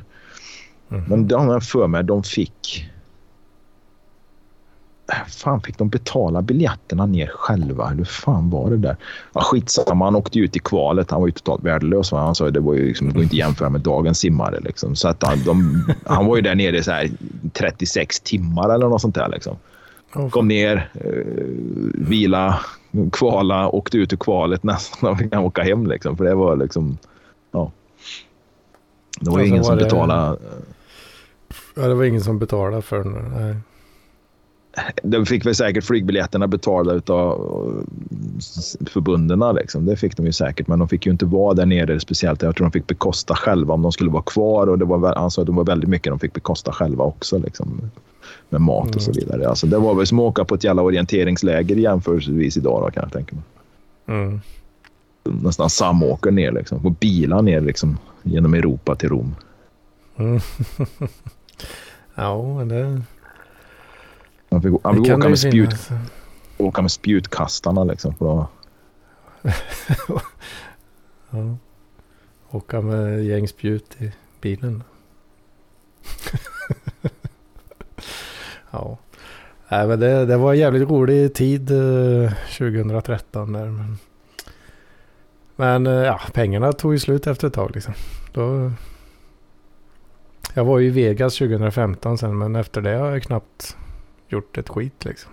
Mm. 0.91 1.05
Men 1.09 1.29
de 1.29 1.49
har 1.49 1.61
för 1.61 1.87
mig 1.87 2.05
de 2.05 2.23
fick 2.23 2.91
fan 5.29 5.61
fick 5.61 5.79
de 5.79 5.89
betala 5.89 6.43
biljetterna 6.43 7.07
ner 7.07 7.27
själva? 7.27 7.87
Hur 7.87 8.05
fan 8.05 8.51
var 8.51 8.71
det 8.71 8.77
där? 8.77 8.97
Ja, 9.33 9.41
skitsamma, 9.41 10.05
han 10.05 10.17
åkte 10.17 10.39
ut 10.39 10.57
i 10.57 10.59
kvalet. 10.59 11.11
Han 11.11 11.21
var 11.21 11.29
ju 11.29 11.33
totalt 11.33 11.65
värdelös. 11.65 12.13
Han 12.13 12.35
sa 12.35 12.51
det 12.51 12.61
var 12.61 12.75
ju 12.75 12.87
liksom, 12.87 13.09
det 13.09 13.15
går 13.15 13.23
inte 13.23 13.35
att 13.35 13.39
jämföra 13.39 13.71
med 13.71 13.81
dagens 13.81 14.19
simmare. 14.19 14.61
Liksom. 14.61 14.97
Så 14.97 15.09
att 15.09 15.23
han, 15.23 15.39
de, 15.45 15.85
han 16.07 16.27
var 16.27 16.37
ju 16.37 16.43
där 16.43 16.55
nere 16.55 16.79
i 16.79 16.83
så 16.83 16.91
här 16.91 17.11
36 17.53 18.21
timmar 18.21 18.75
eller 18.75 18.89
något 18.89 19.01
sånt 19.01 19.15
där. 19.15 19.29
Liksom. 19.29 19.57
Kom 20.31 20.49
ner, 20.49 20.91
eh, 20.95 21.25
vila, 21.95 22.61
kvala, 23.13 23.69
åkte 23.69 23.99
ut 23.99 24.13
ur 24.13 24.17
kvalet 24.17 24.63
nästan. 24.63 25.19
fick 25.19 25.35
han 25.35 25.45
åka 25.45 25.63
hem 25.63 25.87
liksom. 25.87 26.17
För 26.17 26.25
det 26.25 26.35
var 26.35 26.57
liksom... 26.57 26.99
Ja. 27.53 27.73
Det 29.21 29.31
var 29.31 29.41
ju 29.41 29.47
ingen 29.47 29.65
som 29.65 29.77
betalade. 29.77 30.39
Ja, 31.77 31.83
det 31.83 31.95
var 31.95 32.05
ingen 32.05 32.21
som 32.21 32.39
betalade 32.39 32.83
för 32.83 32.99
den 32.99 33.63
de 35.03 35.27
fick 35.27 35.47
väl 35.47 35.55
säkert 35.55 35.85
flygbiljetterna 35.85 36.47
betalda 36.47 37.15
av 37.15 37.87
förbunden. 38.87 39.55
Liksom. 39.55 39.87
Det 39.87 39.97
fick 39.97 40.17
de 40.17 40.27
ju 40.27 40.33
säkert, 40.33 40.69
men 40.69 40.79
de 40.79 40.89
fick 40.89 41.07
ju 41.07 41.13
inte 41.13 41.27
vara 41.27 41.55
där 41.55 41.67
nere 41.67 42.01
speciellt. 42.01 42.43
Jag 42.43 42.57
tror 42.57 42.67
de 42.67 42.73
fick 42.73 42.87
bekosta 42.87 43.35
själva 43.35 43.75
om 43.75 43.83
de 43.83 43.93
skulle 43.93 44.11
vara 44.11 44.23
kvar. 44.23 44.67
Och 44.67 44.79
det 44.79 44.85
var, 44.85 45.15
han 45.15 45.31
sa 45.31 45.43
att 45.43 45.47
det 45.47 45.53
var 45.53 45.65
väldigt 45.65 45.91
mycket 45.91 46.13
de 46.13 46.19
fick 46.19 46.33
bekosta 46.33 46.73
själva 46.73 47.05
också. 47.05 47.39
Liksom, 47.39 47.91
med 48.49 48.61
mat 48.61 48.97
och 48.97 49.03
så 49.03 49.11
mm. 49.11 49.21
vidare. 49.21 49.49
Alltså, 49.49 49.67
det 49.67 49.79
var 49.79 49.95
väl 49.95 50.07
som 50.07 50.19
att 50.19 50.23
åka 50.23 50.45
på 50.45 50.55
ett 50.55 50.65
jävla 50.65 50.83
orienteringsläger 50.83 51.77
jämförelsevis 51.77 52.57
idag 52.57 52.83
då, 52.83 52.91
kan 52.91 53.03
jag 53.03 53.13
tänka 53.13 53.37
mig. 53.37 53.45
Mm. 54.19 54.41
Nästan 55.25 55.71
samåker 55.71 56.31
ner 56.31 56.53
liksom. 56.53 56.83
På 56.83 56.91
bilar 56.91 57.43
ner 57.43 57.61
liksom, 57.61 57.99
genom 58.23 58.55
Europa 58.55 58.95
till 58.95 59.09
Rom. 59.09 59.35
Mm. 60.17 60.41
ja, 62.15 62.65
det 62.65 63.03
han 64.55 64.63
fick, 64.63 64.73
han 64.85 65.05
fick 65.05 65.13
åka, 65.13 65.29
med 65.29 65.39
spjut, 65.39 65.91
åka 66.59 66.83
med 66.83 66.91
spjutkastarna 66.91 67.85
liksom. 67.85 68.15
För 68.15 68.47
ja. 71.31 71.57
Åka 72.51 72.81
med 72.81 73.25
gäng 73.25 73.49
spjut 73.49 73.97
i 73.99 74.13
bilen. 74.41 74.83
ja. 78.71 78.99
Nej, 79.69 79.87
men 79.87 80.01
det, 80.01 80.27
det 80.27 80.37
var 80.37 80.53
en 80.53 80.59
jävligt 80.59 80.89
rolig 80.89 81.35
tid 81.35 81.71
eh, 81.71 82.33
2013 82.59 83.53
där. 83.53 83.67
Men, 83.67 83.99
men 85.57 85.87
eh, 85.87 85.93
ja, 85.93 86.21
pengarna 86.33 86.73
tog 86.73 86.93
ju 86.93 86.99
slut 86.99 87.27
efter 87.27 87.47
ett 87.47 87.55
tag 87.55 87.71
liksom. 87.75 87.95
Då, 88.33 88.73
jag 90.55 90.65
var 90.65 90.79
ju 90.79 90.87
i 90.87 90.91
Vegas 90.91 91.39
2015 91.39 92.19
sen 92.19 92.39
men 92.39 92.57
efter 92.57 92.81
det 92.81 92.97
har 92.97 93.11
jag 93.11 93.23
knappt 93.23 93.77
gjort 94.35 94.59
ett 94.59 94.69
skit 94.69 95.05
liksom. 95.05 95.33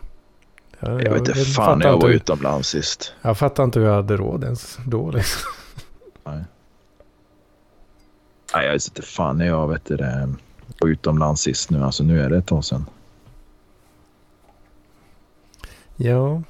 Jag, 0.80 0.92
jag, 0.92 1.04
jag 1.04 1.12
vet 1.12 1.28
inte 1.28 1.46
fan 1.46 1.80
när 1.80 1.86
jag 1.86 2.02
var 2.02 2.10
utomlands 2.10 2.70
sist. 2.70 3.14
Jag 3.22 3.38
fattar 3.38 3.64
inte 3.64 3.80
hur 3.80 3.88
jag 3.88 3.96
hade 3.96 4.18
råd 4.18 4.44
ens 4.44 4.78
då 4.86 5.12
liksom. 5.12 5.52
Nej. 6.24 6.44
Nej, 8.56 8.66
jag 8.66 8.74
vet 8.74 8.88
inte 8.88 9.02
fan 9.02 9.38
när 9.38 9.46
jag 9.46 9.68
vet 9.68 9.86
det, 9.86 10.30
var 10.80 10.90
utomlands 10.90 11.42
sist 11.42 11.70
nu. 11.70 11.84
Alltså 11.84 12.04
nu 12.04 12.22
är 12.22 12.30
det 12.30 12.38
ett 12.38 12.48
tag 12.48 12.66
sedan. 12.66 12.86
Ja. 15.96 16.44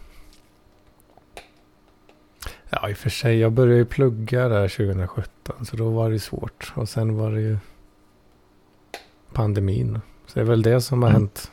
Ja, 2.70 2.89
i 2.89 2.93
och 2.93 2.97
för 2.97 3.10
sig. 3.10 3.39
Jag 3.39 3.52
började 3.52 3.78
ju 3.78 3.86
plugga 3.86 4.47
där 4.47 4.68
2017. 4.68 5.66
Så 5.66 5.76
då 5.76 5.89
var 5.89 6.10
det 6.10 6.20
svårt. 6.20 6.74
Och 6.76 6.89
sen 6.89 7.18
var 7.18 7.32
det 7.32 7.41
ju 7.41 7.58
pandemin. 9.34 9.99
Så 10.28 10.34
det 10.34 10.41
är 10.41 10.45
väl 10.45 10.62
det 10.62 10.82
som 10.82 11.04
har 11.04 11.10
mm. 11.10 11.22
hänt 11.22 11.51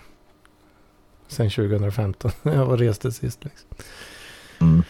sen 1.29 1.51
2015. 1.51 2.31
jag 2.43 2.67
var 2.67 2.77
reste 2.77 3.13
sist. 3.13 3.45
Liksom. 3.45 3.69
Mm. 4.61 4.83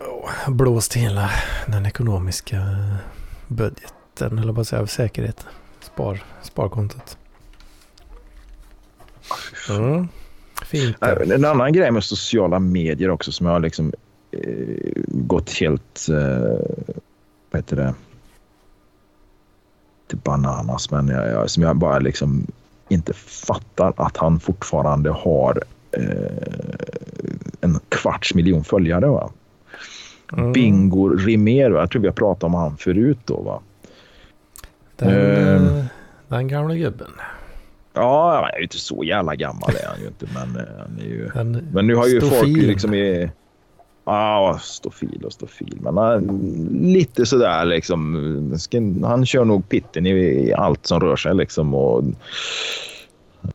Oh, 0.00 0.50
blåst 0.50 0.94
hela 0.94 1.30
den 1.66 1.86
ekonomiska 1.86 2.86
budgeten, 3.48 4.38
eller 4.38 4.52
bara 4.52 4.64
säga 4.64 4.86
säkerheten. 4.86 5.46
Spar, 5.80 6.24
sparkontot. 6.42 7.18
Mm. 9.68 10.08
Fint. 10.64 10.96
En 11.02 11.44
annan 11.44 11.72
grej 11.72 11.90
med 11.90 12.04
sociala 12.04 12.58
medier 12.58 13.10
också 13.10 13.32
som 13.32 13.46
jag 13.46 13.52
har 13.52 13.60
liksom 13.60 13.92
eh, 14.30 14.92
gått 15.06 15.50
helt, 15.52 16.08
eh, 16.08 16.96
vad 17.50 17.58
heter 17.58 17.76
det, 17.76 17.94
till 20.06 20.18
bananas, 20.18 20.90
men 20.90 21.08
jag, 21.08 21.28
jag, 21.28 21.50
som 21.50 21.62
jag 21.62 21.76
bara 21.76 21.98
liksom 21.98 22.46
inte 22.88 23.12
fattar 23.12 23.92
att 23.96 24.16
han 24.16 24.40
fortfarande 24.40 25.10
har 25.10 25.62
eh, 25.92 26.02
en 27.60 27.78
kvarts 27.88 28.34
miljon 28.34 28.64
följare. 28.64 29.06
Va? 29.06 29.30
Mm. 30.32 30.52
Bingo 30.52 31.08
Rimér, 31.08 31.70
jag 31.70 31.90
tror 31.90 32.02
vi 32.02 32.08
har 32.08 32.14
pratat 32.14 32.44
om 32.44 32.54
han 32.54 32.76
förut 32.76 33.18
då. 33.24 33.42
Va? 33.42 33.60
Den, 34.96 35.10
uh, 35.10 35.84
den 36.28 36.48
gamla 36.48 36.74
gubben. 36.74 37.10
Ja, 37.92 38.34
han 38.34 38.50
är 38.50 38.56
ju 38.56 38.62
inte 38.62 38.78
så 38.78 39.04
jävla 39.04 39.34
gammal 39.34 39.70
är 39.82 39.88
han 39.88 40.00
ju 40.00 40.06
inte. 40.06 40.26
Men, 40.34 40.56
eh, 40.56 40.72
han 40.78 40.98
är 40.98 41.04
ju, 41.04 41.30
en 41.34 41.68
men 41.72 41.86
nu 41.86 41.94
har 41.94 42.06
ju 42.06 42.20
folk 42.20 42.56
liksom 42.56 42.94
i... 42.94 43.30
Ja, 44.04 44.58
stofil 44.62 45.22
och 45.24 45.32
stofil. 45.32 45.78
Men 45.80 45.96
han, 45.96 46.26
lite 46.72 47.26
sådär 47.26 47.64
liksom. 47.64 49.02
Han 49.04 49.26
kör 49.26 49.44
nog 49.44 49.68
pitten 49.68 50.06
i, 50.06 50.52
allt 50.52 50.86
som 50.86 51.00
rör 51.00 51.16
sig 51.16 51.34
liksom. 51.34 51.74
Och, 51.74 52.04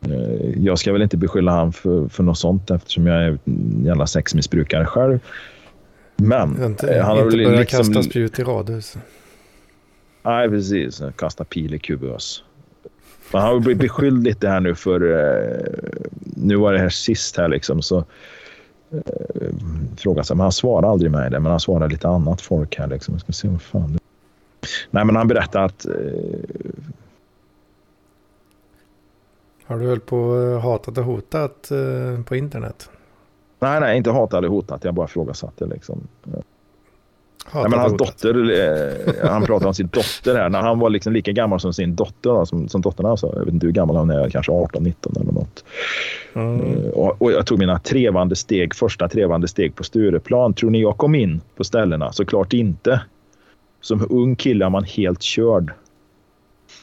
eh, 0.02 0.50
jag 0.58 0.80
ska 0.80 0.93
väl 0.93 1.02
inte 1.02 1.18
beskylla 1.18 1.52
han 1.52 1.74
för, 1.74 2.08
för 2.08 2.24
något 2.24 2.38
sånt 2.38 2.72
eftersom 2.72 3.08
jag 3.08 3.24
är 3.24 3.38
en 3.45 3.84
jävla 3.86 4.08
sexmissbrukare 4.08 4.86
själv. 4.86 5.20
Men 6.16 6.64
inte, 6.64 7.02
han 7.02 7.18
har 7.18 7.26
inte 7.26 7.38
börjat 7.38 7.60
liksom, 7.60 7.80
kasta 7.80 8.04
spjut 8.04 8.39
i 8.39 8.43
radhus. 8.43 8.97
Nej, 10.24 10.50
precis. 10.50 11.02
Kasta 11.16 11.43
pil 11.43 11.74
i 11.74 11.80
kuvös. 11.80 12.43
Han 13.32 13.41
har 13.41 13.60
blivit 13.60 13.82
beskylld 13.82 14.24
lite 14.24 14.47
här 14.47 14.60
nu 14.60 14.76
för... 14.76 15.02
Eh, 15.12 15.89
nu 16.36 16.56
var 16.56 16.74
det 16.74 16.80
här 16.80 16.89
sist 16.89 17.38
här 17.38 17.47
liksom 17.47 17.82
så... 17.82 18.06
Eh, 18.91 19.53
frågade 19.97 20.27
sig, 20.27 20.35
men 20.35 20.41
han 20.41 20.51
svarade 20.51 20.87
aldrig 20.87 21.11
mig 21.11 21.29
det, 21.29 21.39
men 21.39 21.51
han 21.51 21.59
svarade 21.59 21.87
lite 21.87 22.07
annat 22.07 22.41
folk 22.41 22.77
här 22.77 22.87
liksom. 22.87 23.13
Jag 23.13 23.21
ska 23.21 23.31
se 23.31 23.47
vad 23.47 23.61
fan 23.61 23.93
det... 23.93 23.99
Nej, 24.91 25.05
men 25.05 25.15
han 25.15 25.27
berättade 25.27 25.65
att... 25.65 25.85
Eh, 25.85 25.91
har 29.65 29.79
du 29.79 29.87
väl 29.87 29.99
på 29.99 30.41
eh, 30.41 30.59
hatat 30.59 30.97
och 30.97 31.03
hotat 31.03 31.71
eh, 31.71 32.23
på 32.23 32.35
internet? 32.35 32.89
Nej, 33.59 33.79
nej, 33.79 33.97
inte 33.97 34.11
hatat 34.11 34.37
eller 34.37 34.47
hotat. 34.47 34.83
Jag 34.83 34.93
bara 34.93 35.05
ifrågasatte 35.05 35.65
liksom. 35.65 36.07
Nej, 37.54 37.70
men 37.70 37.80
hans 37.80 37.97
dotter, 37.97 38.52
eh, 38.52 39.30
han 39.30 39.45
pratade 39.45 39.68
om 39.68 39.74
sin 39.74 39.88
dotter 39.88 40.36
här. 40.36 40.50
När 40.50 40.62
han 40.62 40.80
var 40.80 40.89
liksom 40.89 41.14
lika 41.14 41.32
gammal 41.32 41.60
som 41.60 41.74
sin 41.74 41.95
dotter, 41.95 42.30
då, 42.30 42.45
som, 42.45 42.70
som 42.70 42.82
dottern 42.82 43.06
alltså. 43.06 43.34
Jag 43.36 43.45
vet 43.45 43.54
inte 43.54 43.66
hur 43.66 43.74
gammal 43.74 43.95
hon 43.95 44.10
är, 44.10 44.30
kanske 44.30 44.52
18, 44.52 44.84
19 44.84 45.14
eller 45.22 45.32
något. 45.32 45.64
Mm. 46.34 46.60
Eh, 46.60 46.89
och, 46.89 47.22
och, 47.22 47.32
jag 47.32 47.45
tog 47.45 47.60
mina 47.60 47.80
trevande 47.80 48.36
steg, 48.36 48.76
första 48.76 49.08
trevande 49.08 49.47
steg 49.47 49.76
på 49.76 49.84
Stureplan. 49.84 50.54
Tror 50.54 50.70
ni 50.70 50.82
jag 50.82 50.97
kom 50.97 51.16
in 51.16 51.41
på 51.58 51.64
ställena? 51.64 52.12
Såklart 52.12 52.54
inte. 52.54 53.02
Som 53.82 54.08
ung 54.10 54.36
kille 54.36 54.66
är 54.66 54.70
man 54.70 54.84
helt 54.84 55.22
körd. 55.22 55.72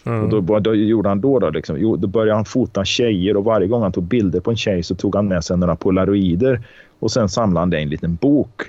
Mm. 0.05 0.25
Och 0.25 0.43
då, 0.43 0.59
då 0.59 0.75
gjorde 0.75 1.09
han 1.09 1.21
då? 1.21 1.39
Då, 1.39 1.51
liksom? 1.51 1.77
jo, 1.79 1.97
då 1.97 2.07
började 2.07 2.35
han 2.35 2.45
fota 2.45 2.85
tjejer 2.85 3.37
och 3.37 3.45
varje 3.45 3.67
gång 3.67 3.83
han 3.83 3.93
tog 3.93 4.05
bilder 4.05 4.41
på 4.41 4.51
en 4.51 4.57
tjej 4.57 4.83
så 4.83 4.95
tog 4.95 5.15
han 5.15 5.29
med 5.29 5.45
sig 5.45 5.57
några 5.57 5.77
polaroider 5.77 6.63
och 6.99 7.11
sen 7.11 7.29
samlade 7.29 7.63
han 7.63 7.71
det 7.71 7.79
i 7.79 7.83
en 7.83 7.89
liten 7.89 8.15
bok. 8.15 8.63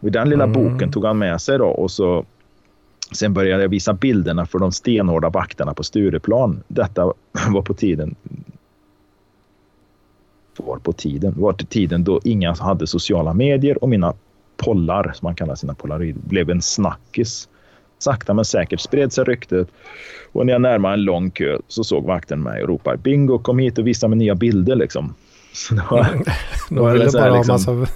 Den 0.00 0.28
lilla 0.28 0.44
mm. 0.44 0.52
boken 0.52 0.92
tog 0.92 1.04
han 1.04 1.18
med 1.18 1.40
sig 1.40 1.58
då 1.58 1.66
och 1.66 1.90
så 1.90 2.24
sen 3.12 3.34
började 3.34 3.62
jag 3.62 3.68
visa 3.68 3.92
bilderna 3.92 4.46
för 4.46 4.58
de 4.58 4.72
stenhårda 4.72 5.28
vakterna 5.28 5.74
på 5.74 5.82
Stureplan. 5.82 6.62
Detta 6.68 7.04
var 7.48 7.62
på 7.62 7.74
tiden 7.74 8.14
var 10.62 10.78
på 10.78 10.92
tiden, 10.92 11.34
var 11.36 11.52
till 11.52 11.66
tiden 11.66 12.04
då 12.04 12.20
inga 12.24 12.54
hade 12.54 12.86
sociala 12.86 13.34
medier 13.34 13.82
och 13.82 13.88
mina 13.88 14.14
pollar, 14.56 15.12
som 15.14 15.26
man 15.26 15.34
kallar 15.34 15.54
sina 15.54 15.74
polaroider, 15.74 16.20
blev 16.24 16.50
en 16.50 16.62
snackis. 16.62 17.48
Sakta 17.98 18.34
men 18.34 18.44
säkert 18.44 18.80
spred 18.80 19.12
sig 19.12 19.24
ryktet 19.24 19.68
och 20.32 20.46
när 20.46 20.52
jag 20.52 20.62
närmade 20.62 20.94
en 20.94 21.04
lång 21.04 21.30
kö 21.30 21.58
så 21.68 21.84
såg 21.84 22.04
vakten 22.04 22.42
mig 22.42 22.62
och 22.62 22.68
ropade 22.68 22.96
bingo, 22.96 23.38
kom 23.38 23.58
hit 23.58 23.78
och 23.78 23.86
visa 23.86 24.08
mig 24.08 24.18
nya 24.18 24.34
bilder 24.34 24.76
liksom. 24.76 25.14
Så 25.52 25.74
det 25.74 25.82
var, 25.90 26.06
Då 26.68 26.92
ville 26.92 27.10
bara 27.12 27.36
liksom, 27.36 27.52
massa 27.52 27.92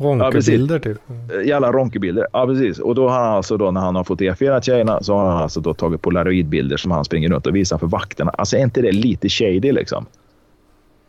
ronkebilder 0.00 0.74
ja, 0.74 0.80
typ. 0.80 0.98
Jävla 1.46 1.72
ronkebilder, 1.72 2.26
ja 2.32 2.46
precis. 2.46 2.78
Och 2.78 2.94
då 2.94 3.08
har 3.08 3.18
han 3.18 3.34
alltså 3.34 3.56
då 3.56 3.70
när 3.70 3.80
han 3.80 3.96
har 3.96 4.04
fotograferat 4.04 4.64
tjejerna 4.64 5.02
så 5.02 5.14
har 5.14 5.30
han 5.30 5.42
alltså 5.42 5.60
då 5.60 5.74
tagit 5.74 6.02
polaroidbilder 6.02 6.76
som 6.76 6.90
han 6.90 7.04
springer 7.04 7.28
runt 7.28 7.46
och 7.46 7.56
visar 7.56 7.78
för 7.78 7.86
vakterna. 7.86 8.30
Alltså 8.30 8.56
är 8.56 8.60
inte 8.60 8.82
det 8.82 8.92
lite 8.92 9.28
shady 9.28 9.72
liksom? 9.72 10.06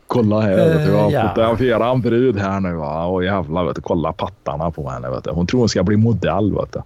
Kolla 0.06 0.40
här, 0.40 0.52
uh, 0.52 0.76
vet 0.76 0.86
du, 0.86 0.92
jag 0.92 1.12
ja. 1.12 1.28
fotograferar 1.28 1.92
en 1.92 2.00
brud 2.00 2.36
här 2.36 2.60
nu 2.60 2.72
va. 2.72 3.04
Och 3.04 3.24
jävlar, 3.24 3.64
vet 3.64 3.76
du, 3.76 3.82
kolla 3.82 4.12
pattarna 4.12 4.70
på 4.70 4.90
henne. 4.90 5.10
Vet 5.10 5.24
du. 5.24 5.30
Hon 5.30 5.46
tror 5.46 5.60
hon 5.60 5.68
ska 5.68 5.82
bli 5.82 5.96
modell. 5.96 6.54
Vet 6.54 6.72
du. 6.72 6.82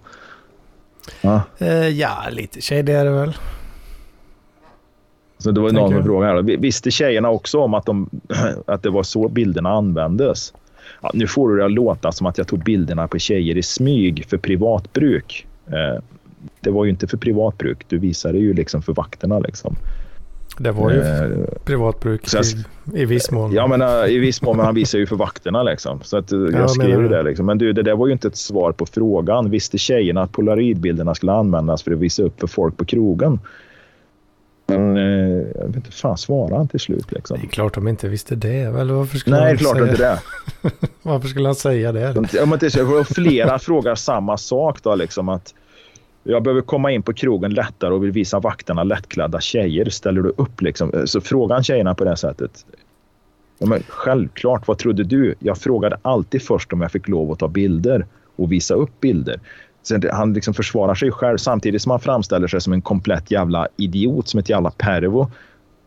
Ja, 1.21 1.41
uh, 1.61 1.89
ja 1.89 2.11
lite 2.31 2.61
shady 2.61 2.91
är 2.91 3.05
det 3.05 3.11
väl. 3.11 3.37
Så 5.37 5.51
det 5.51 5.61
var 5.61 5.71
någon 5.71 5.93
som 5.93 6.03
frågade 6.03 6.57
Visste 6.57 6.91
tjejerna 6.91 7.29
också 7.29 7.59
om 7.59 7.73
att, 7.73 7.85
de, 7.85 8.09
att 8.67 8.83
det 8.83 8.89
var 8.89 9.03
så 9.03 9.27
bilderna 9.27 9.69
användes? 9.69 10.53
Ja, 11.01 11.11
nu 11.13 11.27
får 11.27 11.57
det 11.57 11.65
att 11.65 11.71
låta 11.71 12.11
som 12.11 12.27
att 12.27 12.37
jag 12.37 12.47
tog 12.47 12.63
bilderna 12.63 13.07
på 13.07 13.19
tjejer 13.19 13.57
i 13.57 13.63
smyg 13.63 14.25
för 14.29 14.37
privatbruk. 14.37 15.47
Eh, 15.67 16.03
det 16.59 16.69
var 16.69 16.85
ju 16.85 16.89
inte 16.89 17.07
för 17.07 17.17
privatbruk. 17.17 17.85
Du 17.87 17.97
visade 17.97 18.37
ju 18.37 18.53
liksom 18.53 18.81
för 18.81 18.93
vakterna. 18.93 19.39
Liksom. 19.39 19.75
Det 20.59 20.71
var 20.71 20.91
ju 20.91 20.99
eh, 20.99 21.47
privatbruk 21.63 22.21
jag, 22.33 22.45
i, 22.45 23.01
i 23.01 23.05
viss 23.05 23.31
mån. 23.31 23.51
Ja, 23.51 23.67
men 23.67 23.81
uh, 23.81 24.09
i 24.09 24.17
viss 24.17 24.41
mån. 24.41 24.57
Men 24.57 24.65
han 24.65 24.75
visar 24.75 24.99
ju 24.99 25.05
för 25.05 25.15
vakterna. 25.15 25.63
Liksom. 25.63 25.99
Så 26.03 26.17
att, 26.17 26.33
uh, 26.33 26.51
jag 26.51 26.61
ja, 26.61 26.67
skrev 26.67 27.01
ju 27.01 27.07
det. 27.07 27.23
Liksom. 27.23 27.45
Men 27.45 27.57
du, 27.57 27.73
det 27.73 27.83
där 27.83 27.95
var 27.95 28.07
ju 28.07 28.13
inte 28.13 28.27
ett 28.27 28.37
svar 28.37 28.71
på 28.71 28.85
frågan. 28.85 29.49
Visste 29.49 29.77
tjejerna 29.77 30.21
att 30.21 30.31
polaroidbilderna 30.31 31.15
skulle 31.15 31.31
användas 31.31 31.83
för 31.83 31.91
att 31.91 31.99
visa 31.99 32.23
upp 32.23 32.39
för 32.39 32.47
folk 32.47 32.77
på 32.77 32.85
krogen? 32.85 33.39
Men 34.67 34.97
eh, 34.97 35.47
jag 35.55 35.67
vet 35.67 35.75
inte 35.75 35.91
fan 35.91 36.17
svarade 36.17 36.55
han 36.55 36.67
till 36.67 36.79
slut 36.79 37.11
liksom. 37.11 37.37
Det 37.41 37.47
är 37.47 37.49
klart 37.49 37.73
de 37.73 37.87
inte 37.87 38.09
visste 38.09 38.35
det. 38.35 38.61
Eller 38.61 38.93
varför 38.93 39.17
skulle 39.17 39.39
Nej, 39.39 39.45
det 39.45 39.51
är 39.51 39.57
klart 39.57 39.77
säga... 39.77 39.91
inte 39.91 40.03
det. 40.03 40.19
varför 41.01 41.27
skulle 41.27 41.47
han 41.47 41.55
säga 41.55 41.91
det? 41.91 42.39
Om 42.41 42.53
inte 42.53 42.69
så, 42.69 43.03
flera 43.03 43.59
frågar 43.59 43.95
samma 43.95 44.37
sak 44.37 44.83
då 44.83 44.95
liksom 44.95 45.29
att 45.29 45.53
jag 46.23 46.43
behöver 46.43 46.61
komma 46.61 46.91
in 46.91 47.03
på 47.03 47.13
krogen 47.13 47.53
lättare 47.53 47.93
och 47.93 48.03
vill 48.03 48.11
visa 48.11 48.39
vakterna 48.39 48.83
lättklädda 48.83 49.41
tjejer. 49.41 49.89
Ställer 49.89 50.21
du 50.21 50.29
upp 50.37 50.61
liksom? 50.61 51.03
Så 51.05 51.21
frågan 51.21 51.63
tjejerna 51.63 51.95
på 51.95 52.03
det 52.03 52.17
sättet. 52.17 52.65
Ja, 53.59 53.65
men 53.65 53.83
självklart, 53.87 54.67
vad 54.67 54.77
trodde 54.77 55.03
du? 55.03 55.35
Jag 55.39 55.57
frågade 55.57 55.97
alltid 56.01 56.41
först 56.41 56.73
om 56.73 56.81
jag 56.81 56.91
fick 56.91 57.07
lov 57.07 57.31
att 57.31 57.39
ta 57.39 57.47
bilder 57.47 58.05
och 58.35 58.51
visa 58.51 58.73
upp 58.73 58.99
bilder. 58.99 59.39
Han 60.11 60.33
liksom 60.33 60.53
försvarar 60.53 60.95
sig 60.95 61.11
själv 61.11 61.37
samtidigt 61.37 61.81
som 61.81 61.89
han 61.89 61.99
framställer 61.99 62.47
sig 62.47 62.61
som 62.61 62.73
en 62.73 62.81
komplett 62.81 63.31
jävla 63.31 63.67
idiot, 63.77 64.27
som 64.27 64.39
ett 64.39 64.49
jävla 64.49 64.71
pervo. 64.71 65.31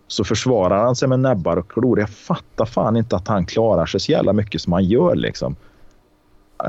Så 0.08 0.24
försvarar 0.24 0.84
han 0.84 0.96
sig 0.96 1.08
med 1.08 1.20
näbbar 1.20 1.56
och 1.56 1.70
klor. 1.70 2.00
Jag 2.00 2.10
fattar 2.10 2.64
fan 2.64 2.96
inte 2.96 3.16
att 3.16 3.28
han 3.28 3.46
klarar 3.46 3.86
sig 3.86 4.00
så 4.00 4.12
jävla 4.12 4.32
mycket 4.32 4.60
som 4.60 4.72
han 4.72 4.84
gör 4.84 5.14
liksom. 5.14 5.56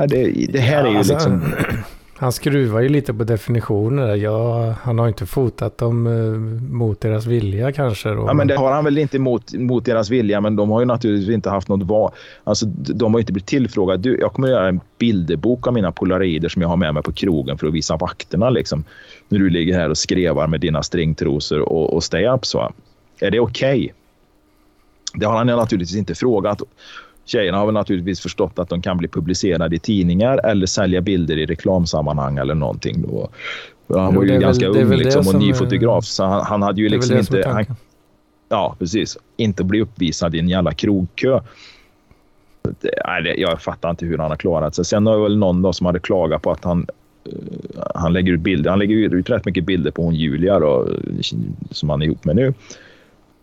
Det, 0.07 0.47
det 0.53 0.59
här 0.59 0.83
är 0.83 0.89
ju 0.89 0.97
alltså, 0.97 1.13
liksom... 1.13 1.41
Han 2.21 2.31
skruvar 2.31 2.81
ju 2.81 2.89
lite 2.89 3.13
på 3.13 3.23
definitioner. 3.23 4.15
Ja, 4.15 4.69
han 4.81 4.99
har 4.99 5.07
inte 5.07 5.25
fotat 5.25 5.77
dem 5.77 6.07
uh, 6.07 6.39
mot 6.71 7.01
deras 7.01 7.25
vilja 7.25 7.71
kanske. 7.71 8.09
Då. 8.09 8.25
Ja, 8.27 8.33
men 8.33 8.47
det 8.47 8.55
har 8.55 8.71
han 8.71 8.83
väl 8.83 8.97
inte 8.97 9.19
mot, 9.19 9.53
mot 9.53 9.85
deras 9.85 10.09
vilja, 10.09 10.41
men 10.41 10.55
de 10.55 10.69
har 10.69 10.79
ju 10.79 10.85
naturligtvis 10.85 11.33
inte 11.33 11.49
haft 11.49 11.67
något 11.67 11.87
val. 11.87 12.11
Alltså, 12.43 12.65
de 12.75 13.13
har 13.13 13.19
inte 13.19 13.33
blivit 13.33 13.47
tillfrågade. 13.47 14.01
Du, 14.03 14.19
jag 14.19 14.33
kommer 14.33 14.47
att 14.47 14.51
göra 14.51 14.67
en 14.67 14.79
bilderbok 14.99 15.67
av 15.67 15.73
mina 15.73 15.91
polaroider 15.91 16.49
som 16.49 16.61
jag 16.61 16.69
har 16.69 16.77
med 16.77 16.93
mig 16.93 17.03
på 17.03 17.11
krogen 17.11 17.57
för 17.57 17.67
att 17.67 17.73
visa 17.73 17.97
vakterna. 17.97 18.49
Liksom, 18.49 18.83
när 19.29 19.39
du 19.39 19.49
ligger 19.49 19.79
här 19.79 19.89
och 19.89 19.97
skrevar 19.97 20.47
med 20.47 20.59
dina 20.59 20.83
stringtrosor 20.83 21.59
och, 21.59 21.93
och 21.93 22.01
stay-ups. 22.01 22.71
Är 23.19 23.31
det 23.31 23.39
okej? 23.39 23.79
Okay? 23.79 23.89
Det 25.13 25.25
har 25.25 25.37
han 25.37 25.47
naturligtvis 25.47 25.97
inte 25.97 26.15
frågat. 26.15 26.61
Tjejerna 27.25 27.57
har 27.57 27.65
väl 27.65 27.73
naturligtvis 27.73 28.19
förstått 28.19 28.59
att 28.59 28.69
de 28.69 28.81
kan 28.81 28.97
bli 28.97 29.07
publicerade 29.07 29.75
i 29.75 29.79
tidningar 29.79 30.45
eller 30.45 30.65
sälja 30.65 31.01
bilder 31.01 31.37
i 31.37 31.45
reklamsammanhang 31.45 32.37
eller 32.37 32.55
någonting. 32.55 33.01
Då. 33.01 33.29
Han 33.87 34.15
var 34.15 34.23
ju 34.23 34.39
ganska 34.39 34.71
väl, 34.71 34.83
ung 34.83 34.97
liksom, 34.97 35.27
och 35.27 35.41
ny 35.41 35.53
fotograf 35.53 36.05
så 36.05 36.23
han, 36.23 36.45
han, 36.45 36.61
hade 36.61 36.81
ju 36.81 36.89
liksom 36.89 37.17
inte... 37.17 37.49
Han, 37.49 37.65
ja, 38.49 38.75
precis. 38.79 39.17
Inte 39.37 39.63
bli 39.63 39.81
uppvisad 39.81 40.35
i 40.35 40.39
en 40.39 40.49
jävla 40.49 40.73
krogkö. 40.73 41.39
nej, 43.05 43.35
jag 43.37 43.61
fattar 43.61 43.89
inte 43.89 44.05
hur 44.05 44.17
han 44.17 44.29
har 44.29 44.37
klarat 44.37 44.75
sig. 44.75 44.85
Sen 44.85 45.05
har 45.05 45.23
väl 45.23 45.37
någon 45.37 45.61
då 45.61 45.73
som 45.73 45.85
hade 45.85 45.99
klagat 45.99 46.41
på 46.41 46.51
att 46.51 46.63
han 46.63 46.87
uh, 47.27 47.83
han 47.95 48.13
lägger 48.13 48.33
ut 48.33 48.41
bilder. 48.41 48.69
Han 48.69 48.79
lägger 48.79 48.95
ut 48.95 49.29
rätt 49.29 49.45
mycket 49.45 49.65
bilder 49.65 49.91
på 49.91 50.03
hon 50.03 50.15
Julia 50.15 50.59
då, 50.59 50.87
som 51.71 51.89
han 51.89 52.01
är 52.01 52.05
ihop 52.05 52.25
med 52.25 52.35
nu. 52.35 52.45
Nu 52.45 52.53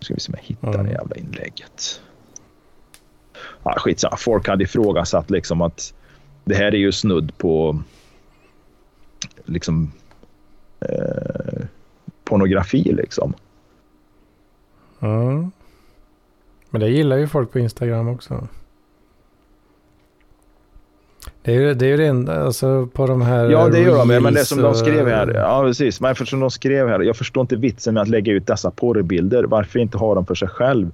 ska 0.01 0.15
vi 0.15 0.21
se 0.21 0.33
om 0.33 0.39
jag 0.39 0.47
hittar 0.49 0.75
mm. 0.75 0.87
det 0.87 0.93
jävla 0.93 1.17
inlägget 1.17 2.01
ja, 3.63 3.75
skitsamma. 3.79 4.17
Folk 4.17 4.49
hade 4.49 4.65
ifrågasatt 4.65 5.31
liksom 5.31 5.63
att 5.63 5.95
det 6.45 6.55
här 6.55 6.75
är 6.75 6.79
ju 6.79 6.93
snudd 6.93 7.39
på 7.39 7.83
liksom 9.45 9.93
eh, 10.81 11.65
pornografi 12.25 12.93
liksom. 12.93 13.35
Mm. 15.01 15.51
Men 16.71 16.81
det 16.81 16.89
gillar 16.89 17.17
ju 17.17 17.27
folk 17.27 17.53
på 17.53 17.59
Instagram 17.59 18.09
också. 18.09 18.49
Det 21.43 21.55
är 21.55 21.61
ju 21.61 21.75
det, 21.75 21.87
är 21.87 21.97
det 21.97 22.07
enda, 22.07 22.45
alltså 22.45 22.87
på 22.87 23.07
de 23.07 23.23
här... 23.23 23.51
Ja, 23.51 23.69
det 23.69 23.81
gör 23.81 23.99
de. 23.99 24.23
Men 24.23 24.35
det 24.35 24.45
som 24.45 24.63
de 24.63 24.75
skrev 24.75 25.09
här. 25.09 25.35
Ja, 25.35 25.63
precis. 25.63 26.01
Men 26.01 26.11
eftersom 26.11 26.41
de 26.41 26.51
skrev 26.51 26.89
här. 26.89 27.01
Jag 27.01 27.17
förstår 27.17 27.41
inte 27.41 27.57
vitsen 27.57 27.95
med 27.95 28.03
att 28.03 28.09
lägga 28.09 28.33
ut 28.33 28.47
dessa 28.47 28.71
porrbilder. 28.71 29.45
Varför 29.45 29.79
inte 29.79 29.99
ha 29.99 30.15
dem 30.15 30.27
för 30.27 30.35
sig 30.35 30.49
själv? 30.49 30.91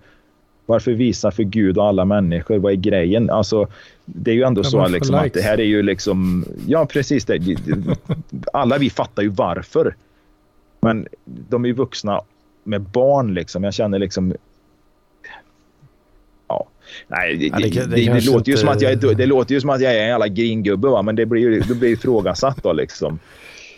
Varför 0.66 0.92
visa 0.92 1.30
för 1.30 1.42
Gud 1.42 1.78
och 1.78 1.86
alla 1.86 2.04
människor? 2.04 2.58
Vad 2.58 2.72
är 2.72 2.76
grejen? 2.76 3.30
Alltså, 3.30 3.68
det 4.04 4.30
är 4.30 4.34
ju 4.34 4.42
ändå 4.42 4.64
så 4.64 4.88
liksom 4.88 5.14
att 5.14 5.32
det 5.32 5.42
här 5.42 5.60
är 5.60 5.64
ju 5.64 5.82
liksom... 5.82 6.44
Ja, 6.66 6.86
precis. 6.86 7.24
Det. 7.24 7.40
Alla 8.52 8.78
vi 8.78 8.90
fattar 8.90 9.22
ju 9.22 9.28
varför. 9.28 9.94
Men 10.80 11.08
de 11.24 11.64
är 11.64 11.68
ju 11.68 11.74
vuxna 11.74 12.20
med 12.64 12.80
barn 12.80 13.34
liksom. 13.34 13.64
Jag 13.64 13.74
känner 13.74 13.98
liksom... 13.98 14.34
Ja. 16.48 16.66
Nej, 17.08 17.36
det, 17.36 17.46
ja, 17.46 17.58
det, 17.58 17.96
det, 17.96 18.12
det 18.12 18.26
låter 18.26 18.52
ju 18.52 18.56
som 18.56 18.68
att 18.68 18.80
jag 18.80 18.92
är, 18.92 19.14
det 19.14 19.26
låter 19.26 19.54
ju 19.54 19.60
som 19.60 19.70
att 19.70 19.80
jag 19.80 19.94
är 19.94 20.02
en 20.02 20.08
jävla 20.08 20.28
gringubbe, 20.28 20.88
va? 20.88 21.02
men 21.02 21.16
det 21.16 21.26
blir 21.26 21.42
ju 21.42 21.60
det 21.60 21.74
blir 21.74 21.92
ifrågasatt 21.92 22.62
då 22.62 22.72
liksom. 22.72 23.18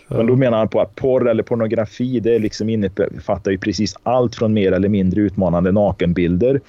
Men 0.08 0.26
då 0.26 0.36
menar 0.36 0.58
han 0.58 0.68
på 0.68 0.80
att 0.80 0.94
porr 0.94 1.28
eller 1.28 1.42
pornografi 1.42 2.20
det 2.20 2.38
liksom 2.38 2.68
innefattar 2.68 3.50
ju 3.50 3.58
precis 3.58 3.94
allt 4.02 4.34
från 4.34 4.52
mer 4.52 4.72
eller 4.72 4.88
mindre 4.88 5.20
utmanande 5.20 5.72
nakenbilder 5.72 6.60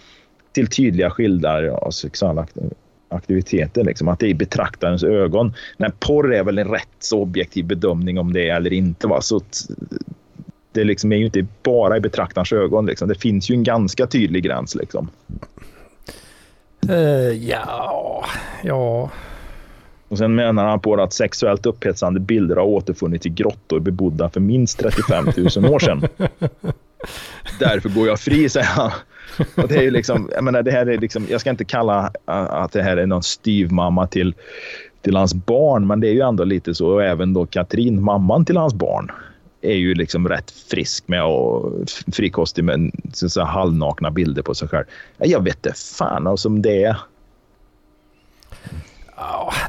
till 0.52 0.68
tydliga 0.68 1.10
skildrar 1.10 1.68
av 1.68 1.92
sexuella 1.92 2.48
aktiviteter. 3.10 3.84
Liksom. 3.84 4.08
Att 4.08 4.20
det 4.20 4.26
är 4.26 4.30
i 4.30 4.34
betraktarens 4.34 5.04
ögon. 5.04 5.54
Men 5.78 5.92
porr 6.00 6.34
är 6.34 6.44
väl 6.44 6.58
en 6.58 6.68
rätt 6.68 6.88
så 7.00 7.22
objektiv 7.22 7.66
bedömning 7.66 8.20
om 8.20 8.34
det 8.34 8.50
är 8.50 8.56
eller 8.56 8.74
inte. 8.74 9.08
Va? 9.08 9.22
Så 9.22 9.42
det 10.72 10.84
liksom 10.84 11.12
är 11.12 11.18
ju 11.18 11.26
inte 11.26 11.46
bara 11.64 11.98
i 11.98 12.00
betraktarens 12.00 12.54
ögon. 12.54 12.86
Liksom. 12.86 13.08
Det 13.08 13.16
finns 13.16 13.50
ju 13.50 13.56
en 13.56 13.64
ganska 13.64 14.08
tydlig 14.08 14.44
gräns. 14.44 14.76
Liksom. 14.76 15.10
Uh, 16.90 17.32
ja, 17.32 18.26
ja. 18.64 19.10
Och 20.08 20.18
sen 20.18 20.36
menar 20.36 20.66
han 20.66 20.80
på 20.80 20.96
att 20.96 21.14
sexuellt 21.14 21.66
upphetsande 21.66 22.20
bilder 22.20 22.56
har 22.56 22.64
återfunnits 22.64 23.26
i 23.26 23.30
grottor 23.30 23.80
bebodda 23.80 24.30
för 24.30 24.40
minst 24.40 24.80
35 24.80 25.26
000 25.56 25.74
år 25.74 25.80
sedan. 25.80 26.02
Därför 27.60 27.90
går 27.90 28.08
jag 28.08 28.20
fri, 28.20 28.50
säger 28.50 28.68
han. 28.68 28.92
Och 29.56 29.68
det 29.68 29.76
är 29.76 29.82
ju 29.82 29.92
liksom, 29.92 30.30
jag, 30.34 30.44
menar, 30.44 30.64
det 30.64 30.72
här 30.72 30.86
är 30.86 30.98
liksom, 30.98 31.28
jag 31.30 31.42
ska 31.42 31.50
inte 31.50 31.66
kalla 31.66 32.12
att 32.26 32.72
det 32.72 32.82
här 32.82 32.98
är 32.98 33.06
någon 33.06 33.24
styvmamma 33.24 34.08
till, 34.08 34.34
till 35.02 35.16
hans 35.16 35.34
barn, 35.34 35.88
men 35.88 36.00
det 36.00 36.08
är 36.08 36.14
ju 36.14 36.22
ändå 36.22 36.44
lite 36.44 36.76
så. 36.76 36.88
Och 36.88 37.04
även 37.04 37.34
då 37.34 37.46
Katrin, 37.46 38.04
mamman 38.04 38.46
till 38.46 38.58
hans 38.58 38.74
barn, 38.74 39.12
är 39.62 39.76
ju 39.76 39.94
liksom 39.94 40.30
rätt 40.30 40.52
frisk 40.52 41.08
med 41.08 41.24
och 41.24 41.72
frikostig 42.14 42.64
med 42.64 42.92
så 43.14 43.44
halvnakna 43.44 44.12
bilder 44.12 44.42
på 44.42 44.56
sig 44.56 44.68
själv. 44.68 44.86
Jag 45.18 45.44
vet 45.44 45.66
inte 45.66 45.80
fan 45.98 46.28
alltså, 46.28 46.50
om 46.50 46.62
det 46.62 46.84
är. 46.84 46.98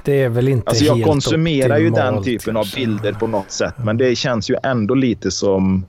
Det 0.09 0.23
är 0.23 0.29
väl 0.29 0.49
inte 0.49 0.69
alltså 0.71 0.85
jag 0.85 0.95
helt 0.95 1.07
konsumerar 1.07 1.79
ju 1.79 1.91
den 1.91 2.23
typen 2.23 2.57
av 2.57 2.67
bilder 2.75 3.13
på 3.13 3.27
något 3.27 3.51
sätt, 3.51 3.75
men 3.85 3.97
det 3.97 4.17
känns 4.17 4.51
ju 4.51 4.57
ändå 4.63 4.95
lite 4.95 5.31
som 5.31 5.85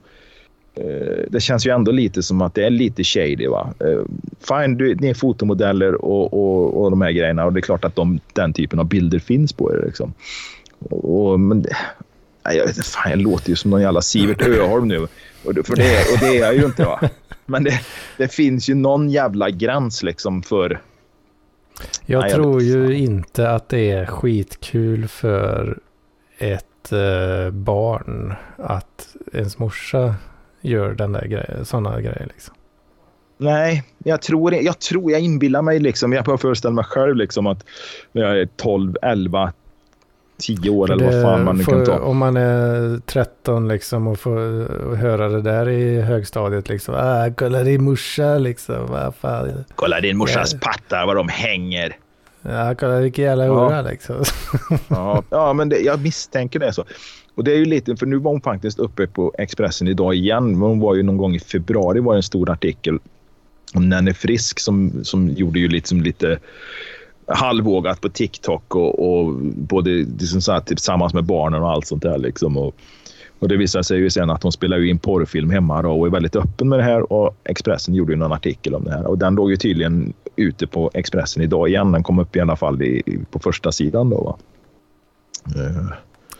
Eh, 0.74 1.24
det 1.28 1.40
känns 1.40 1.66
ju 1.66 1.70
ändå 1.70 1.92
lite 1.92 2.22
som 2.22 2.42
att 2.42 2.54
det 2.54 2.64
är 2.64 2.70
lite 2.70 3.04
shady. 3.04 3.48
Va? 3.48 3.74
Eh, 3.80 4.02
fine, 4.48 4.76
du, 4.76 4.94
ni 4.94 5.08
är 5.08 5.14
fotomodeller 5.14 6.04
och, 6.04 6.32
och, 6.32 6.82
och 6.82 6.90
de 6.90 7.00
här 7.00 7.10
grejerna 7.10 7.44
och 7.44 7.52
det 7.52 7.60
är 7.60 7.62
klart 7.62 7.84
att 7.84 7.96
de, 7.96 8.20
den 8.32 8.52
typen 8.52 8.78
av 8.78 8.86
bilder 8.86 9.18
finns 9.18 9.52
på 9.52 9.72
er. 9.72 9.82
Liksom. 9.86 10.14
Och, 10.90 11.40
men, 11.40 11.66
nej, 12.44 12.56
jag 12.56 12.66
vet 12.66 12.76
inte, 12.76 12.88
fan, 12.88 13.10
jag 13.10 13.20
låter 13.20 13.50
ju 13.50 13.56
som 13.56 13.70
någon 13.70 13.82
jävla 13.82 14.02
Sivert 14.02 14.42
Öholm 14.42 14.88
nu. 14.88 15.06
Och 15.44 15.54
det, 15.54 15.62
för 15.62 15.76
det, 15.76 16.12
och 16.12 16.18
det 16.20 16.38
är 16.38 16.40
jag 16.40 16.54
ju 16.54 16.64
inte. 16.64 16.84
Va? 16.84 17.00
Men 17.46 17.64
det, 17.64 17.80
det 18.16 18.28
finns 18.28 18.68
ju 18.68 18.74
någon 18.74 19.10
jävla 19.10 19.50
gräns 19.50 20.02
liksom 20.02 20.42
för... 20.42 20.80
Jag 22.06 22.20
nej, 22.20 22.30
tror 22.30 22.62
jag 22.62 22.62
ju 22.62 22.96
inte 22.96 23.50
att 23.50 23.68
det 23.68 23.90
är 23.90 24.06
skitkul 24.06 25.08
för 25.08 25.78
ett 26.38 26.92
eh, 26.92 27.50
barn 27.50 28.34
att 28.56 29.16
ens 29.32 29.58
morsa 29.58 30.14
gör 30.60 30.94
den 30.94 31.12
där 31.12 31.26
grejen, 31.26 31.64
sådana 31.64 32.00
grejer 32.00 32.28
liksom. 32.34 32.54
Nej, 33.38 33.84
jag 33.98 34.22
tror, 34.22 34.54
jag 34.54 34.78
tror, 34.78 35.12
jag 35.12 35.20
inbillar 35.20 35.62
mig 35.62 35.78
liksom, 35.78 36.12
jag 36.12 36.24
får 36.24 36.36
föreställa 36.36 36.74
mig 36.74 36.84
själv 36.84 37.16
liksom 37.16 37.46
att 37.46 37.64
när 38.12 38.22
jag 38.22 38.40
är 38.40 38.48
12, 38.56 38.96
11, 39.02 39.52
10 40.40 40.70
år 40.70 40.92
eller 40.92 41.04
vad 41.04 41.22
fan 41.22 41.44
man 41.44 41.56
nu 41.56 41.64
kan 41.64 41.84
ta. 41.84 41.98
Om 41.98 42.16
man 42.16 42.36
är 42.36 42.98
13 43.06 43.68
liksom 43.68 44.06
och 44.06 44.18
får 44.18 44.96
höra 44.96 45.28
det 45.28 45.42
där 45.42 45.68
i 45.68 46.00
högstadiet 46.00 46.68
liksom. 46.68 46.94
Ah, 46.94 47.30
kolla 47.36 47.62
din 47.62 47.84
morsa 47.84 48.38
liksom. 48.38 48.86
Vad 48.86 49.14
fan. 49.14 49.64
Kolla 49.74 50.00
din 50.00 50.16
morsas 50.16 50.52
ja. 50.52 50.58
pattar, 50.62 51.06
vad 51.06 51.16
de 51.16 51.28
hänger. 51.28 51.96
Ja, 52.42 52.74
kolla 52.78 53.00
vilken 53.00 53.24
jävla 53.24 53.48
hora 53.48 53.76
ja. 53.76 53.82
liksom. 53.82 54.24
ja, 54.88 55.22
ja, 55.30 55.52
men 55.52 55.68
det, 55.68 55.78
jag 55.78 56.02
misstänker 56.02 56.58
det 56.58 56.72
så. 56.72 56.84
Och 57.34 57.44
det 57.44 57.52
är 57.52 57.56
ju 57.56 57.64
lite, 57.64 57.96
för 57.96 58.06
nu 58.06 58.18
var 58.18 58.30
hon 58.30 58.40
faktiskt 58.40 58.78
uppe 58.78 59.06
på 59.06 59.34
Expressen 59.38 59.88
idag 59.88 60.14
igen. 60.14 60.50
Men 60.50 60.68
hon 60.68 60.80
var 60.80 60.94
ju 60.94 61.02
någon 61.02 61.16
gång 61.16 61.34
i 61.34 61.40
februari 61.40 62.00
var 62.00 62.16
en 62.16 62.22
stor 62.22 62.50
artikel 62.50 62.98
om 63.74 63.88
Nanne 63.88 64.14
Frisk 64.14 64.60
som, 64.60 65.04
som 65.04 65.28
gjorde 65.28 65.58
ju 65.58 65.68
liksom 65.68 66.00
lite 66.00 66.38
halvvågat 67.34 68.00
på 68.00 68.08
TikTok 68.08 68.74
och, 68.74 69.22
och 69.22 69.34
både 69.44 69.90
liksom 69.90 70.40
så 70.40 70.52
här, 70.52 70.60
tillsammans 70.60 71.14
med 71.14 71.24
barnen 71.24 71.62
och 71.62 71.70
allt 71.70 71.86
sånt 71.86 72.02
där. 72.02 72.18
Liksom. 72.18 72.56
Och, 72.56 72.74
och 73.38 73.48
det 73.48 73.56
visade 73.56 73.84
sig 73.84 73.98
ju 73.98 74.10
sen 74.10 74.30
att 74.30 74.42
hon 74.42 74.52
spelar 74.52 74.84
in 74.84 74.98
porrfilm 74.98 75.50
hemma 75.50 75.82
då 75.82 76.00
och 76.00 76.06
är 76.06 76.10
väldigt 76.10 76.36
öppen 76.36 76.68
med 76.68 76.78
det 76.78 76.82
här. 76.82 77.12
Och 77.12 77.36
Expressen 77.44 77.94
gjorde 77.94 78.12
ju 78.12 78.18
någon 78.18 78.32
artikel 78.32 78.74
om 78.74 78.84
det 78.84 78.90
här 78.90 79.06
och 79.06 79.18
den 79.18 79.34
låg 79.34 79.50
ju 79.50 79.56
tydligen 79.56 80.12
ute 80.36 80.66
på 80.66 80.90
Expressen 80.94 81.42
idag 81.42 81.68
igen. 81.68 81.92
Den 81.92 82.02
kom 82.02 82.18
upp 82.18 82.36
i 82.36 82.40
alla 82.40 82.56
fall 82.56 82.82
i, 82.82 83.18
på 83.30 83.38
första 83.38 83.72
sidan 83.72 84.10
då. 84.10 84.22
Va? 84.22 84.38
Uh. 85.56 85.92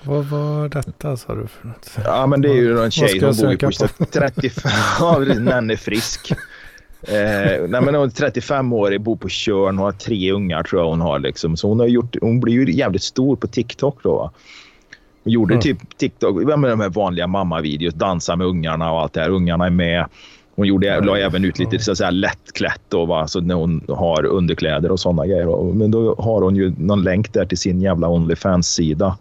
Vad 0.03 0.25
var 0.25 0.69
detta 0.69 1.17
sa 1.17 1.35
du 1.35 1.47
för 1.47 1.69
något? 1.69 1.91
Ja 2.05 2.27
men 2.27 2.41
det 2.41 2.49
är 2.49 2.55
ju 2.55 2.85
en 2.85 2.91
tjej 2.91 3.21
som 3.21 3.49
bor 3.49 3.97
på 3.99 4.05
35, 4.05 4.73
ja 5.01 5.19
den 5.19 5.71
är 5.71 5.77
frisk. 5.77 6.33
Eh, 7.03 7.69
nej, 7.69 7.83
men 7.83 7.95
hon 7.95 8.05
är 8.05 8.11
35 8.11 8.73
år, 8.73 8.99
bor 8.99 9.17
på 9.17 9.29
Tjörn 9.29 9.79
och 9.79 9.85
har 9.85 9.93
tre 9.93 10.33
ungar 10.33 10.63
tror 10.63 10.83
jag 10.83 10.89
hon 10.89 11.01
har. 11.01 11.19
Liksom. 11.19 11.57
Så 11.57 11.69
hon, 11.69 11.81
har 11.81 11.87
gjort, 11.87 12.17
hon 12.21 12.41
blir 12.41 12.55
ju 12.55 12.73
jävligt 12.73 13.03
stor 13.03 13.37
på 13.37 13.47
TikTok 13.47 13.99
då. 14.03 14.17
Va? 14.17 14.31
Hon 15.25 15.33
gjorde 15.33 15.55
mm. 15.55 15.63
typ 15.63 15.99
TikTok, 15.99 16.37
med 16.37 16.71
de 16.71 16.81
här 16.81 16.89
vanliga 16.89 17.27
mammavideos, 17.27 17.95
dansa 17.95 18.37
med 18.37 18.47
ungarna 18.47 18.93
och 18.93 19.01
allt 19.01 19.13
det 19.13 19.21
här. 19.21 19.31
Ungarna 19.31 19.67
är 19.67 19.71
med. 19.71 20.07
Hon 20.55 20.67
gjorde, 20.67 20.91
mm. 20.91 21.05
la 21.05 21.19
även 21.19 21.45
ut 21.45 21.59
lite 21.59 21.79
så 21.79 21.93
att 21.93 21.99
säga, 21.99 22.11
lättklätt 22.11 22.81
då, 22.89 23.05
va? 23.05 23.27
Så 23.27 23.41
när 23.41 23.55
hon 23.55 23.85
har 23.89 24.25
underkläder 24.25 24.91
och 24.93 25.01
sådana 25.01 25.27
grejer. 25.27 25.73
Men 25.73 25.91
då 25.91 26.15
har 26.19 26.43
hon 26.43 26.57
ju 26.57 26.73
någon 26.79 27.03
länk 27.03 27.33
där 27.33 27.45
till 27.45 27.59
sin 27.59 27.81
jävla 27.81 28.09
Onlyfans-sida. 28.09 29.17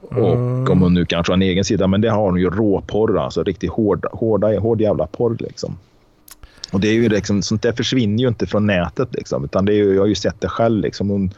Och 0.00 0.32
mm. 0.32 0.70
om 0.70 0.80
hon 0.80 0.94
nu 0.94 1.04
kanske 1.04 1.32
har 1.32 1.36
en 1.36 1.42
egen 1.42 1.64
sida, 1.64 1.86
men 1.86 2.00
det 2.00 2.10
har 2.10 2.24
hon 2.24 2.40
ju 2.40 2.50
råporr, 2.50 3.18
alltså 3.18 3.42
riktigt 3.42 3.70
hård, 3.70 4.06
hårda, 4.12 4.58
hård 4.58 4.80
jävla 4.80 5.06
porr 5.06 5.36
liksom. 5.40 5.76
Och 6.72 6.80
det 6.80 6.88
är 6.88 6.92
ju 6.92 7.08
liksom, 7.08 7.42
sånt 7.42 7.62
där 7.62 7.72
försvinner 7.72 8.22
ju 8.22 8.28
inte 8.28 8.46
från 8.46 8.66
nätet 8.66 9.14
liksom, 9.14 9.44
utan 9.44 9.64
det 9.64 9.72
är 9.72 9.76
ju, 9.76 9.94
jag 9.94 10.02
har 10.02 10.06
ju 10.06 10.14
sett 10.14 10.40
det 10.40 10.48
själv 10.48 10.82
liksom. 10.82 11.08
Hon 11.08 11.30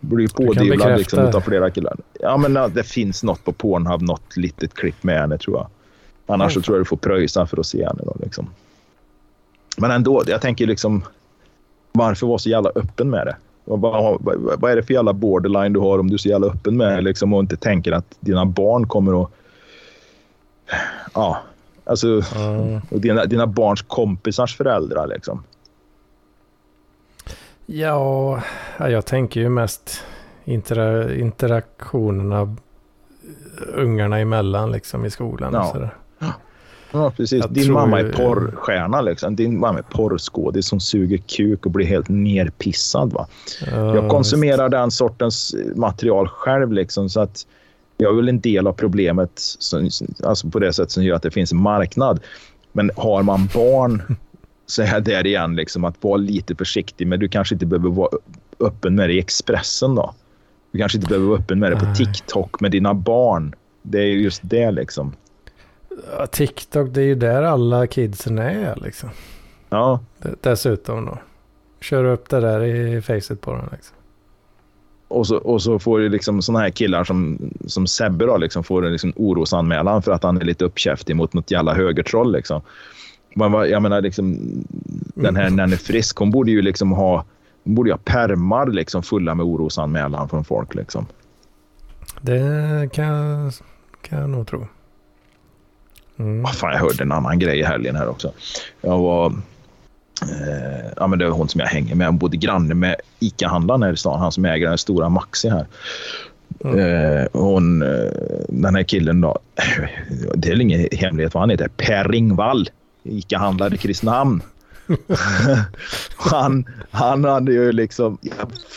blir 0.00 0.28
pådyvlad 0.28 0.98
liksom 0.98 1.28
utav 1.28 1.40
flera 1.40 1.70
killar. 1.70 1.96
Ja, 2.20 2.36
men 2.36 2.72
det 2.74 2.82
finns 2.82 3.22
något 3.22 3.44
på 3.44 3.52
Pornhub, 3.52 4.02
något 4.02 4.36
litet 4.36 4.74
klipp 4.74 5.02
med 5.02 5.20
henne 5.20 5.38
tror 5.38 5.56
jag. 5.56 5.66
Annars 6.26 6.54
så 6.54 6.60
tror 6.60 6.76
jag 6.76 6.80
du 6.80 6.88
får 6.88 6.96
pröjsa 6.96 7.46
för 7.46 7.60
att 7.60 7.66
se 7.66 7.86
henne 7.86 8.00
då 8.04 8.16
liksom. 8.22 8.48
Men 9.76 9.90
ändå, 9.90 10.22
jag 10.26 10.40
tänker 10.40 10.66
liksom 10.66 11.02
varför 11.92 12.26
vara 12.26 12.38
så 12.38 12.48
jävla 12.48 12.70
öppen 12.74 13.10
med 13.10 13.26
det? 13.26 13.36
Vad, 13.64 13.80
vad, 13.80 14.18
vad, 14.58 14.70
är 14.70 14.76
det 14.76 14.82
för 14.82 14.94
jävla 14.94 15.12
borderline 15.12 15.72
du 15.72 15.80
har 15.80 15.98
om 15.98 16.08
du 16.08 16.14
är 16.14 16.18
så 16.18 16.28
jävla 16.28 16.46
öppen 16.46 16.76
med 16.76 17.04
liksom, 17.04 17.34
och 17.34 17.40
inte 17.40 17.56
tänker 17.56 17.92
att 17.92 18.16
dina 18.20 18.44
barn 18.44 18.88
kommer 18.88 19.22
att... 19.22 19.30
Ja, 21.14 21.42
alltså... 21.86 22.22
Mm. 22.36 22.80
Och 22.90 23.00
dina, 23.00 23.24
dina 23.24 23.46
barns 23.46 23.82
kompisars 23.82 24.56
föräldrar 24.56 25.06
liksom. 25.06 25.44
Ja, 27.66 28.40
jag 28.78 29.06
tänker 29.06 29.40
ju 29.40 29.48
mest 29.48 30.02
intera 30.44 31.14
interaktionerna 31.14 32.56
ungarna 33.74 34.18
emellan 34.18 34.72
liksom 34.72 35.04
i 35.04 35.10
skolan. 35.10 35.52
Ja. 35.52 35.76
Och. 36.20 36.32
Ja, 36.90 37.12
precis. 37.16 37.40
Jag 37.40 37.52
Din 37.52 37.72
mamma 37.72 38.00
är 38.00 38.12
porrstjärna. 38.12 39.00
Liksom. 39.00 39.36
Din 39.36 39.60
mamma 39.60 39.78
är 39.78 39.82
porrskådis 39.82 40.68
som 40.68 40.80
suger 40.80 41.18
kuk 41.18 41.66
och 41.66 41.72
blir 41.72 41.86
helt 41.86 42.08
nerpissad. 42.08 43.12
Va? 43.12 43.26
Ja, 43.70 43.94
jag 43.94 44.10
konsumerar 44.10 44.64
visst. 44.64 44.70
den 44.70 44.90
sortens 44.90 45.56
material 45.74 46.28
själv. 46.28 46.72
Liksom, 46.72 47.08
så 47.08 47.20
att 47.20 47.46
jag 47.96 48.12
är 48.12 48.16
väl 48.16 48.28
en 48.28 48.40
del 48.40 48.66
av 48.66 48.72
problemet 48.72 49.30
som, 49.34 49.88
alltså 50.24 50.50
på 50.50 50.58
det 50.58 50.72
sätt 50.72 50.90
som 50.90 51.04
gör 51.04 51.16
att 51.16 51.22
det 51.22 51.30
finns 51.30 51.52
en 51.52 51.62
marknad. 51.62 52.20
Men 52.72 52.90
har 52.96 53.22
man 53.22 53.48
barn 53.54 54.02
så 54.66 54.82
är 54.82 55.00
där 55.00 55.26
igen. 55.26 55.56
Liksom, 55.56 55.84
att 55.84 56.02
vara 56.04 56.16
lite 56.16 56.54
försiktig. 56.54 57.06
Men 57.06 57.20
du 57.20 57.28
kanske 57.28 57.54
inte 57.54 57.66
behöver 57.66 57.90
vara 57.90 58.10
öppen 58.60 58.94
med 58.94 59.08
det 59.08 59.12
i 59.12 59.18
Expressen. 59.18 59.94
Då. 59.94 60.14
Du 60.72 60.78
kanske 60.78 60.98
inte 60.98 61.08
behöver 61.08 61.28
vara 61.28 61.38
öppen 61.38 61.58
med 61.58 61.72
det 61.72 61.76
på 61.76 61.94
TikTok 61.94 62.60
med 62.60 62.70
dina 62.70 62.94
barn. 62.94 63.54
Det 63.82 63.98
är 63.98 64.04
just 64.04 64.40
det 64.44 64.70
liksom. 64.70 65.12
Ja, 66.18 66.26
TikTok, 66.26 66.88
det 66.94 67.00
är 67.00 67.04
ju 67.04 67.14
där 67.14 67.42
alla 67.42 67.86
kidsen 67.86 68.38
är 68.38 68.76
liksom. 68.76 69.10
Ja. 69.68 70.00
Dessutom 70.40 71.06
då. 71.06 71.18
Kör 71.80 72.04
upp 72.04 72.28
det 72.28 72.40
där 72.40 72.62
i 72.62 73.02
facet 73.02 73.40
på 73.40 73.52
den 73.52 73.68
liksom. 73.72 73.95
Och 75.08 75.26
så, 75.26 75.36
och 75.36 75.62
så 75.62 75.78
får 75.78 75.98
du 75.98 76.08
liksom 76.08 76.42
såna 76.42 76.58
här 76.58 76.70
killar 76.70 77.04
som, 77.04 77.38
som 77.66 77.86
Sebbe 77.86 78.26
då, 78.26 78.36
liksom 78.36 78.64
får 78.64 78.86
en 78.86 78.92
liksom 78.92 79.12
orosanmälan 79.16 80.02
för 80.02 80.12
att 80.12 80.22
han 80.22 80.40
är 80.40 80.44
lite 80.44 80.64
uppkäftig 80.64 81.16
mot 81.16 81.32
något 81.32 81.50
jävla 81.50 81.74
högertroll. 81.74 82.32
Liksom. 82.32 82.62
Man 83.34 83.52
var, 83.52 83.64
jag 83.64 83.82
menar, 83.82 84.00
liksom, 84.00 84.38
den 85.14 85.36
här 85.36 85.50
Nanny 85.50 85.76
Frisk, 85.76 86.18
hon 86.18 86.30
borde 86.30 86.50
ju 86.50 86.62
liksom 86.62 86.92
ha, 86.92 87.24
hon 87.64 87.74
borde 87.74 87.90
ha 87.90 87.98
permar 88.04 88.66
liksom 88.66 89.02
fulla 89.02 89.34
med 89.34 89.46
orosanmälan 89.46 90.28
från 90.28 90.44
folk. 90.44 90.74
Liksom. 90.74 91.06
Det 92.20 92.88
kan, 92.92 93.52
kan 94.02 94.18
jag 94.18 94.30
nog 94.30 94.46
tro. 94.46 94.66
Mm. 96.18 96.44
Oh, 96.44 96.52
fan, 96.52 96.72
jag 96.72 96.78
hörde 96.78 97.02
en 97.02 97.12
annan 97.12 97.38
grej 97.38 97.58
i 97.58 97.62
helgen 97.62 97.96
här 97.96 98.08
också. 98.08 98.32
Jag 98.80 98.98
var... 98.98 99.32
Eh, 100.22 100.92
ja, 100.96 101.06
men 101.06 101.18
det 101.18 101.28
var 101.28 101.36
hon 101.36 101.48
som 101.48 101.60
jag 101.60 101.68
hänger 101.68 101.94
med. 101.94 102.06
Hon 102.06 102.18
bodde 102.18 102.36
granne 102.36 102.74
med 102.74 102.96
ICA-handlaren 103.20 103.82
här 103.82 103.92
i 103.92 103.96
stan. 103.96 104.20
Han 104.20 104.32
som 104.32 104.44
äger 104.44 104.68
den 104.68 104.78
stora 104.78 105.08
Maxi 105.08 105.48
här. 105.48 105.66
Mm. 106.64 106.78
Eh, 106.78 107.26
hon, 107.32 107.82
eh, 107.82 108.10
den 108.48 108.74
här 108.74 108.82
killen 108.82 109.20
då. 109.20 109.38
Det 110.34 110.48
är 110.48 110.60
ingen 110.60 110.88
hemlighet 110.92 111.34
vad 111.34 111.42
han 111.42 111.50
heter. 111.50 111.68
Per 111.68 112.04
Ringvall. 112.04 112.68
ICA-handlare 113.02 113.74
i 113.74 113.78
Kristinehamn. 113.78 114.42
han, 116.16 116.64
han 116.90 117.24
hade 117.24 117.52
ju 117.52 117.72
liksom, 117.72 118.18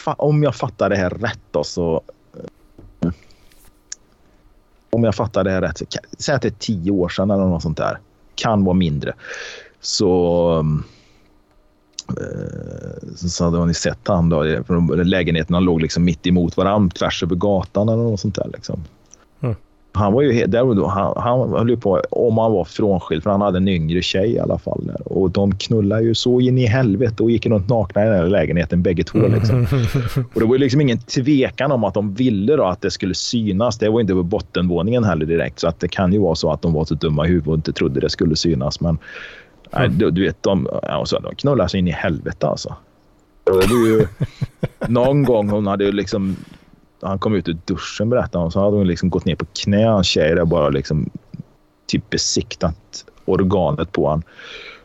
om 0.04 0.44
jag 0.44 0.56
fattar 0.56 0.90
det 0.90 0.96
här 0.96 1.10
rätt 1.10 1.40
då 1.52 1.64
så 1.64 2.04
om 4.90 5.04
jag 5.04 5.16
fattar 5.16 5.44
det 5.44 5.52
här 5.52 5.62
rätt, 5.62 5.82
säg 6.20 6.36
att 6.36 6.42
det 6.42 6.48
är 6.48 6.60
tio 6.60 6.92
år 6.92 7.10
sedan 7.10 7.32
eller 7.32 7.46
något 7.46 7.62
sånt 7.62 7.78
där. 7.78 8.00
Kan 8.36 8.66
vara 8.66 8.76
mindre. 8.76 9.14
Så, 9.82 10.66
eh, 12.18 13.16
så 13.16 13.44
hade 13.44 13.66
ni 13.66 13.74
sett 13.74 14.08
han 14.08 14.30
då. 14.30 14.44
Lägenheterna 15.04 15.60
låg 15.60 15.82
liksom 15.82 16.04
mitt 16.04 16.28
emot 16.28 16.58
varandra 16.58 16.96
tvärs 16.96 17.24
över 17.24 17.36
gatan 17.36 17.90
eller 17.90 18.04
något 18.04 18.20
sånt 18.20 18.36
där. 18.36 18.50
Liksom. 18.54 18.84
Mm. 19.42 19.56
Han 19.94 20.14
var 20.14 20.22
ju 20.22 20.46
där, 20.46 20.88
han, 20.88 21.14
han 21.18 21.50
höll 21.50 21.78
på, 21.78 22.02
om 22.12 22.38
han 22.38 22.52
var 22.52 22.66
frånskild, 22.66 23.24
för 23.24 23.30
han 23.30 23.42
hade 23.42 23.58
en 23.58 23.68
yngre 23.68 24.02
tjej 24.02 24.32
i 24.32 24.40
alla 24.40 24.58
fall. 24.58 24.82
Där. 24.86 25.12
Och 25.14 25.32
de 25.32 25.56
knullade 25.58 26.04
ju 26.04 26.16
så 26.16 26.42
in 26.42 26.58
i 26.58 26.66
helvete 26.66 27.24
och 27.24 27.32
gick 27.32 27.46
runt 27.46 27.70
nakna 27.70 28.02
i 28.02 28.06
den 28.06 28.16
här 28.16 28.28
lägenheten 28.28 28.84
bägge 28.84 29.04
två. 29.04 29.20
Liksom. 29.20 29.68
Och 30.34 30.40
det 30.40 30.46
var 30.46 30.56
ju 30.56 30.60
liksom 30.60 30.82
ingen 30.82 31.00
tvekan 31.00 31.72
om 31.72 31.84
att 31.84 31.94
de 31.94 32.14
ville 32.14 32.56
då 32.56 32.64
att 32.64 32.82
det 32.82 32.92
skulle 32.92 33.14
synas. 33.14 33.78
Det 33.78 33.90
var 33.90 34.02
inte 34.02 34.14
på 34.14 34.24
bottenvåningen 34.24 35.04
heller 35.04 35.26
direkt. 35.26 35.60
Så 35.60 35.68
att 35.68 35.80
det 35.80 35.88
kan 35.88 36.14
ju 36.14 36.20
vara 36.20 36.36
så 36.36 36.52
att 36.52 36.62
de 36.62 36.74
var 36.74 36.86
så 36.86 36.96
dumma 36.96 37.26
i 37.26 37.30
huvudet 37.30 37.48
och 37.48 37.56
inte 37.56 37.74
trodde 37.74 38.00
det 38.00 38.10
skulle 38.10 38.36
synas. 38.36 38.82
Men 38.82 38.98
nej, 39.72 39.90
du, 39.90 40.12
du, 40.12 40.26
vet, 40.26 40.44
de, 40.44 40.68
alltså, 40.84 41.20
de 41.20 41.36
knullade 41.36 41.70
så 41.70 41.78
in 41.78 41.88
i 41.88 41.92
helvete 41.92 42.48
alltså. 42.48 42.76
Det 43.44 43.52
var 43.52 43.88
ju 43.88 44.08
någon 44.88 45.24
gång 45.24 45.50
hon 45.50 45.68
hade 45.68 45.92
liksom 45.92 46.36
han 47.02 47.20
kom 47.20 47.36
ut 47.36 47.48
ur 47.48 47.58
duschen 47.66 48.10
berättade 48.10 48.44
han. 48.44 48.52
Så 48.52 48.60
hade 48.60 48.78
hon 48.78 48.88
liksom 48.88 49.10
gått 49.10 49.26
ner 49.26 49.36
på 49.36 49.46
knä, 49.46 49.86
hans 49.86 50.08
tjej 50.08 50.36
där 50.36 50.46
bara 50.46 50.70
liksom 50.70 51.10
typ 51.88 52.10
besiktat 52.10 53.06
organet 53.26 53.92
på 53.92 54.06
honom. 54.06 54.24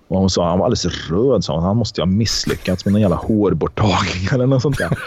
Och 0.09 0.21
hon 0.21 0.31
sa 0.31 0.49
han 0.49 0.59
var 0.59 0.67
alldeles 0.67 1.11
röd. 1.11 1.45
Sa 1.45 1.55
hon. 1.55 1.63
Han 1.63 1.77
måste 1.77 2.01
ha 2.01 2.07
misslyckats 2.07 2.85
med 2.85 2.93
någon 2.93 3.01
jävla 3.01 3.17
hårborttagning 3.17 4.29
eller 4.33 4.47
något 4.47 4.63
sånt 4.63 4.79
där. 4.79 4.99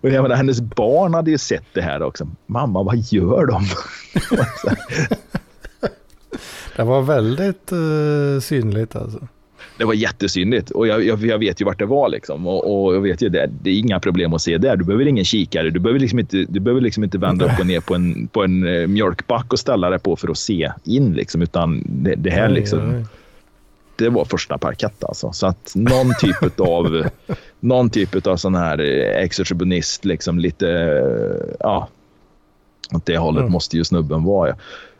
och 0.00 0.10
jag 0.10 0.22
menar, 0.22 0.36
hennes 0.36 0.60
barn 0.60 1.14
hade 1.14 1.30
ju 1.30 1.38
sett 1.38 1.66
det 1.72 1.82
här 1.82 2.02
också. 2.02 2.28
Mamma, 2.46 2.82
vad 2.82 2.96
gör 2.96 3.46
de? 3.46 3.64
Det 6.78 6.84
var 6.84 7.02
väldigt 7.02 7.72
uh, 7.72 8.40
synligt 8.40 8.96
alltså 8.96 9.18
det 9.78 9.84
var 9.84 9.94
jättesynligt 9.94 10.70
och 10.70 10.86
jag, 10.86 11.04
jag, 11.04 11.24
jag, 11.24 11.38
vet 11.38 11.60
ju 11.60 11.64
vart 11.64 11.78
det 11.78 11.86
var 11.86 12.08
liksom. 12.08 12.46
Och, 12.46 12.84
och 12.84 12.94
jag 12.94 13.00
vet 13.00 13.22
ju 13.22 13.28
det, 13.28 13.50
det 13.62 13.70
är 13.70 13.78
inga 13.78 14.00
problem 14.00 14.34
att 14.34 14.42
se 14.42 14.58
där. 14.58 14.76
Du 14.76 14.84
behöver 14.84 15.06
ingen 15.06 15.24
kikare. 15.24 15.70
Du 15.70 15.80
behöver 15.80 16.00
liksom 16.00 16.18
inte, 16.18 16.36
du 16.48 16.60
behöver 16.60 16.80
liksom 16.80 17.04
inte 17.04 17.18
vända 17.18 17.44
upp 17.44 17.60
och 17.60 17.66
ner 17.66 17.80
på 17.80 17.94
en, 17.94 18.28
på 18.28 18.44
en 18.44 18.64
uh, 18.64 18.86
mjölkback 18.86 19.52
och 19.52 19.58
ställa 19.58 19.90
dig 19.90 19.98
på 19.98 20.16
för 20.16 20.28
att 20.28 20.38
se 20.38 20.72
in 20.84 21.12
liksom. 21.12 21.42
Utan 21.42 21.84
det, 21.86 22.14
det 22.14 22.30
här 22.30 22.48
liksom. 22.48 23.04
Det 23.96 24.08
var 24.08 24.24
första 24.24 24.58
parkett 24.58 25.04
alltså. 25.04 25.32
Så 25.32 25.46
att 25.46 25.72
någon 25.74 26.14
typ 26.20 26.60
av 26.60 27.06
någon 27.60 27.90
typ 27.90 28.26
av 28.26 28.36
sån 28.36 28.54
här 28.54 28.78
eh, 28.80 29.22
exercionist 29.22 30.04
liksom 30.04 30.38
lite 30.38 30.66
ja. 31.60 31.88
Åt 32.94 33.06
det 33.06 33.16
hållet 33.16 33.40
mm. 33.40 33.52
måste 33.52 33.76
ju 33.76 33.84
snubben 33.84 34.24
vara. 34.24 34.56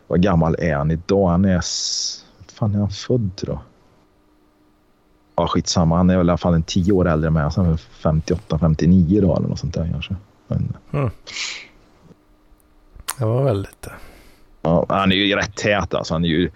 Vad 0.09 0.21
gammal 0.21 0.55
är 0.59 0.75
han 0.75 0.91
idag? 0.91 1.27
Han 1.27 1.45
är... 1.45 1.61
fan 2.53 2.75
är 2.75 2.79
han 2.79 2.89
född 2.89 3.31
då? 3.41 3.59
ja, 5.39 5.47
skitsamma. 5.47 5.97
Han 5.97 6.09
är 6.09 6.17
väl 6.17 6.27
i 6.27 6.29
alla 6.29 6.37
fall 6.37 6.53
en 6.53 6.63
tio 6.63 6.91
år 6.91 7.07
äldre 7.07 7.27
än 7.27 7.33
mig. 7.33 7.49
Han 7.55 7.65
är 7.65 7.77
58, 7.77 8.59
59 8.59 9.21
då 9.21 9.35
eller 9.35 9.47
något 9.47 9.59
sånt 9.59 9.73
där 9.73 9.89
kanske. 9.91 10.15
Men... 10.47 10.73
Mm. 10.91 11.09
Det 13.19 13.25
var 13.25 13.43
väldigt 13.43 13.81
det. 13.81 13.91
Ja, 14.61 14.85
han 14.89 15.11
är 15.11 15.15
ju 15.15 15.35
rätt 15.35 15.55
tät 15.55 15.93
alltså. 15.93 16.13
Han 16.13 16.25
är 16.25 16.29
ju... 16.29 16.49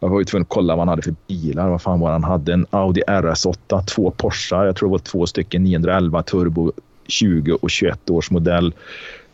Jag 0.00 0.08
var 0.08 0.18
ju 0.18 0.24
tvungen 0.24 0.42
att 0.42 0.48
kolla 0.48 0.76
vad 0.76 0.80
han 0.80 0.88
hade 0.88 1.02
för 1.02 1.14
bilar. 1.28 1.68
Vad 1.68 1.82
fan 1.82 2.00
var 2.00 2.12
han 2.12 2.24
hade? 2.24 2.52
En 2.52 2.66
Audi 2.70 3.02
RS8, 3.06 3.84
två 3.84 4.10
Porschar. 4.10 4.64
Jag 4.64 4.76
tror 4.76 4.88
det 4.88 4.90
var 4.90 4.98
två 4.98 5.26
stycken 5.26 5.64
911 5.64 6.22
turbo 6.22 6.72
20 7.06 7.52
och 7.52 7.70
21 7.70 8.10
års 8.10 8.30
modell. 8.30 8.74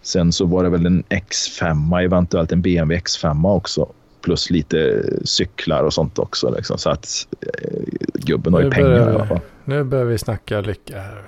Sen 0.04 0.32
så 0.32 0.46
var 0.46 0.64
det 0.64 0.70
väl 0.70 0.86
en 0.86 1.04
X5, 1.04 2.04
eventuellt 2.04 2.52
en 2.52 2.62
BMW 2.62 3.00
X5 3.00 3.56
också 3.56 3.88
plus 4.24 4.50
lite 4.50 5.02
cyklar 5.24 5.82
och 5.82 5.92
sånt 5.92 6.18
också. 6.18 6.54
Liksom. 6.56 6.78
Så 6.78 6.90
att 6.90 7.26
eh, 7.40 7.80
gubben 8.14 8.54
har 8.54 8.60
ju 8.60 8.70
pengar 8.70 8.88
börjar, 8.88 9.12
i 9.12 9.14
alla 9.14 9.26
fall. 9.26 9.40
Nu 9.64 9.84
börjar 9.84 10.04
vi 10.04 10.18
snacka 10.18 10.60
lycka 10.60 11.00
här. 11.00 11.22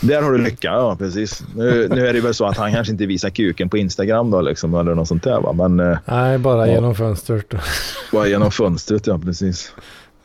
Där 0.00 0.22
har 0.22 0.32
du 0.32 0.38
lycka, 0.38 0.68
ja 0.68 0.96
precis. 0.98 1.42
Nu, 1.56 1.88
nu 1.88 2.06
är 2.06 2.12
det 2.12 2.20
väl 2.20 2.34
så 2.34 2.46
att 2.46 2.56
han 2.56 2.72
kanske 2.72 2.92
inte 2.92 3.06
visar 3.06 3.30
kuken 3.30 3.68
på 3.68 3.78
Instagram 3.78 4.30
då 4.30 4.40
liksom, 4.40 4.74
eller 4.74 4.94
något 4.94 5.08
sånt 5.08 5.22
där 5.22 5.40
va. 5.40 5.52
Men, 5.52 5.80
eh, 5.80 5.98
Nej, 6.04 6.38
bara 6.38 6.66
ja, 6.66 6.72
genom 6.74 6.94
fönstret. 6.94 7.54
Bara 8.12 8.26
genom 8.26 8.50
fönstret, 8.50 9.06
ja 9.06 9.18
precis. 9.18 9.72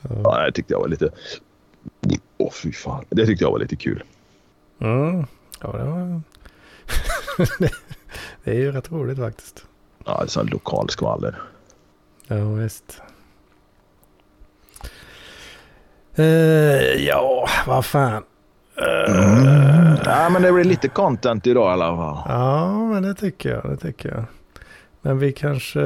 Ja. 0.02 0.10
ja, 0.24 0.46
det 0.46 0.52
tyckte 0.52 0.74
jag 0.74 0.80
var 0.80 0.88
lite... 0.88 1.10
Åh 2.38 2.48
oh, 2.48 2.52
fy 2.52 2.72
fan. 2.72 3.06
Det 3.10 3.26
tyckte 3.26 3.44
jag 3.44 3.52
var 3.52 3.60
lite 3.60 3.76
kul. 3.76 4.04
Mm. 4.82 5.26
Ja, 5.62 5.72
det 5.72 5.84
var... 5.84 6.22
det 8.44 8.52
är 8.52 8.56
ju 8.56 8.72
rätt 8.72 8.92
roligt 8.92 9.18
faktiskt. 9.18 9.66
Ja, 10.06 10.18
det 10.18 10.24
är 10.24 10.28
sån 10.28 10.48
lokal 10.48 10.90
skvaller. 10.90 11.42
Ja, 12.28 12.36
visst. 12.36 13.02
Uh, 16.20 16.26
ja, 17.06 17.48
vad 17.68 17.86
fan. 17.86 18.24
Uh, 18.82 19.16
mm. 19.16 19.98
Ja, 20.06 20.30
men 20.30 20.42
det 20.42 20.52
blir 20.52 20.64
lite 20.64 20.88
content 20.88 21.48
idag 21.48 21.70
i 21.70 21.74
alla 21.74 21.96
fall. 21.96 22.18
Ja, 22.28 22.78
men 22.86 23.04
det 23.04 23.14
tycker 23.14 23.50
jag. 23.50 23.70
Det 23.70 23.78
tycker 23.78 24.10
jag. 24.10 24.24
Men 25.02 25.20
vi 25.20 25.32
kanske, 25.32 25.80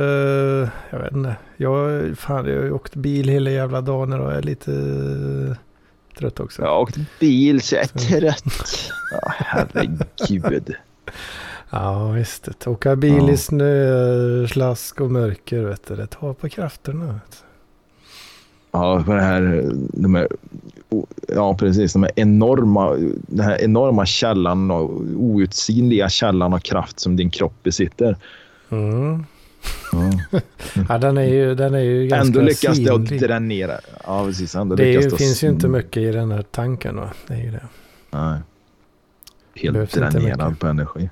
jag 0.89 0.99
vet 0.99 1.11
inte. 1.11 1.35
Jag, 1.57 2.17
fan, 2.17 2.45
jag 2.45 2.55
har 2.55 2.63
ju 2.63 2.71
åkt 2.71 2.95
bil 2.95 3.29
hela 3.29 3.49
jävla 3.49 3.81
dagen 3.81 4.13
och 4.13 4.33
är 4.33 4.41
lite 4.41 4.71
trött 6.17 6.39
också. 6.39 6.61
Jag 6.61 6.69
har 6.69 6.79
åkt 6.79 6.97
bil 7.19 7.61
så 7.61 7.75
jag 7.75 7.83
är 7.83 7.87
trött. 7.87 8.43
Ja, 9.11 9.33
herregud. 9.35 10.75
Ja 11.69 12.11
visst, 12.11 12.67
åka 12.67 12.95
bil 12.95 13.23
ja. 13.27 13.31
i 13.31 13.37
snö, 13.37 14.47
slask 14.47 15.01
och 15.01 15.11
mörker 15.11 15.63
vet 15.63 15.87
du. 15.87 15.95
Det 15.95 16.07
tar 16.07 16.33
på 16.33 16.49
krafterna. 16.49 17.19
Ja, 18.71 19.03
för 19.03 19.15
det 19.15 19.21
här, 19.21 19.71
de 19.93 20.15
här, 20.15 20.27
ja 21.27 21.57
precis, 21.57 21.93
de 21.93 22.03
här 22.03 22.11
enorma, 22.15 22.95
den 23.27 23.45
här 23.45 23.61
enorma 23.61 24.05
källan 24.05 24.71
och 24.71 24.91
outsinliga 25.15 26.09
källan 26.09 26.53
av 26.53 26.59
kraft 26.59 26.99
som 26.99 27.15
din 27.15 27.29
kropp 27.29 27.63
besitter. 27.63 28.17
Mm. 28.69 29.25
Ja. 29.91 30.39
ja, 30.89 30.97
den 30.97 31.17
är 31.17 31.23
ju, 31.23 31.55
den 31.55 31.73
är 31.73 31.79
ju 31.79 32.07
ganska 32.07 32.27
Ändå 32.27 32.41
lyckas 32.41 32.77
det 32.77 32.93
att 32.93 33.05
dränera. 33.05 33.79
Ja, 34.05 34.25
precis. 34.25 34.55
Ändå 34.55 34.75
det 34.75 34.91
ju, 34.91 35.09
finns 35.09 35.43
ju 35.43 35.47
inte 35.47 35.67
mycket 35.67 35.97
i 35.97 36.11
den 36.11 36.31
här 36.31 36.41
tanken. 36.41 36.95
Va? 36.95 37.11
Det 37.27 37.33
är 37.33 37.43
ju 37.43 37.51
det. 37.51 37.67
Nej. 38.11 38.39
Helt 39.55 39.93
dränerad 39.93 40.59
på 40.59 40.67
energi. 40.67 41.09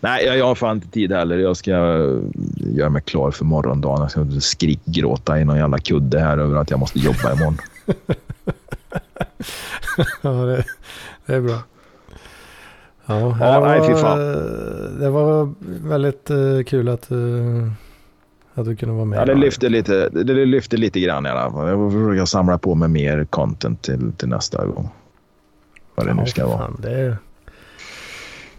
Nej, 0.00 0.24
jag, 0.24 0.38
jag 0.38 0.46
har 0.46 0.54
fan 0.54 0.76
inte 0.76 0.88
tid 0.88 1.12
heller. 1.12 1.38
Jag 1.38 1.56
ska 1.56 1.70
göra 2.56 2.90
mig 2.90 3.02
klar 3.02 3.30
för 3.30 3.44
morgondagen. 3.44 4.00
Jag 4.00 4.10
ska 4.10 4.40
skrikgråta 4.40 5.40
i 5.40 5.44
någon 5.44 5.56
jävla 5.56 5.78
kudde 5.78 6.20
här 6.20 6.38
över 6.38 6.56
att 6.56 6.70
jag 6.70 6.80
måste 6.80 6.98
jobba 6.98 7.32
imorgon. 7.32 7.58
ja, 10.22 10.30
det, 10.30 10.64
det, 11.26 11.34
är 11.34 11.40
bra. 11.40 11.58
Ja, 13.06 13.36
ja 13.40 13.60
det, 13.60 13.66
nej, 13.66 13.80
var, 13.80 14.00
fan. 14.00 14.18
det 15.00 15.10
var 15.10 15.54
väldigt 15.88 16.30
uh, 16.30 16.62
kul 16.62 16.88
att, 16.88 17.10
att 18.54 18.64
du 18.64 18.76
kunde 18.76 18.94
vara 18.94 19.04
med. 19.04 19.18
Ja, 19.18 19.24
det 19.24 19.34
lyfter 19.34 19.70
lite, 19.70 20.08
det 20.08 20.34
lyfter 20.34 20.76
lite 20.76 21.00
grann 21.00 21.26
i 21.26 21.28
alla 21.28 21.50
fall. 21.50 21.68
Jag 21.68 21.78
får 21.78 21.90
försöka 21.90 22.26
samla 22.26 22.58
på 22.58 22.74
mig 22.74 22.88
mer 22.88 23.24
content 23.24 23.82
till, 23.82 24.12
till 24.12 24.28
nästa 24.28 24.66
gång. 24.66 24.88
Vad 25.94 26.06
det 26.06 26.10
ja, 26.10 26.16
nu 26.22 26.26
ska 26.26 26.46
vara. 26.46 26.58
Fan, 26.58 26.78
det, 26.82 27.16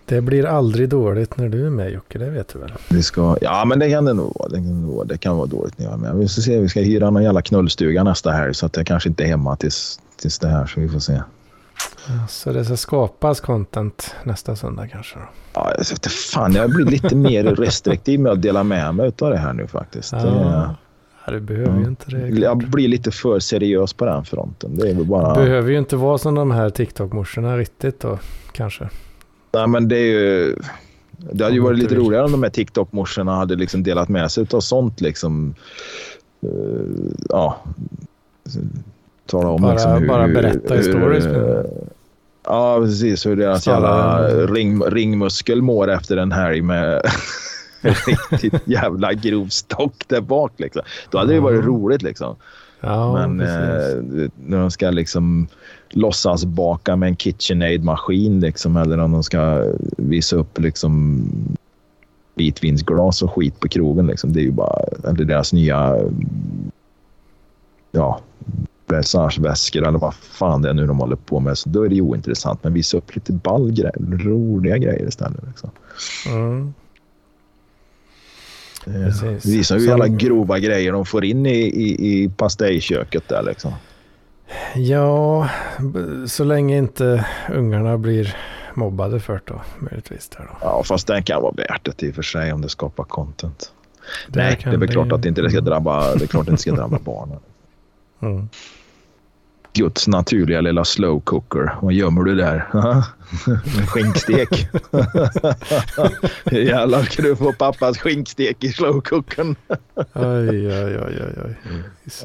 det 0.06 0.22
blir 0.22 0.45
aldrig 0.45 0.90
dåligt 0.90 1.38
när 1.38 1.49
du 1.49 1.65
är 1.65 1.69
med 1.69 1.91
Jocke, 1.91 2.19
det 2.19 2.30
vet 2.30 2.53
du 2.53 2.60
väl? 2.60 2.73
Vi 2.90 3.03
ska, 3.03 3.38
ja, 3.41 3.65
men 3.65 3.80
det 3.80 3.90
kan 3.90 4.06
det 4.06 4.14
nog 4.14 4.34
vara. 4.40 4.49
Det 4.49 4.57
kan, 4.57 4.88
vara, 4.88 5.06
det 5.06 5.18
kan 5.18 5.38
vara 5.38 5.48
dåligt 5.48 5.77
när 5.77 5.86
jag 5.86 5.94
är 5.94 5.98
med. 5.98 6.15
Vi 6.15 6.27
ska 6.27 6.41
se, 6.41 6.60
vi 6.60 6.69
ska 6.69 6.80
hyra 6.80 7.10
någon 7.10 7.23
jävla 7.23 7.41
knullstuga 7.41 8.03
nästa 8.03 8.32
helg 8.32 8.53
så 8.53 8.65
att 8.65 8.77
jag 8.77 8.88
kanske 8.88 9.10
inte 9.10 9.23
är 9.23 9.27
hemma 9.27 9.56
tills, 9.56 9.99
tills 10.22 10.40
det 10.40 10.48
här. 10.48 10.65
Så 10.65 10.80
vi 10.80 10.90
får 10.90 10.99
se. 10.99 11.22
så 12.30 12.52
det 12.53 12.65
ska 12.65 12.77
skapas 12.77 13.40
content 13.40 14.15
nästa 14.23 14.56
söndag 14.56 14.88
kanske? 14.88 15.19
Då? 15.19 15.26
Ja, 15.53 15.72
jag 15.72 15.77
vet 15.77 16.07
fan. 16.07 16.53
Jag 16.53 16.69
blir 16.69 16.86
lite 16.86 17.15
mer 17.15 17.44
restriktiv 17.44 18.19
med 18.19 18.32
att 18.32 18.41
dela 18.41 18.64
med 18.64 18.95
mig 18.95 19.11
av 19.22 19.30
det 19.30 19.38
här 19.38 19.53
nu 19.53 19.68
faktiskt. 19.68 20.11
Ja. 20.11 20.19
Det, 20.19 20.76
Ja, 21.27 21.34
du 21.34 21.40
behöver 21.40 21.80
ju 21.80 21.86
inte 21.86 22.11
det. 22.11 22.27
Jag 22.27 22.57
blir 22.57 22.88
lite 22.88 23.11
för 23.11 23.40
seriös 23.40 23.94
på 23.94 24.06
den 24.06 24.26
fronten. 24.26 24.77
Det 24.77 24.90
är 24.90 24.94
bara... 24.95 25.34
Du 25.34 25.41
behöver 25.41 25.72
ju 25.72 25.77
inte 25.77 25.95
vara 25.95 26.18
som 26.18 26.36
de 26.36 26.52
här 26.52 26.69
TikTok-morsorna 26.69 27.57
riktigt 27.57 27.99
då, 27.99 28.19
kanske. 28.52 28.90
Nej, 29.56 29.68
men 29.68 29.88
det 29.88 29.98
är 29.98 30.11
ju... 30.11 30.56
Det 31.32 31.44
hade 31.44 31.56
ju 31.56 31.61
varit 31.61 31.80
lite 31.80 31.95
roligare 31.95 32.26
om 32.26 32.32
de 32.32 32.44
här 32.44 32.49
TikTok-morsorna 32.49 33.36
hade 33.36 33.56
liksom 33.56 33.84
delat 33.84 34.10
med 34.10 34.32
sig 34.32 34.45
av 34.52 34.60
sånt. 34.60 35.02
Liksom, 35.02 35.56
uh, 36.44 37.11
ja. 37.30 37.64
Tala 39.26 39.49
om 39.49 39.61
bara, 39.61 39.73
liksom 39.73 39.91
hur, 39.91 40.07
bara 40.07 40.27
berätta. 40.27 40.76
Hur, 40.76 41.65
ja, 42.44 42.80
precis. 42.80 43.26
Hur 43.26 43.36
deras 43.36 43.68
jävla 43.68 44.27
ring, 44.27 44.82
ringmuskel 44.82 45.61
mår 45.61 45.91
efter 45.91 46.18
en 46.18 46.32
helg 46.32 46.61
med 46.61 47.02
riktigt 48.32 48.61
jävla 48.65 49.14
grov 49.14 49.48
stock 49.48 50.03
där 50.07 50.22
bak. 50.22 50.52
Liksom. 50.57 50.82
Då 51.10 51.18
hade 51.18 51.34
det 51.34 51.40
varit 51.40 51.65
roligt. 51.65 52.02
liksom. 52.02 52.36
Ja, 52.85 53.13
Men 53.13 53.39
eh, 53.39 54.29
när 54.45 54.59
de 54.59 54.71
ska 54.71 54.89
liksom 54.89 55.47
låtsas 55.89 56.45
baka 56.45 56.95
med 56.95 57.09
en 57.09 57.15
KitchenAid-maskin 57.15 58.39
liksom, 58.39 58.77
eller 58.77 58.97
om 58.97 59.11
de 59.11 59.23
ska 59.23 59.73
visa 59.97 60.35
upp 60.35 60.59
liksom 60.59 61.25
vitvinsglas 62.35 63.21
och 63.21 63.35
skit 63.35 63.59
på 63.59 63.67
krogen. 63.67 64.07
Liksom. 64.07 64.33
Det 64.33 64.39
är 64.39 64.43
ju 64.43 64.51
bara 64.51 64.79
eller 65.03 65.25
deras 65.25 65.53
nya 65.53 65.97
ja, 67.91 68.19
versageväskor 68.87 69.87
eller 69.87 69.99
vad 69.99 70.13
fan 70.13 70.61
det 70.61 70.69
är 70.69 70.73
nu 70.73 70.87
de 70.87 70.99
håller 70.99 71.15
på 71.15 71.39
med. 71.39 71.57
Så 71.57 71.69
då 71.69 71.83
är 71.83 71.89
det 71.89 71.95
ju 71.95 72.01
ointressant. 72.01 72.63
Men 72.63 72.73
visa 72.73 72.97
upp 72.97 73.15
lite 73.15 73.33
ball 73.33 73.71
grejer, 73.71 73.95
roliga 73.99 74.77
grejer 74.77 75.07
istället. 75.07 75.43
Liksom. 75.47 75.69
Mm. 76.27 76.73
Eh, 78.87 78.93
Precis. 78.93 79.45
Visa 79.45 79.73
hur 79.73 79.81
Som- 79.81 79.89
jävla 79.89 80.07
grova 80.07 80.59
grejer 80.59 80.91
de 80.91 81.05
får 81.05 81.25
in 81.25 81.45
i, 81.45 81.49
i, 81.59 82.23
i 82.23 82.29
pastejköket 82.29 83.27
där 83.27 83.43
liksom. 83.43 83.73
Ja, 84.75 85.49
så 86.27 86.43
länge 86.43 86.77
inte 86.77 87.25
ungarna 87.53 87.97
blir 87.97 88.35
mobbade 88.73 89.19
för 89.19 89.33
det 89.33 89.41
då, 89.45 89.61
möjligtvis. 89.79 90.29
Där 90.29 90.39
då. 90.39 90.57
Ja, 90.61 90.83
fast 90.83 91.07
den 91.07 91.23
kan 91.23 91.41
vara 91.41 91.51
värt 91.51 91.85
det 91.99 92.03
i 92.03 92.11
och 92.11 92.15
för 92.15 92.21
sig 92.21 92.53
om 92.53 92.61
det 92.61 92.69
skapar 92.69 93.03
content. 93.03 93.71
Det 94.27 94.39
Nej, 94.39 94.57
det 94.63 94.67
är 94.67 94.71
väl 94.71 94.79
bli- 94.79 94.87
klart 94.87 95.11
att 95.11 95.21
det 95.21 95.29
inte 95.29 95.49
ska 95.49 95.61
drabba, 95.61 96.15
det 96.15 96.23
är 96.23 96.27
klart 96.27 96.41
att 96.41 96.45
det 96.45 96.51
inte 96.51 96.61
ska 96.61 96.71
drabba 96.71 96.99
barnen. 97.05 97.39
Mm. 98.21 98.49
Guds 99.76 100.07
naturliga 100.07 100.61
lilla 100.61 100.85
slow 100.85 101.19
cooker. 101.22 101.76
Vad 101.81 101.93
gömmer 101.93 102.23
du 102.23 102.35
där? 102.35 102.65
En 103.47 103.88
skinkstek. 103.88 104.68
Jävlar 106.52 107.03
ska 107.03 107.22
du 107.22 107.35
få 107.35 107.53
pappas 107.53 107.97
skinkstek 107.97 108.64
i 108.64 108.69
slow 108.72 109.02
cookern. 109.02 109.56
Oj, 109.95 110.68
oj, 110.68 110.97
oj, 110.99 111.22
oj, 111.22 111.34
oj. 111.45 111.56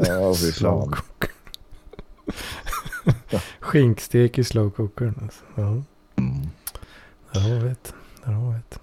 Ja, 0.06 0.34
fy 0.34 0.52
fan. 0.52 0.94
Skinkstek 3.60 4.38
i 4.38 4.44
slow 4.44 4.70
cookern. 4.70 5.14
Alltså. 5.22 5.40
Ja, 5.54 5.82
Mm. 6.16 6.46
Där 7.32 7.40
har 7.40 7.60
vi 7.60 7.70
ett. 7.70 7.94
Där 8.24 8.32
har 8.32 8.50
vi 8.52 8.58
ett. 8.58 8.80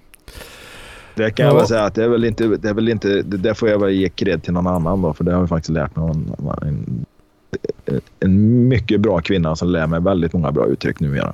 Det 1.15 1.31
kan 1.31 1.45
jag 1.45 1.53
Ja. 1.55 1.57
väl 1.57 1.67
säga 1.67 1.83
att 1.83 1.95
det 1.95 2.03
är 2.03 2.07
väl 2.09 2.23
inte, 2.25 2.47
det 2.47 2.69
är 2.69 2.73
väl 2.73 2.89
inte, 2.89 3.07
det 3.21 3.37
där 3.37 3.53
får 3.53 3.69
jag 3.69 3.79
väl 3.79 3.91
ge 3.93 4.09
cred 4.09 4.43
till 4.43 4.53
någon 4.53 4.67
annan 4.67 5.01
då, 5.01 5.13
för 5.13 5.23
det 5.23 5.31
har 5.33 5.39
jag 5.39 5.49
faktiskt 5.49 5.69
lärt 5.69 5.95
mig. 5.95 6.09
En, 6.09 6.35
en, 6.61 7.05
en 8.19 8.67
mycket 8.67 9.01
bra 9.01 9.21
kvinna 9.21 9.55
som 9.55 9.69
lär 9.69 9.87
mig 9.87 10.01
väldigt 10.01 10.33
många 10.33 10.51
bra 10.51 10.65
uttryck 10.65 10.99
numera. 10.99 11.33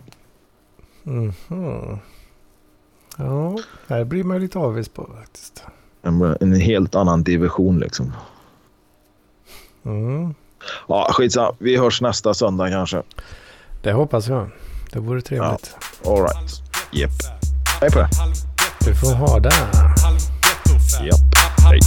Mhm. 1.03 1.33
Ja, 3.17 3.57
här 3.87 4.03
blir 4.03 4.23
man 4.23 4.39
lite 4.39 4.59
avis 4.59 4.89
på 4.89 5.09
faktiskt. 5.19 5.63
En, 6.01 6.37
en 6.41 6.53
helt 6.53 6.95
annan 6.95 7.23
division 7.23 7.79
liksom. 7.79 8.13
Mm. 9.85 10.35
Ja, 10.87 11.07
skitsamma. 11.11 11.55
Vi 11.59 11.77
hörs 11.77 12.01
nästa 12.01 12.33
söndag 12.33 12.69
kanske. 12.69 13.03
Det 13.83 13.91
hoppas 13.91 14.27
jag. 14.27 14.49
Det 14.91 14.99
vore 14.99 15.21
trevligt. 15.21 15.75
All 16.05 16.17
right. 16.21 16.61
Japp. 16.91 17.11
Hej 17.81 17.91
på 17.91 17.99
det. 17.99 18.09
Du 18.85 18.95
får 18.95 19.13
ha 19.13 19.39
det. 19.39 19.51
Japp. 21.05 21.19
Hej. 21.65 21.79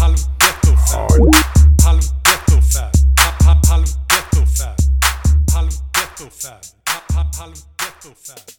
Ghetto 6.17 6.31
Fab. 6.31 6.63
Halm 7.39 7.53
Ghetto 7.77 8.15
Fab. 8.15 8.56